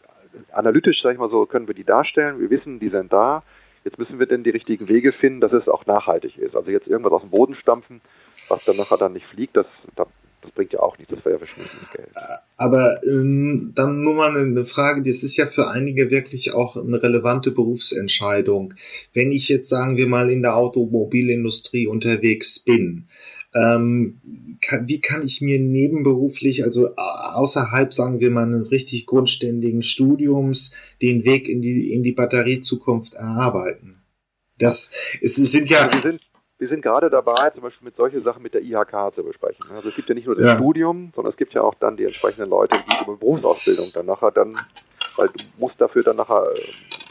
analytisch, 0.52 1.00
sag 1.02 1.12
ich 1.12 1.18
mal 1.18 1.30
so, 1.30 1.46
können 1.46 1.68
wir 1.68 1.74
die 1.74 1.84
darstellen. 1.84 2.40
Wir 2.40 2.50
wissen, 2.50 2.80
die 2.80 2.90
sind 2.90 3.12
da. 3.12 3.42
Jetzt 3.84 3.98
müssen 3.98 4.18
wir 4.18 4.26
denn 4.26 4.42
die 4.42 4.50
richtigen 4.50 4.88
Wege 4.88 5.12
finden, 5.12 5.40
dass 5.40 5.52
es 5.52 5.68
auch 5.68 5.86
nachhaltig 5.86 6.36
ist. 6.36 6.56
Also 6.56 6.70
jetzt 6.70 6.88
irgendwas 6.88 7.12
aus 7.12 7.22
dem 7.22 7.30
Boden 7.30 7.54
stampfen, 7.54 8.00
was 8.48 8.64
dann 8.64 8.76
nachher 8.76 8.98
dann 8.98 9.12
nicht 9.12 9.26
fliegt, 9.26 9.56
das, 9.56 9.66
da 9.96 10.06
das 10.40 10.52
bringt 10.52 10.72
ja 10.72 10.80
auch 10.80 10.96
nichts, 10.98 11.12
das 11.12 11.24
wäre 11.24 11.34
ja 11.34 11.38
verschwindendes 11.38 11.90
Geld. 11.92 12.10
Aber 12.56 13.00
ähm, 13.04 13.72
dann 13.74 14.02
nur 14.02 14.14
mal 14.14 14.36
eine 14.36 14.64
Frage, 14.66 15.02
das 15.02 15.22
ist 15.22 15.36
ja 15.36 15.46
für 15.46 15.68
einige 15.68 16.10
wirklich 16.10 16.54
auch 16.54 16.76
eine 16.76 17.02
relevante 17.02 17.50
Berufsentscheidung. 17.50 18.74
Wenn 19.12 19.32
ich 19.32 19.48
jetzt, 19.48 19.68
sagen 19.68 19.96
wir 19.96 20.06
mal, 20.06 20.30
in 20.30 20.42
der 20.42 20.56
Automobilindustrie 20.56 21.88
unterwegs 21.88 22.60
bin, 22.60 23.08
ähm, 23.58 24.20
kann, 24.60 24.88
wie 24.88 25.00
kann 25.00 25.24
ich 25.24 25.40
mir 25.40 25.58
nebenberuflich, 25.58 26.64
also 26.64 26.94
außerhalb, 26.96 27.92
sagen 27.92 28.20
wir 28.20 28.30
mal, 28.30 28.44
eines 28.44 28.70
richtig 28.70 29.06
grundständigen 29.06 29.82
Studiums, 29.82 30.74
den 31.00 31.24
Weg 31.24 31.48
in 31.48 31.62
die, 31.62 31.92
in 31.92 32.02
die 32.02 32.12
Batteriezukunft 32.12 33.14
erarbeiten? 33.14 34.02
Das 34.58 34.90
es 35.20 35.36
sind 35.36 35.70
ja. 35.70 35.88
Wir 35.92 36.00
sind, 36.00 36.20
wir 36.58 36.68
sind 36.68 36.82
gerade 36.82 37.10
dabei, 37.10 37.50
zum 37.50 37.62
Beispiel 37.62 37.84
mit 37.84 37.96
solchen 37.96 38.22
Sachen 38.22 38.42
mit 38.42 38.54
der 38.54 38.62
IHK 38.62 39.14
zu 39.14 39.22
besprechen. 39.22 39.64
Also 39.70 39.88
es 39.88 39.94
gibt 39.94 40.08
ja 40.08 40.14
nicht 40.14 40.26
nur 40.26 40.34
das 40.34 40.44
ja. 40.44 40.56
Studium, 40.56 41.12
sondern 41.14 41.32
es 41.32 41.36
gibt 41.36 41.54
ja 41.54 41.62
auch 41.62 41.74
dann 41.74 41.96
die 41.96 42.04
entsprechenden 42.04 42.50
Leute, 42.50 42.78
die 42.90 43.04
über 43.04 43.16
Berufsausbildung 43.16 43.90
dann 43.94 44.06
nachher 44.06 44.32
dann, 44.32 44.56
weil 45.16 45.28
du 45.28 45.44
musst 45.58 45.80
dafür 45.80 46.02
dann 46.02 46.16
nachher, 46.16 46.52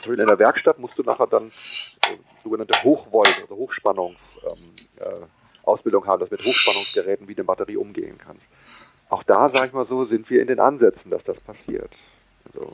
in 0.05 0.15
der 0.15 0.39
Werkstatt 0.39 0.79
musst 0.79 0.97
du 0.97 1.03
nachher 1.03 1.27
dann 1.27 1.47
äh, 1.47 2.17
sogenannte 2.43 2.83
Hochvolt, 2.83 3.33
also 3.41 3.55
Hochspannungs 3.55 4.17
ähm, 4.45 4.63
äh, 4.99 5.19
Ausbildung 5.67 6.05
haben, 6.07 6.19
dass 6.19 6.31
mit 6.31 6.41
Hochspannungsgeräten 6.41 7.27
wie 7.27 7.35
eine 7.35 7.43
Batterie 7.43 7.77
umgehen 7.77 8.17
kannst. 8.17 8.43
Auch 9.09 9.23
da, 9.23 9.47
sage 9.47 9.67
ich 9.67 9.73
mal 9.73 9.87
so, 9.87 10.05
sind 10.05 10.29
wir 10.29 10.41
in 10.41 10.47
den 10.47 10.59
Ansätzen, 10.59 11.11
dass 11.11 11.23
das 11.23 11.39
passiert. 11.41 11.91
Also 12.45 12.73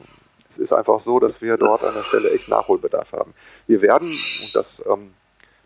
es 0.55 0.63
ist 0.63 0.73
einfach 0.73 1.03
so, 1.03 1.19
dass 1.19 1.39
wir 1.41 1.57
dort 1.57 1.83
an 1.83 1.93
der 1.93 2.03
Stelle 2.03 2.31
echt 2.31 2.49
Nachholbedarf 2.49 3.11
haben. 3.11 3.33
Wir 3.67 3.81
werden, 3.81 4.07
und 4.07 4.55
das 4.55 4.65
ähm, 4.85 5.13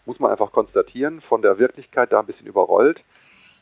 muss 0.05 0.19
man 0.19 0.32
einfach 0.32 0.51
konstatieren, 0.51 1.21
von 1.21 1.41
der 1.41 1.57
Wirklichkeit 1.59 2.11
da 2.11 2.19
ein 2.19 2.25
bisschen 2.25 2.47
überrollt. 2.47 3.01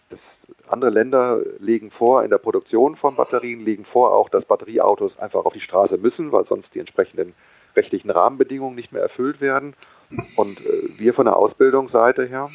Das, 0.10 0.20
andere 0.68 0.92
Länder 0.92 1.40
legen 1.60 1.92
vor, 1.92 2.24
in 2.24 2.30
der 2.30 2.38
Produktion 2.38 2.96
von 2.96 3.16
Batterien, 3.16 3.66
legen 3.66 3.86
vor 3.86 4.14
auch, 4.14 4.30
dass 4.30 4.46
Batterieautos 4.46 5.18
einfach 5.18 5.46
auf 5.46 5.54
die 5.54 5.62
Straße 5.62 5.98
müssen, 5.98 6.32
weil 6.32 6.46
sonst 6.46 6.74
die 6.74 6.80
entsprechenden 6.80 7.34
rechtlichen 7.76 8.12
Rahmenbedingungen 8.12 8.76
nicht 8.76 8.92
mehr 8.92 9.02
erfüllt 9.02 9.42
werden. 9.42 9.76
Und 10.38 10.60
äh, 10.60 11.00
wir 11.00 11.14
von 11.14 11.26
der 11.26 11.36
Ausbildungsseite 11.36 12.26
her 12.26 12.50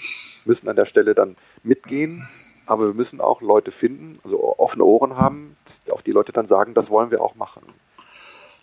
müssen 0.44 0.68
an 0.68 0.76
der 0.76 0.86
Stelle 0.86 1.14
dann 1.14 1.36
mitgehen, 1.62 2.26
aber 2.66 2.86
wir 2.86 2.94
müssen 2.94 3.20
auch 3.20 3.40
Leute 3.40 3.72
finden, 3.72 4.20
also 4.24 4.58
offene 4.58 4.84
Ohren 4.84 5.16
haben, 5.16 5.56
auch 5.90 6.02
die 6.02 6.12
Leute 6.12 6.32
dann 6.32 6.48
sagen, 6.48 6.74
das 6.74 6.90
wollen 6.90 7.10
wir 7.10 7.20
auch 7.20 7.34
machen. 7.34 7.62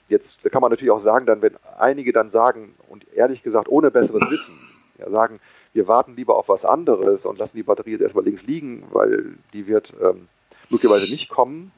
Jetzt 0.09 0.41
kann 0.51 0.61
man 0.61 0.71
natürlich 0.71 0.91
auch 0.91 1.03
sagen, 1.03 1.25
dann, 1.25 1.41
wenn 1.41 1.57
einige 1.77 2.13
dann 2.13 2.31
sagen, 2.31 2.75
und 2.87 3.05
ehrlich 3.13 3.43
gesagt 3.43 3.67
ohne 3.67 3.91
besseres 3.91 4.21
Wissen, 4.29 4.57
ja, 4.99 5.09
sagen, 5.09 5.39
wir 5.73 5.87
warten 5.87 6.15
lieber 6.15 6.37
auf 6.37 6.47
was 6.47 6.63
anderes 6.63 7.25
und 7.25 7.37
lassen 7.37 7.57
die 7.57 7.63
Batterie 7.63 7.91
jetzt 7.91 8.01
erstmal 8.01 8.23
links 8.23 8.43
liegen, 8.43 8.85
weil 8.91 9.35
die 9.53 9.67
wird 9.67 9.93
ähm, 10.01 10.27
möglicherweise 10.69 11.11
nicht 11.13 11.29
kommen. 11.29 11.71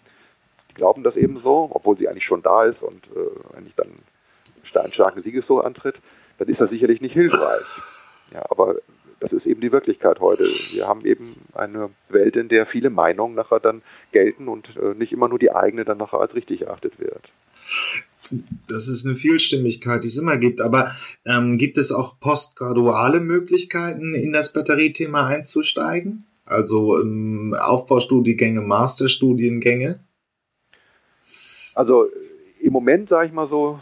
Die 0.69 0.75
glauben 0.75 1.03
das 1.03 1.15
eben 1.15 1.39
so, 1.41 1.69
obwohl 1.71 1.97
sie 1.97 2.07
eigentlich 2.07 2.23
schon 2.23 2.43
da 2.43 2.65
ist 2.65 2.81
und 2.81 3.07
äh, 3.15 3.57
eigentlich 3.57 3.75
dann 3.75 3.89
einen 4.75 4.93
starken 4.93 5.23
Siegestor 5.23 5.65
antritt, 5.65 5.95
dann 6.37 6.47
ist 6.47 6.61
das 6.61 6.69
sicherlich 6.69 7.01
nicht 7.01 7.13
hilfreich. 7.13 7.65
Ja, 8.31 8.45
aber 8.49 8.75
das 9.19 9.31
ist 9.33 9.45
eben 9.45 9.61
die 9.61 9.71
Wirklichkeit 9.71 10.19
heute. 10.19 10.43
Wir 10.43 10.87
haben 10.87 11.05
eben 11.05 11.35
eine 11.53 11.89
Welt, 12.09 12.35
in 12.35 12.49
der 12.49 12.65
viele 12.65 12.89
Meinungen 12.89 13.35
nachher 13.35 13.59
dann 13.59 13.81
gelten 14.11 14.47
und 14.47 14.75
äh, 14.77 14.93
nicht 14.95 15.11
immer 15.11 15.27
nur 15.27 15.39
die 15.39 15.51
eigene 15.51 15.85
dann 15.85 15.97
nachher 15.97 16.19
als 16.19 16.33
richtig 16.33 16.61
erachtet 16.61 16.99
wird 16.99 17.29
das 18.67 18.87
ist 18.87 19.05
eine 19.05 19.15
Vielstimmigkeit, 19.15 20.03
die 20.03 20.07
es 20.07 20.17
immer 20.17 20.37
gibt. 20.37 20.61
Aber 20.61 20.91
ähm, 21.25 21.57
gibt 21.57 21.77
es 21.77 21.91
auch 21.91 22.19
postgraduale 22.19 23.19
Möglichkeiten, 23.19 24.15
in 24.15 24.31
das 24.33 24.53
Batteriethema 24.53 25.25
einzusteigen? 25.25 26.25
Also 26.45 26.99
ähm, 26.99 27.55
Aufbaustudiengänge, 27.59 28.61
Masterstudiengänge? 28.61 29.99
Also 31.75 32.07
im 32.59 32.73
Moment, 32.73 33.09
sage 33.09 33.27
ich 33.27 33.33
mal 33.33 33.49
so, 33.49 33.79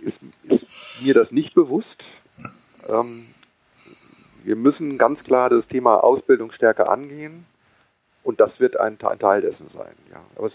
ist, 0.00 0.16
ist, 0.44 0.64
mir 1.02 1.14
das 1.14 1.30
nicht 1.30 1.54
bewusst. 1.54 1.86
Ähm, 2.88 3.24
wir 4.44 4.56
müssen 4.56 4.98
ganz 4.98 5.22
klar 5.24 5.50
das 5.50 5.66
Thema 5.68 5.96
Ausbildung 6.02 6.52
stärker 6.52 6.90
angehen. 6.90 7.46
Und 8.24 8.38
das 8.38 8.60
wird 8.60 8.78
ein, 8.78 8.98
ein 9.00 9.18
Teil 9.18 9.40
dessen 9.40 9.66
sein. 9.74 9.94
Ja. 10.10 10.20
Aber 10.36 10.46
es 10.46 10.52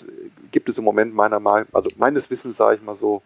gibt 0.51 0.69
es 0.69 0.77
im 0.77 0.85
Moment 0.85 1.13
meiner 1.13 1.41
Meinung, 1.41 1.67
also 1.73 1.89
meines 1.97 2.29
Wissens 2.29 2.55
sage 2.57 2.77
ich 2.77 2.81
mal 2.81 2.97
so, 3.01 3.21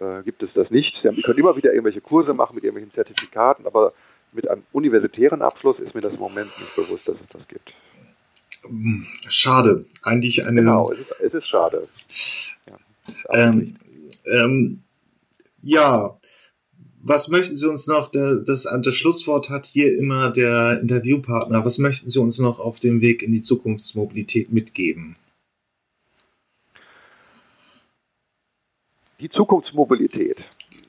äh, 0.00 0.22
gibt 0.22 0.42
es 0.42 0.50
das 0.54 0.70
nicht. 0.70 0.96
Sie, 1.02 1.08
haben, 1.08 1.16
Sie 1.16 1.22
können 1.22 1.38
immer 1.38 1.56
wieder 1.56 1.72
irgendwelche 1.72 2.00
Kurse 2.00 2.32
machen 2.32 2.54
mit 2.54 2.64
irgendwelchen 2.64 2.94
Zertifikaten, 2.94 3.66
aber 3.66 3.92
mit 4.32 4.48
einem 4.48 4.62
universitären 4.72 5.42
Abschluss 5.42 5.78
ist 5.78 5.94
mir 5.94 6.00
das 6.00 6.14
im 6.14 6.20
Moment 6.20 6.46
nicht 6.58 6.74
bewusst, 6.74 7.06
dass 7.08 7.16
es 7.16 7.26
das 7.26 7.46
gibt. 7.48 7.74
Schade. 9.28 9.84
Eigentlich 10.02 10.46
eine. 10.46 10.60
Genau, 10.60 10.90
es 10.90 11.00
ist, 11.00 11.20
es 11.20 11.34
ist 11.34 11.48
schade. 11.48 11.88
Ja, 12.66 12.78
ähm, 13.34 13.76
ähm, 14.24 14.82
ja, 15.62 16.16
was 17.02 17.28
möchten 17.28 17.56
Sie 17.56 17.68
uns 17.68 17.88
noch, 17.88 18.10
das, 18.10 18.62
das 18.62 18.94
Schlusswort 18.94 19.50
hat 19.50 19.66
hier 19.66 19.96
immer 19.98 20.30
der 20.30 20.80
Interviewpartner, 20.80 21.64
was 21.64 21.78
möchten 21.78 22.08
Sie 22.08 22.20
uns 22.20 22.38
noch 22.38 22.60
auf 22.60 22.78
dem 22.78 23.00
Weg 23.00 23.22
in 23.22 23.32
die 23.32 23.42
Zukunftsmobilität 23.42 24.52
mitgeben? 24.52 25.16
Die 29.18 29.30
Zukunftsmobilität. 29.30 30.38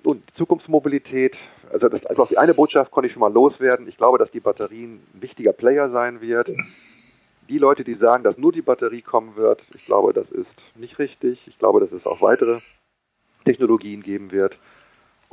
Und 0.04 0.24
Zukunftsmobilität, 0.38 1.36
also, 1.72 1.88
das, 1.88 2.06
also 2.06 2.26
die 2.26 2.38
eine 2.38 2.54
Botschaft 2.54 2.92
konnte 2.92 3.08
ich 3.08 3.14
schon 3.14 3.22
mal 3.22 3.32
loswerden. 3.32 3.88
Ich 3.88 3.98
glaube, 3.98 4.18
dass 4.18 4.32
die 4.32 4.40
Batterien 4.40 5.02
ein 5.14 5.22
wichtiger 5.22 5.54
Player 5.54 5.90
sein 5.90 6.22
wird. 6.22 6.50
Die 7.50 7.58
Leute, 7.58 7.84
die 7.84 7.96
sagen, 7.96 8.24
dass 8.24 8.38
nur 8.38 8.52
die 8.52 8.62
Batterie 8.62 9.02
kommen 9.02 9.36
wird, 9.36 9.62
ich 9.74 9.86
glaube, 9.86 10.14
das 10.14 10.30
ist 10.32 10.48
nicht 10.76 11.00
richtig. 11.00 11.40
Ich 11.48 11.58
glaube, 11.58 11.80
dass 11.80 11.92
es 11.92 12.06
auch 12.06 12.22
weitere 12.22 12.60
Technologien 13.46 14.02
geben 14.02 14.32
wird. 14.32 14.58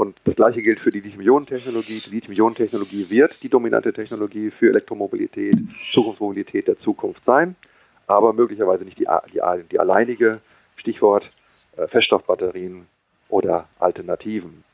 Und 0.01 0.17
das 0.25 0.35
gleiche 0.35 0.63
gilt 0.63 0.81
für 0.81 0.89
die 0.89 1.01
Lithium-Ionen-Technologie. 1.01 2.01
Die 2.07 2.11
Lithium-Ionen-Technologie 2.15 3.11
wird 3.11 3.43
die 3.43 3.51
dominante 3.51 3.93
Technologie 3.93 4.51
für 4.51 4.71
Elektromobilität, 4.71 5.55
Zukunftsmobilität 5.93 6.69
der 6.69 6.79
Zukunft 6.79 7.23
sein, 7.27 7.55
aber 8.07 8.33
möglicherweise 8.33 8.85
nicht 8.85 8.99
die, 8.99 9.07
die, 9.35 9.43
die 9.71 9.79
alleinige, 9.79 10.41
Stichwort 10.77 11.29
äh, 11.77 11.87
Feststoffbatterien 11.87 12.87
oder 13.29 13.69
Alternativen. 13.79 14.65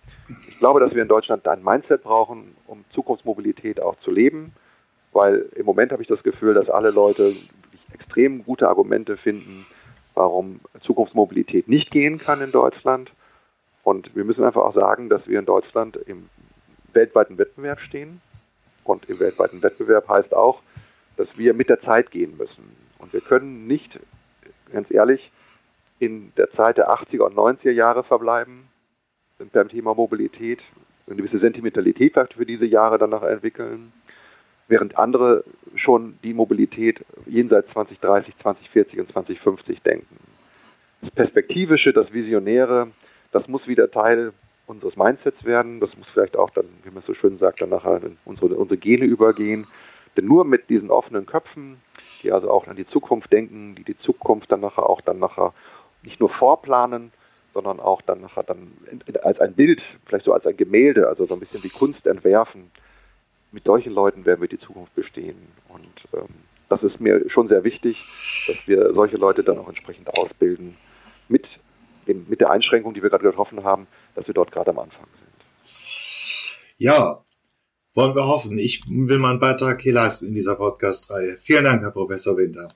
Ich 0.47 0.61
glaube, 0.61 0.79
dass 0.79 0.95
wir 0.95 1.03
in 1.03 1.09
Deutschland 1.09 1.49
ein 1.49 1.64
Mindset 1.64 2.05
brauchen, 2.05 2.55
um 2.68 2.85
Zukunftsmobilität 2.93 3.83
auch 3.83 3.99
zu 4.05 4.12
leben, 4.12 4.53
weil 5.12 5.49
im 5.57 5.66
Moment 5.66 5.91
habe 5.91 6.03
ich 6.03 6.09
das 6.09 6.22
Gefühl, 6.22 6.55
dass 6.55 6.70
alle 6.70 6.93
Leute 6.93 7.33
extrem 7.93 8.45
gute 8.45 8.68
Argumente 8.68 9.16
finden, 9.16 9.66
warum 10.14 10.61
Zukunftsmobilität 10.83 11.66
nicht 11.66 11.91
gehen 11.91 12.18
kann 12.18 12.41
in 12.43 12.53
Deutschland. 12.53 13.11
Und 13.87 14.16
wir 14.16 14.24
müssen 14.24 14.43
einfach 14.43 14.62
auch 14.62 14.74
sagen, 14.74 15.09
dass 15.09 15.28
wir 15.28 15.39
in 15.39 15.45
Deutschland 15.45 15.95
im 15.95 16.28
weltweiten 16.93 17.39
Wettbewerb 17.39 17.78
stehen. 17.78 18.20
Und 18.82 19.09
im 19.09 19.20
weltweiten 19.20 19.62
Wettbewerb 19.62 20.09
heißt 20.09 20.34
auch, 20.34 20.61
dass 21.16 21.39
wir 21.39 21.55
mit 21.55 21.68
der 21.68 21.80
Zeit 21.80 22.11
gehen 22.11 22.37
müssen. 22.37 22.76
Und 22.99 23.12
wir 23.12 23.20
können 23.20 23.68
nicht, 23.68 24.01
ganz 24.72 24.91
ehrlich, 24.91 25.30
in 26.01 26.32
der 26.37 26.51
Zeit 26.51 26.78
der 26.78 26.91
80er 26.91 27.26
und 27.26 27.37
90er 27.37 27.70
Jahre 27.70 28.03
verbleiben, 28.03 28.64
beim 29.53 29.68
Thema 29.68 29.95
Mobilität, 29.95 30.59
eine 31.07 31.14
gewisse 31.14 31.39
Sentimentalität 31.39 32.14
für 32.37 32.45
diese 32.45 32.66
Jahre 32.66 32.99
danach 32.99 33.22
entwickeln, 33.22 33.93
während 34.66 34.99
andere 34.99 35.45
schon 35.76 36.18
die 36.24 36.34
Mobilität 36.34 37.05
jenseits 37.26 37.70
2030, 37.72 38.37
2040 38.39 38.99
und 38.99 39.12
2050 39.12 39.80
denken. 39.82 40.16
Das 41.03 41.12
Perspektivische, 41.12 41.93
das 41.93 42.12
Visionäre, 42.12 42.89
das 43.33 43.49
muss 43.49 43.66
wieder 43.66 43.91
Teil 43.91 44.33
unseres 44.66 44.97
Mindsets 44.97 45.45
werden. 45.45 45.81
Das 45.81 45.97
muss 45.97 46.07
vielleicht 46.12 46.37
auch 46.37 46.51
dann, 46.51 46.66
wie 46.85 46.91
man 46.91 47.03
so 47.07 47.14
schön 47.14 47.39
sagt, 47.39 47.61
dann 47.61 47.70
nachher 47.70 48.03
in 48.03 48.16
unsere, 48.24 48.55
unsere 48.55 48.79
Gene 48.79 49.05
übergehen. 49.05 49.66
Denn 50.16 50.27
nur 50.27 50.45
mit 50.45 50.68
diesen 50.70 50.91
offenen 50.91 51.27
Köpfen, 51.27 51.81
die 52.22 52.33
also 52.33 52.51
auch 52.51 52.66
an 52.66 52.77
die 52.77 52.87
Zukunft 52.87 53.33
denken, 53.33 53.74
die 53.74 53.85
die 53.85 53.99
Zukunft 53.99 54.51
dann 54.51 54.61
nachher 54.61 54.89
auch 54.89 55.01
dann 55.01 55.18
nachher 55.18 55.53
nicht 56.03 56.20
nur 56.20 56.31
vorplanen, 56.31 57.12
sondern 57.53 57.81
auch 57.81 58.03
dann 58.03 58.20
nachher 58.20 58.43
dann 58.43 58.72
als 59.22 59.41
ein 59.41 59.55
Bild, 59.55 59.81
vielleicht 60.07 60.24
so 60.24 60.33
als 60.33 60.47
ein 60.47 60.57
Gemälde, 60.57 61.09
also 61.09 61.27
so 61.27 61.35
ein 61.35 61.41
bisschen 61.41 61.62
wie 61.62 61.70
Kunst 61.70 62.07
entwerfen. 62.07 62.70
Mit 63.53 63.64
solchen 63.64 63.93
Leuten 63.93 64.24
werden 64.24 64.41
wir 64.41 64.49
die 64.49 64.59
Zukunft 64.59 64.95
bestehen. 64.95 65.37
Und 65.68 65.89
ähm, 66.12 66.29
das 66.68 66.83
ist 66.83 67.01
mir 67.01 67.29
schon 67.31 67.49
sehr 67.49 67.64
wichtig, 67.64 68.05
dass 68.47 68.57
wir 68.66 68.91
solche 68.93 69.16
Leute 69.16 69.43
dann 69.43 69.59
auch 69.59 69.68
entsprechend 69.68 70.09
ausbilden, 70.18 70.77
mit, 71.29 71.47
dem, 72.09 72.27
mit 72.29 72.41
der 72.41 72.51
Einschränkung, 72.51 72.95
die 72.95 73.03
wir 73.03 73.11
gerade 73.11 73.25
getroffen 73.25 73.65
haben, 73.65 73.87
dass 74.15 74.27
wir 74.27 74.35
dort 74.35 74.53
gerade 74.53 74.71
am 74.71 74.79
Anfang 74.79 75.07
sind. 75.07 76.57
Ja, 76.77 77.25
wollen 77.95 78.15
wir 78.15 78.27
hoffen. 78.27 78.59
Ich 78.59 78.83
will 78.87 79.19
meinen 79.19 79.41
Beitrag 79.41 79.81
hier 79.81 79.95
leisten 79.95 80.29
in 80.29 80.35
dieser 80.35 80.57
Podcast-Reihe. 80.57 81.39
Vielen 81.41 81.65
Dank, 81.65 81.83
Herr 81.83 81.91
Professor 81.91 82.37
Winter. 82.37 82.69